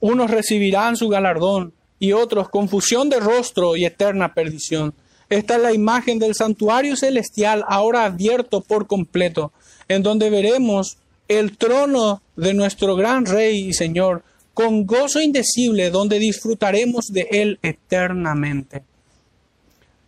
Unos 0.00 0.30
recibirán 0.30 0.96
su 0.96 1.08
galardón 1.08 1.74
y 1.98 2.12
otros 2.12 2.48
confusión 2.48 3.10
de 3.10 3.20
rostro 3.20 3.76
y 3.76 3.84
eterna 3.84 4.32
perdición. 4.32 4.94
Esta 5.28 5.56
es 5.56 5.62
la 5.62 5.72
imagen 5.72 6.18
del 6.18 6.34
santuario 6.34 6.96
celestial 6.96 7.64
ahora 7.68 8.04
abierto 8.04 8.60
por 8.60 8.86
completo, 8.86 9.52
en 9.88 10.02
donde 10.02 10.30
veremos 10.30 10.98
el 11.28 11.56
trono 11.56 12.22
de 12.36 12.54
nuestro 12.54 12.96
gran 12.96 13.26
Rey 13.26 13.68
y 13.68 13.72
Señor, 13.72 14.24
con 14.54 14.86
gozo 14.86 15.20
indecible, 15.20 15.90
donde 15.90 16.18
disfrutaremos 16.18 17.06
de 17.06 17.28
Él 17.30 17.58
eternamente. 17.62 18.82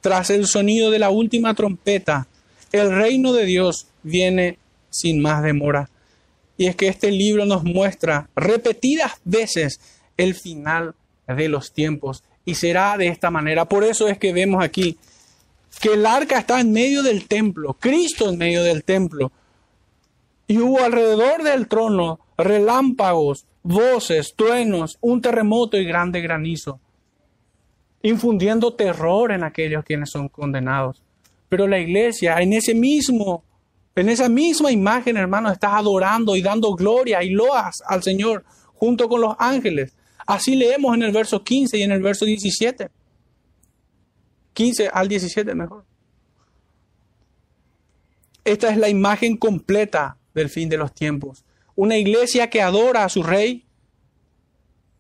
Tras 0.01 0.30
el 0.30 0.47
sonido 0.47 0.90
de 0.90 0.99
la 0.99 1.11
última 1.11 1.55
trompeta, 1.55 2.26
el 2.81 2.91
reino 2.91 3.33
de 3.33 3.45
Dios 3.45 3.87
viene 4.03 4.59
sin 4.91 5.20
más 5.22 5.43
demora. 5.43 5.91
Y 6.57 6.66
es 6.66 6.77
que 6.77 6.89
este 6.89 7.11
libro 7.11 7.47
nos 7.47 7.64
muestra 7.64 8.29
repetidas 8.35 9.12
veces 9.25 9.81
el 10.16 10.35
final 10.35 10.95
de 11.27 11.49
los 11.49 11.72
tiempos 11.72 12.22
y 12.45 12.55
será 12.57 12.97
de 12.97 13.09
esta 13.09 13.31
manera. 13.31 13.64
Por 13.64 13.85
eso 13.85 14.09
es 14.09 14.18
que 14.18 14.33
vemos 14.33 14.62
aquí 14.62 14.99
que 15.81 15.95
el 15.95 16.07
arca 16.07 16.39
está 16.39 16.61
en 16.61 16.72
medio 16.72 17.03
del 17.03 17.27
templo, 17.27 17.75
Cristo 17.75 18.29
en 18.29 18.39
medio 18.39 18.62
del 18.62 18.85
templo. 18.85 19.33
Y 20.47 20.59
hubo 20.59 20.81
alrededor 20.81 21.43
del 21.43 21.68
trono 21.68 22.20
relámpagos, 22.37 23.47
voces, 23.62 24.35
truenos, 24.37 24.99
un 25.01 25.20
terremoto 25.20 25.77
y 25.77 25.85
grande 25.85 26.20
granizo 26.20 26.81
infundiendo 28.03 28.75
terror 28.75 29.33
en 29.33 29.45
aquellos 29.45 29.83
quienes 29.83 30.11
son 30.11 30.29
condenados. 30.29 31.04
Pero 31.55 31.69
la 31.69 31.79
iglesia, 31.79 32.41
en 32.41 32.53
ese 32.53 32.75
mismo, 32.75 33.45
en 33.95 34.09
esa 34.09 34.29
misma 34.29 34.73
imagen, 34.73 35.17
hermano, 35.17 35.53
está 35.53 35.77
adorando 35.77 36.35
y 36.35 36.43
dando 36.43 36.75
gloria 36.75 37.23
y 37.23 37.31
loas 37.31 37.81
al 37.87 38.03
Señor 38.03 38.45
junto 38.75 39.09
con 39.09 39.21
los 39.21 39.37
ángeles. 39.39 39.95
Así 40.27 40.57
leemos 40.57 40.97
en 40.97 41.05
el 41.05 41.13
verso 41.13 41.45
15 41.45 41.79
y 41.79 41.83
en 41.83 41.93
el 41.93 42.03
verso 42.03 42.25
17. 42.25 42.91
15 44.53 44.89
al 44.93 45.07
17 45.07 45.55
mejor. 45.55 45.85
Esta 48.43 48.71
es 48.71 48.77
la 48.77 48.89
imagen 48.89 49.37
completa 49.37 50.19
del 50.35 50.51
fin 50.51 50.69
de 50.69 50.77
los 50.77 50.93
tiempos. 50.93 51.45
Una 51.77 51.97
iglesia 51.97 52.51
que 52.51 52.63
adora 52.63 53.05
a 53.05 53.09
su 53.09 53.23
rey 53.23 53.65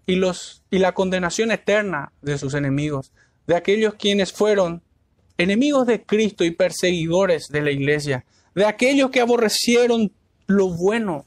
y, 0.06 0.14
los, 0.14 0.62
y 0.70 0.78
la 0.78 0.94
condenación 0.94 1.50
eterna 1.50 2.12
de 2.22 2.38
sus 2.38 2.54
enemigos, 2.54 3.10
de 3.48 3.56
aquellos 3.56 3.94
quienes 3.94 4.32
fueron 4.32 4.83
enemigos 5.38 5.86
de 5.86 6.02
Cristo 6.02 6.44
y 6.44 6.50
perseguidores 6.50 7.48
de 7.48 7.62
la 7.62 7.70
iglesia, 7.70 8.24
de 8.54 8.64
aquellos 8.64 9.10
que 9.10 9.20
aborrecieron 9.20 10.12
lo 10.46 10.68
bueno, 10.68 11.24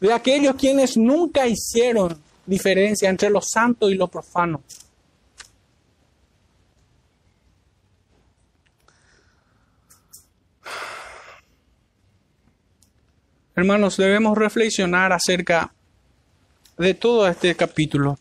de 0.00 0.12
aquellos 0.12 0.56
quienes 0.56 0.96
nunca 0.96 1.46
hicieron 1.46 2.20
diferencia 2.46 3.08
entre 3.08 3.30
lo 3.30 3.40
santo 3.40 3.90
y 3.90 3.94
lo 3.94 4.08
profano. 4.08 4.62
Hermanos, 13.54 13.98
debemos 13.98 14.38
reflexionar 14.38 15.12
acerca 15.12 15.72
de 16.78 16.94
todo 16.94 17.28
este 17.28 17.54
capítulo. 17.54 18.18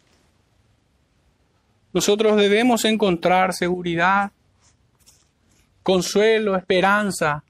Nosotros 1.94 2.36
debemos 2.36 2.84
encontrar 2.84 3.54
seguridad, 3.54 4.32
consuelo, 5.90 6.56
esperanza. 6.56 7.44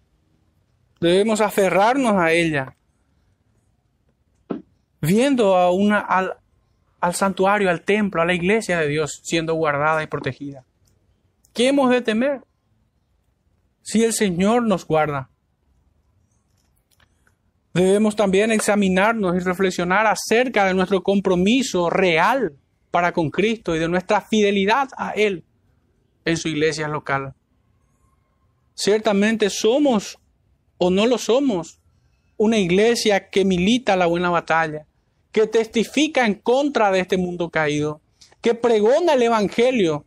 Debemos 1.02 1.42
aferrarnos 1.42 2.14
a 2.14 2.32
ella, 2.32 2.76
viendo 5.02 5.58
a 5.58 5.72
una, 5.72 6.00
al, 6.00 6.38
al 7.02 7.16
santuario, 7.16 7.70
al 7.70 7.82
templo, 7.82 8.22
a 8.22 8.26
la 8.26 8.34
iglesia 8.34 8.80
de 8.80 8.88
Dios 8.88 9.20
siendo 9.24 9.56
guardada 9.56 10.04
y 10.04 10.08
protegida. 10.08 10.64
¿Qué 11.54 11.68
hemos 11.68 11.90
de 11.90 12.02
temer? 12.02 12.42
Si 13.82 14.06
el 14.06 14.14
Señor 14.14 14.64
nos 14.64 14.86
guarda. 14.86 15.30
Debemos 17.74 18.16
también 18.16 18.52
examinarnos 18.52 19.36
y 19.36 19.40
reflexionar 19.40 20.08
acerca 20.08 20.66
de 20.66 20.74
nuestro 20.74 21.04
compromiso 21.04 21.90
real 21.90 22.54
para 22.90 23.12
con 23.12 23.30
Cristo 23.32 23.76
y 23.76 23.80
de 23.80 23.90
nuestra 23.90 24.22
fidelidad 24.22 24.88
a 24.98 25.12
Él 25.12 25.44
en 26.24 26.38
su 26.38 26.48
iglesia 26.48 26.88
local. 26.88 27.34
Ciertamente 28.80 29.50
somos 29.50 30.18
o 30.78 30.90
no 30.90 31.06
lo 31.06 31.18
somos 31.18 31.82
una 32.38 32.58
iglesia 32.58 33.30
que 33.30 33.44
milita 33.44 33.98
la 33.98 34.06
buena 34.06 34.30
batalla, 34.30 34.86
que 35.34 35.48
testifica 35.48 36.26
en 36.26 36.36
contra 36.36 36.90
de 36.90 37.02
este 37.02 37.18
mundo 37.18 37.50
caído, 37.50 38.00
que 38.40 38.56
pregona 38.56 39.16
el 39.16 39.24
Evangelio 39.24 40.06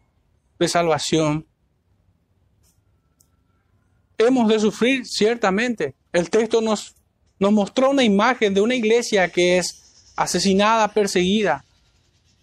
de 0.59 0.69
salvación. 0.69 1.47
Hemos 4.17 4.49
de 4.49 4.59
sufrir, 4.59 5.05
ciertamente. 5.05 5.95
El 6.11 6.31
texto 6.31 6.63
nos 6.63 6.95
nos 7.39 7.53
mostró 7.53 7.91
una 7.91 8.05
imagen 8.05 8.55
de 8.55 8.63
una 8.63 8.75
iglesia 8.75 9.29
que 9.29 9.59
es 9.59 10.15
asesinada, 10.17 10.89
perseguida, 10.89 11.63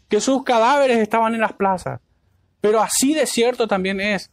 que 0.08 0.22
sus 0.22 0.44
cadáveres 0.44 1.00
estaban 1.00 1.34
en 1.34 1.42
las 1.42 1.54
plazas. 1.54 2.02
Pero 2.62 2.82
así 2.82 3.16
de 3.16 3.26
cierto 3.26 3.68
también 3.68 4.00
es 4.00 4.30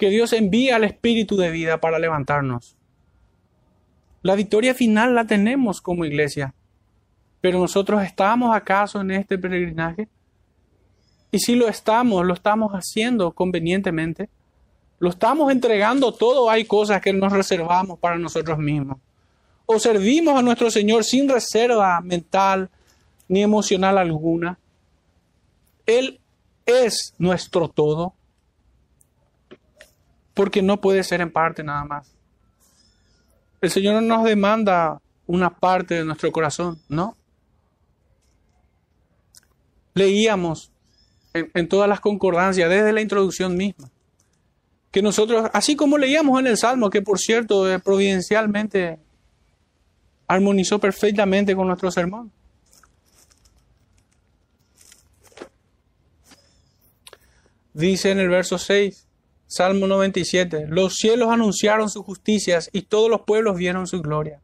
que 0.00 0.08
Dios 0.10 0.32
envía 0.32 0.76
al 0.76 0.84
Espíritu 0.84 1.36
de 1.36 1.50
vida 1.50 1.78
para 1.78 1.98
levantarnos. 1.98 2.74
La 4.22 4.34
victoria 4.34 4.74
final 4.74 5.14
la 5.14 5.26
tenemos 5.26 5.82
como 5.82 6.06
iglesia. 6.06 6.54
Pero 7.42 7.58
nosotros 7.58 8.02
estamos 8.02 8.56
acaso 8.56 9.02
en 9.02 9.10
este 9.10 9.38
peregrinaje? 9.38 10.08
Y 11.30 11.38
si 11.38 11.54
lo 11.54 11.68
estamos, 11.68 12.24
lo 12.24 12.32
estamos 12.32 12.72
haciendo 12.72 13.32
convenientemente. 13.32 14.30
Lo 14.98 15.10
estamos 15.10 15.52
entregando 15.52 16.12
todo. 16.12 16.48
Hay 16.48 16.64
cosas 16.64 17.02
que 17.02 17.12
nos 17.12 17.32
reservamos 17.32 17.98
para 17.98 18.18
nosotros 18.18 18.58
mismos 18.58 18.96
o 19.72 19.78
servimos 19.78 20.36
a 20.36 20.42
nuestro 20.42 20.70
Señor 20.70 21.04
sin 21.04 21.28
reserva 21.28 22.00
mental 22.00 22.70
ni 23.28 23.42
emocional 23.42 23.98
alguna. 23.98 24.58
Él 25.86 26.18
es 26.66 27.14
nuestro 27.18 27.68
todo, 27.68 28.14
porque 30.34 30.62
no 30.62 30.80
puede 30.80 31.02
ser 31.04 31.20
en 31.20 31.32
parte 31.32 31.62
nada 31.62 31.84
más. 31.84 32.14
El 33.60 33.70
Señor 33.70 33.94
no 33.94 34.16
nos 34.16 34.24
demanda 34.24 35.00
una 35.26 35.50
parte 35.50 35.94
de 35.94 36.04
nuestro 36.04 36.32
corazón, 36.32 36.80
¿no? 36.88 37.16
Leíamos 39.94 40.72
en, 41.32 41.68
todas 41.68 41.88
las 41.88 42.00
concordancias, 42.00 42.68
desde 42.68 42.92
la 42.92 43.00
introducción 43.00 43.56
misma, 43.56 43.90
que 44.90 45.02
nosotros, 45.02 45.48
así 45.52 45.76
como 45.76 45.98
leíamos 45.98 46.40
en 46.40 46.46
el 46.46 46.56
Salmo, 46.56 46.90
que 46.90 47.02
por 47.02 47.18
cierto, 47.18 47.70
eh, 47.70 47.78
providencialmente 47.78 48.98
armonizó 50.26 50.78
perfectamente 50.78 51.54
con 51.54 51.66
nuestro 51.66 51.90
sermón. 51.90 52.32
Dice 57.72 58.10
en 58.10 58.18
el 58.18 58.28
verso 58.28 58.58
6, 58.58 59.06
Salmo 59.50 59.88
97, 59.88 60.66
los 60.68 60.94
cielos 60.94 61.30
anunciaron 61.32 61.90
sus 61.90 62.04
justicias 62.04 62.70
y 62.72 62.82
todos 62.82 63.10
los 63.10 63.22
pueblos 63.22 63.56
vieron 63.56 63.88
su 63.88 64.00
gloria. 64.00 64.40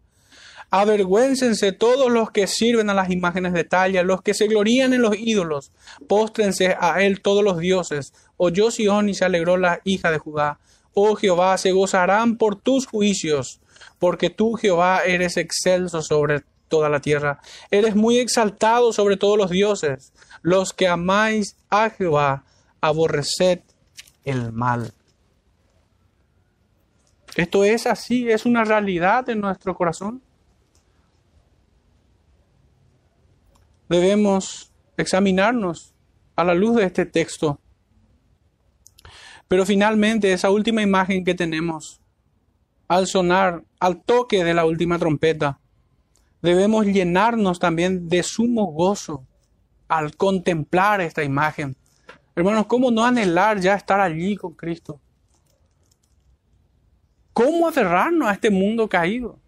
Avergüéncense 0.71 1.71
todos 1.71 2.11
los 2.11 2.33
que 2.33 2.49
sirven 2.49 2.91
a 2.91 2.95
las 2.95 3.11
imágenes 3.11 3.53
de 3.53 3.63
talla, 3.63 4.03
los 4.03 4.21
que 4.21 4.35
se 4.35 4.49
glorían 4.49 4.93
en 4.95 5.03
los 5.03 5.17
ídolos. 5.17 5.71
Póstrense 6.09 6.77
a 6.81 7.05
él 7.05 7.21
todos 7.21 7.45
los 7.45 7.59
dioses. 7.59 8.15
Oyó 8.37 8.73
Sion 8.73 9.09
y 9.09 9.15
se 9.15 9.25
alegró 9.25 9.57
la 9.57 9.81
hija 9.85 10.11
de 10.11 10.19
Judá. 10.19 10.59
Oh 10.93 11.15
Jehová, 11.15 11.57
se 11.57 11.71
gozarán 11.71 12.37
por 12.37 12.57
tus 12.57 12.89
juicios 12.89 13.61
porque 14.01 14.29
tú, 14.29 14.55
Jehová, 14.55 15.03
eres 15.05 15.37
excelso 15.37 16.03
sobre 16.03 16.43
toda 16.67 16.89
la 16.89 16.99
tierra. 16.99 17.41
Eres 17.71 17.95
muy 17.95 18.19
exaltado 18.19 18.93
sobre 18.93 19.17
todos 19.17 19.39
los 19.39 19.51
dioses. 19.51 20.13
Los 20.43 20.73
que 20.73 20.89
amáis 20.89 21.57
a 21.71 21.91
Jehová, 21.91 22.43
aborreced 22.81 23.61
el 24.25 24.53
mal. 24.53 24.93
Esto 27.37 27.65
es 27.65 27.87
así, 27.87 28.31
es 28.31 28.47
una 28.47 28.65
realidad 28.65 29.29
en 29.29 29.41
nuestro 29.41 29.75
corazón. 29.75 30.23
Debemos 33.91 34.73
examinarnos 34.97 35.95
a 36.35 36.45
la 36.45 36.55
luz 36.55 36.77
de 36.77 36.85
este 36.85 37.05
texto. 37.05 37.61
Pero 39.49 39.67
finalmente 39.67 40.33
esa 40.33 40.51
última 40.51 40.81
imagen 40.81 41.25
que 41.25 41.35
tenemos, 41.35 42.01
al 42.89 43.07
sonar, 43.07 43.65
al 43.81 44.03
toque 44.03 44.43
de 44.43 44.55
la 44.55 44.65
última 44.65 44.99
trompeta, 44.99 45.61
debemos 46.41 46.87
llenarnos 46.87 47.59
también 47.59 48.09
de 48.09 48.23
sumo 48.23 48.73
gozo 48.73 49.27
al 49.89 50.17
contemplar 50.17 51.03
esta 51.03 51.23
imagen. 51.23 51.77
Hermanos, 52.35 52.67
¿cómo 52.67 52.91
no 52.91 53.05
anhelar 53.05 53.61
ya 53.61 53.75
estar 53.75 54.01
allí 54.01 54.37
con 54.37 54.55
Cristo? 54.55 55.01
¿Cómo 57.37 57.69
aferrarnos 57.69 58.29
a 58.29 58.33
este 58.33 58.49
mundo 58.49 58.89
caído? 58.89 59.39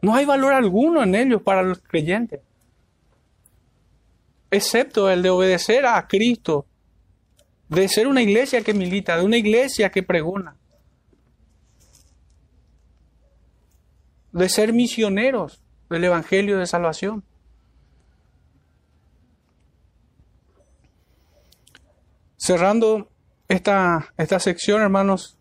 No 0.00 0.14
hay 0.14 0.24
valor 0.24 0.52
alguno 0.52 1.02
en 1.02 1.16
ellos 1.16 1.42
para 1.42 1.64
los 1.64 1.80
creyentes, 1.80 2.40
excepto 4.48 5.10
el 5.10 5.22
de 5.22 5.30
obedecer 5.30 5.84
a 5.86 6.06
Cristo, 6.06 6.66
de 7.68 7.88
ser 7.88 8.06
una 8.06 8.22
iglesia 8.22 8.62
que 8.62 8.72
milita, 8.72 9.16
de 9.16 9.24
una 9.24 9.38
iglesia 9.38 9.90
que 9.90 10.04
pregona, 10.04 10.54
de 14.30 14.48
ser 14.48 14.72
misioneros 14.72 15.60
del 15.88 16.04
Evangelio 16.04 16.58
de 16.58 16.66
Salvación. 16.68 17.24
Cerrando 22.36 23.10
esta, 23.48 24.14
esta 24.16 24.38
sección, 24.38 24.80
hermanos, 24.80 25.39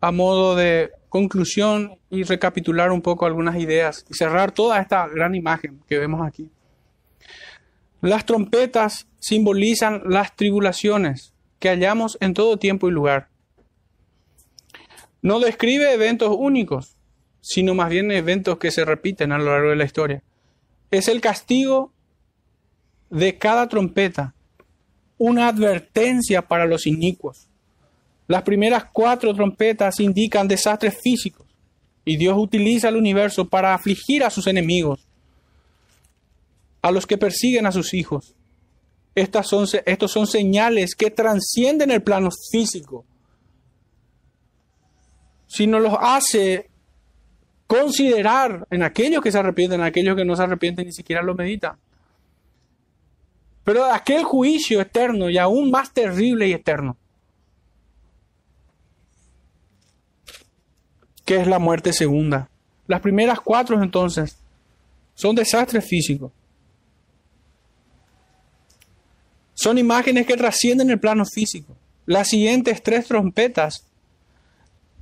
a 0.00 0.12
modo 0.12 0.56
de 0.56 0.90
conclusión 1.08 1.98
y 2.08 2.22
recapitular 2.22 2.92
un 2.92 3.02
poco 3.02 3.26
algunas 3.26 3.56
ideas 3.56 4.06
y 4.08 4.14
cerrar 4.14 4.52
toda 4.52 4.80
esta 4.80 5.06
gran 5.08 5.34
imagen 5.34 5.80
que 5.86 5.98
vemos 5.98 6.26
aquí. 6.26 6.48
Las 8.00 8.24
trompetas 8.24 9.06
simbolizan 9.18 10.02
las 10.06 10.34
tribulaciones 10.34 11.34
que 11.58 11.68
hallamos 11.68 12.16
en 12.20 12.32
todo 12.32 12.56
tiempo 12.56 12.88
y 12.88 12.92
lugar. 12.92 13.28
No 15.20 15.38
describe 15.38 15.92
eventos 15.92 16.34
únicos, 16.36 16.96
sino 17.42 17.74
más 17.74 17.90
bien 17.90 18.10
eventos 18.10 18.56
que 18.56 18.70
se 18.70 18.86
repiten 18.86 19.32
a 19.32 19.38
lo 19.38 19.46
largo 19.46 19.70
de 19.70 19.76
la 19.76 19.84
historia. 19.84 20.22
Es 20.90 21.08
el 21.08 21.20
castigo 21.20 21.92
de 23.10 23.36
cada 23.36 23.68
trompeta, 23.68 24.34
una 25.18 25.48
advertencia 25.48 26.40
para 26.48 26.64
los 26.64 26.86
inicuos. 26.86 27.49
Las 28.30 28.44
primeras 28.44 28.84
cuatro 28.92 29.34
trompetas 29.34 29.98
indican 29.98 30.46
desastres 30.46 30.96
físicos 31.02 31.48
y 32.04 32.16
Dios 32.16 32.38
utiliza 32.38 32.88
el 32.88 32.94
universo 32.94 33.48
para 33.48 33.74
afligir 33.74 34.22
a 34.22 34.30
sus 34.30 34.46
enemigos, 34.46 35.04
a 36.80 36.92
los 36.92 37.08
que 37.08 37.18
persiguen 37.18 37.66
a 37.66 37.72
sus 37.72 37.92
hijos. 37.92 38.36
Estas 39.16 39.48
son, 39.48 39.66
estos 39.84 40.12
son 40.12 40.28
señales 40.28 40.94
que 40.94 41.10
trascienden 41.10 41.90
el 41.90 42.04
plano 42.04 42.28
físico, 42.52 43.04
sino 45.48 45.80
los 45.80 45.94
hace 46.00 46.70
considerar 47.66 48.64
en 48.70 48.84
aquellos 48.84 49.24
que 49.24 49.32
se 49.32 49.40
arrepienten, 49.40 49.80
en 49.80 49.86
aquellos 49.86 50.14
que 50.14 50.24
no 50.24 50.36
se 50.36 50.44
arrepienten 50.44 50.86
ni 50.86 50.92
siquiera 50.92 51.20
lo 51.20 51.34
meditan. 51.34 51.78
Pero 53.64 53.86
aquel 53.86 54.22
juicio 54.22 54.80
eterno 54.80 55.28
y 55.28 55.36
aún 55.36 55.72
más 55.72 55.92
terrible 55.92 56.46
y 56.46 56.52
eterno, 56.52 56.96
que 61.30 61.36
es 61.36 61.46
la 61.46 61.60
muerte 61.60 61.92
segunda. 61.92 62.48
Las 62.88 63.00
primeras 63.00 63.38
cuatro 63.40 63.80
entonces 63.80 64.36
son 65.14 65.36
desastres 65.36 65.84
físicos. 65.84 66.32
Son 69.54 69.78
imágenes 69.78 70.26
que 70.26 70.36
trascienden 70.36 70.90
el 70.90 70.98
plano 70.98 71.24
físico. 71.24 71.76
Las 72.04 72.26
siguientes 72.26 72.82
tres 72.82 73.06
trompetas 73.06 73.86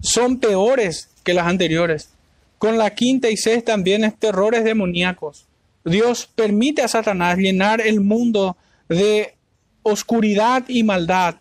son 0.02 0.38
peores 0.38 1.08
que 1.24 1.32
las 1.32 1.46
anteriores. 1.46 2.10
Con 2.58 2.76
la 2.76 2.94
quinta 2.94 3.30
y 3.30 3.38
sexta 3.38 3.72
también 3.72 4.04
es 4.04 4.14
terrores 4.14 4.64
demoníacos. 4.64 5.46
Dios 5.82 6.30
permite 6.34 6.82
a 6.82 6.88
Satanás 6.88 7.38
llenar 7.38 7.80
el 7.80 8.02
mundo 8.02 8.58
de 8.90 9.34
oscuridad 9.82 10.62
y 10.68 10.82
maldad 10.82 11.36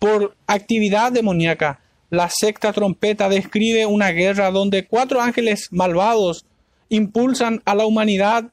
por 0.00 0.34
actividad 0.48 1.12
demoníaca. 1.12 1.83
La 2.14 2.30
sexta 2.30 2.72
trompeta 2.72 3.28
describe 3.28 3.86
una 3.86 4.10
guerra 4.10 4.52
donde 4.52 4.86
cuatro 4.86 5.20
ángeles 5.20 5.66
malvados 5.72 6.46
impulsan 6.88 7.60
a 7.64 7.74
la 7.74 7.86
humanidad 7.86 8.52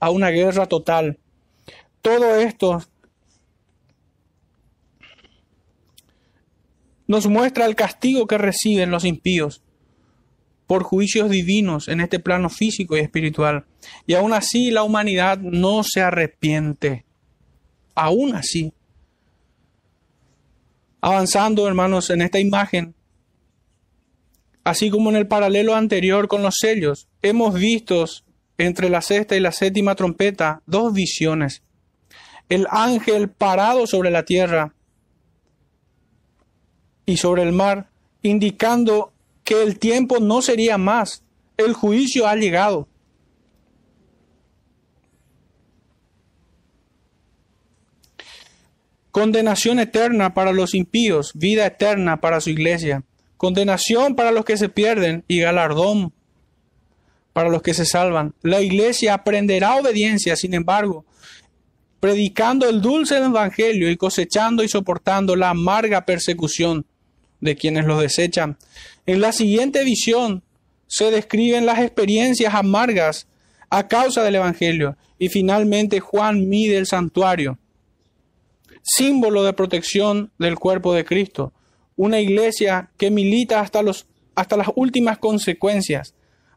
a 0.00 0.08
una 0.08 0.30
guerra 0.30 0.64
total. 0.64 1.18
Todo 2.00 2.36
esto 2.36 2.82
nos 7.06 7.26
muestra 7.26 7.66
el 7.66 7.74
castigo 7.74 8.26
que 8.26 8.38
reciben 8.38 8.90
los 8.90 9.04
impíos 9.04 9.62
por 10.66 10.82
juicios 10.82 11.28
divinos 11.28 11.88
en 11.88 12.00
este 12.00 12.18
plano 12.18 12.48
físico 12.48 12.96
y 12.96 13.00
espiritual. 13.00 13.66
Y 14.06 14.14
aún 14.14 14.32
así 14.32 14.70
la 14.70 14.84
humanidad 14.84 15.36
no 15.38 15.82
se 15.84 16.00
arrepiente. 16.00 17.04
Aún 17.94 18.34
así. 18.34 18.72
Avanzando, 21.06 21.68
hermanos, 21.68 22.10
en 22.10 22.20
esta 22.20 22.40
imagen, 22.40 22.96
así 24.64 24.90
como 24.90 25.08
en 25.10 25.14
el 25.14 25.28
paralelo 25.28 25.76
anterior 25.76 26.26
con 26.26 26.42
los 26.42 26.56
sellos, 26.58 27.06
hemos 27.22 27.54
visto 27.54 28.04
entre 28.58 28.90
la 28.90 29.00
sexta 29.02 29.36
y 29.36 29.40
la 29.40 29.52
séptima 29.52 29.94
trompeta 29.94 30.62
dos 30.66 30.92
visiones. 30.92 31.62
El 32.48 32.66
ángel 32.70 33.28
parado 33.28 33.86
sobre 33.86 34.10
la 34.10 34.24
tierra 34.24 34.74
y 37.04 37.18
sobre 37.18 37.44
el 37.44 37.52
mar, 37.52 37.88
indicando 38.22 39.12
que 39.44 39.62
el 39.62 39.78
tiempo 39.78 40.18
no 40.18 40.42
sería 40.42 40.76
más, 40.76 41.22
el 41.56 41.72
juicio 41.72 42.26
ha 42.26 42.34
llegado. 42.34 42.88
Condenación 49.16 49.78
eterna 49.78 50.34
para 50.34 50.52
los 50.52 50.74
impíos, 50.74 51.30
vida 51.34 51.64
eterna 51.64 52.20
para 52.20 52.38
su 52.42 52.50
iglesia. 52.50 53.02
Condenación 53.38 54.14
para 54.14 54.30
los 54.30 54.44
que 54.44 54.58
se 54.58 54.68
pierden 54.68 55.24
y 55.26 55.40
galardón 55.40 56.12
para 57.32 57.48
los 57.48 57.62
que 57.62 57.72
se 57.72 57.86
salvan. 57.86 58.34
La 58.42 58.60
iglesia 58.60 59.14
aprenderá 59.14 59.76
obediencia, 59.76 60.36
sin 60.36 60.52
embargo, 60.52 61.06
predicando 61.98 62.68
el 62.68 62.82
dulce 62.82 63.16
evangelio 63.16 63.90
y 63.90 63.96
cosechando 63.96 64.62
y 64.62 64.68
soportando 64.68 65.34
la 65.34 65.48
amarga 65.48 66.04
persecución 66.04 66.84
de 67.40 67.56
quienes 67.56 67.86
los 67.86 68.02
desechan. 68.02 68.58
En 69.06 69.22
la 69.22 69.32
siguiente 69.32 69.82
visión 69.82 70.42
se 70.88 71.10
describen 71.10 71.64
las 71.64 71.78
experiencias 71.78 72.52
amargas 72.52 73.26
a 73.70 73.88
causa 73.88 74.22
del 74.22 74.34
Evangelio. 74.34 74.98
Y 75.18 75.30
finalmente 75.30 76.00
Juan 76.00 76.50
mide 76.50 76.76
el 76.76 76.86
santuario, 76.86 77.58
símbolo 78.86 79.42
de 79.42 79.52
protección 79.52 80.30
del 80.38 80.56
cuerpo 80.56 80.94
de 80.94 81.04
Cristo. 81.04 81.52
Una 81.96 82.20
iglesia 82.20 82.90
que 82.96 83.10
milita 83.10 83.60
hasta, 83.60 83.82
los, 83.82 84.06
hasta 84.34 84.56
las 84.56 84.68
últimas 84.76 85.18
consecuencias 85.18 86.14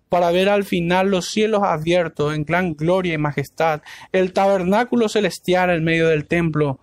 para 0.09 0.31
ver 0.31 0.49
al 0.49 0.63
final 0.63 1.09
los 1.09 1.29
cielos 1.29 1.61
abiertos 1.63 2.33
en 2.33 2.43
gran 2.43 2.73
gloria 2.73 3.13
y 3.13 3.17
majestad, 3.17 3.81
el 4.11 4.33
tabernáculo 4.33 5.07
celestial 5.07 5.69
en 5.69 5.83
medio 5.83 6.07
del 6.07 6.25
templo, 6.25 6.79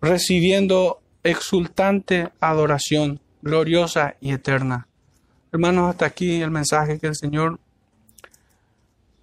recibiendo 0.00 1.00
exultante 1.22 2.28
adoración, 2.40 3.20
gloriosa 3.42 4.16
y 4.20 4.32
eterna. 4.32 4.88
Hermanos, 5.52 5.90
hasta 5.90 6.06
aquí 6.06 6.40
el 6.40 6.50
mensaje 6.50 6.98
que 6.98 7.08
el 7.08 7.14
Señor 7.14 7.58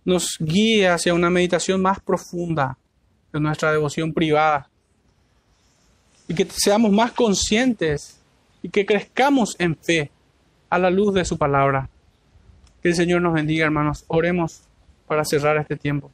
nos 0.05 0.37
guíe 0.39 0.89
hacia 0.89 1.13
una 1.13 1.29
meditación 1.29 1.81
más 1.81 1.99
profunda 1.99 2.77
nuestra 3.39 3.71
devoción 3.71 4.13
privada 4.13 4.69
y 6.27 6.33
que 6.33 6.45
seamos 6.45 6.91
más 6.91 7.11
conscientes 7.11 8.19
y 8.61 8.69
que 8.69 8.85
crezcamos 8.85 9.55
en 9.59 9.75
fe 9.75 10.11
a 10.69 10.79
la 10.79 10.89
luz 10.89 11.13
de 11.13 11.25
su 11.25 11.37
palabra. 11.37 11.89
Que 12.81 12.89
el 12.89 12.95
Señor 12.95 13.21
nos 13.21 13.33
bendiga, 13.33 13.65
hermanos. 13.65 14.05
Oremos 14.07 14.61
para 15.07 15.25
cerrar 15.25 15.57
este 15.57 15.75
tiempo. 15.75 16.11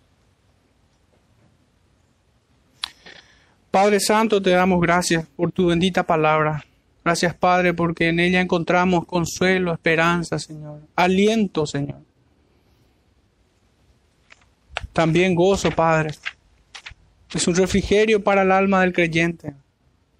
Padre 3.72 4.00
Santo, 4.00 4.42
te 4.42 4.50
damos 4.50 4.82
gracias 4.82 5.28
por 5.36 5.52
tu 5.52 5.68
bendita 5.68 6.04
palabra. 6.04 6.66
Gracias, 7.06 7.34
Padre, 7.36 7.74
porque 7.74 8.10
en 8.10 8.20
ella 8.20 8.42
encontramos 8.42 9.06
consuelo, 9.06 9.74
esperanza, 9.74 10.38
Señor. 10.40 10.82
Aliento, 10.96 11.66
Señor. 11.66 12.02
También 14.92 15.36
gozo, 15.36 15.72
Padre. 15.72 16.12
Es 17.34 17.48
un 17.48 17.56
refrigerio 17.56 18.24
para 18.24 18.42
el 18.42 18.52
alma 18.52 18.82
del 18.82 18.94
creyente 18.94 19.54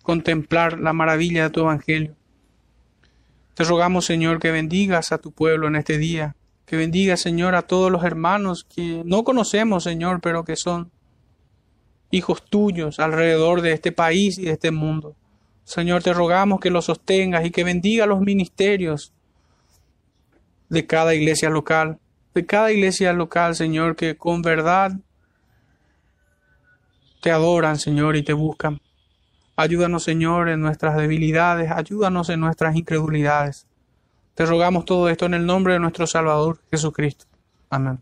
contemplar 0.04 0.80
la 0.80 0.94
maravilla 0.94 1.44
de 1.44 1.50
tu 1.50 1.62
evangelio. 1.62 2.16
Te 3.54 3.64
rogamos, 3.64 4.06
Señor, 4.06 4.40
que 4.40 4.52
bendigas 4.52 5.12
a 5.12 5.18
tu 5.18 5.32
pueblo 5.32 5.68
en 5.68 5.76
este 5.76 5.98
día, 5.98 6.36
que 6.66 6.78
bendigas, 6.78 7.20
Señor, 7.20 7.56
a 7.56 7.64
todos 7.64 7.92
los 7.92 8.04
hermanos 8.04 8.64
que 8.64 9.02
no 9.06 9.24
conocemos, 9.24 9.84
Señor, 9.84 10.22
pero 10.22 10.46
que 10.46 10.56
son 10.56 10.92
hijos 12.12 12.44
tuyos 12.46 13.00
alrededor 13.00 13.62
de 13.62 13.74
este 13.74 13.92
país 13.92 14.38
y 14.38 14.46
de 14.46 14.52
este 14.52 14.72
mundo. 14.72 15.16
Señor, 15.64 16.02
te 16.04 16.14
rogamos 16.14 16.60
que 16.60 16.70
los 16.70 16.86
sostengas 16.86 17.46
y 17.46 17.52
que 17.52 17.64
bendiga 17.64 18.06
los 18.06 18.22
ministerios 18.22 19.14
de 20.70 20.86
cada 20.86 21.14
iglesia 21.14 21.50
local, 21.50 22.00
de 22.34 22.46
cada 22.46 22.72
iglesia 22.72 23.14
local, 23.14 23.56
Señor, 23.56 23.96
que 23.96 24.16
con 24.16 24.42
verdad 24.42 24.94
te 27.22 27.32
adoran, 27.32 27.78
Señor, 27.78 28.16
y 28.16 28.24
te 28.24 28.34
buscan. 28.34 28.80
Ayúdanos, 29.56 30.04
Señor, 30.04 30.50
en 30.50 30.62
nuestras 30.62 30.96
debilidades, 30.96 31.70
ayúdanos 31.72 32.30
en 32.30 32.40
nuestras 32.40 32.76
incredulidades. 32.76 33.68
Te 34.34 34.46
rogamos 34.46 34.86
todo 34.86 35.10
esto 35.10 35.26
en 35.26 35.34
el 35.34 35.46
nombre 35.46 35.74
de 35.74 35.80
nuestro 35.80 36.08
Salvador 36.08 36.60
Jesucristo. 36.72 37.26
Amén. 37.70 38.00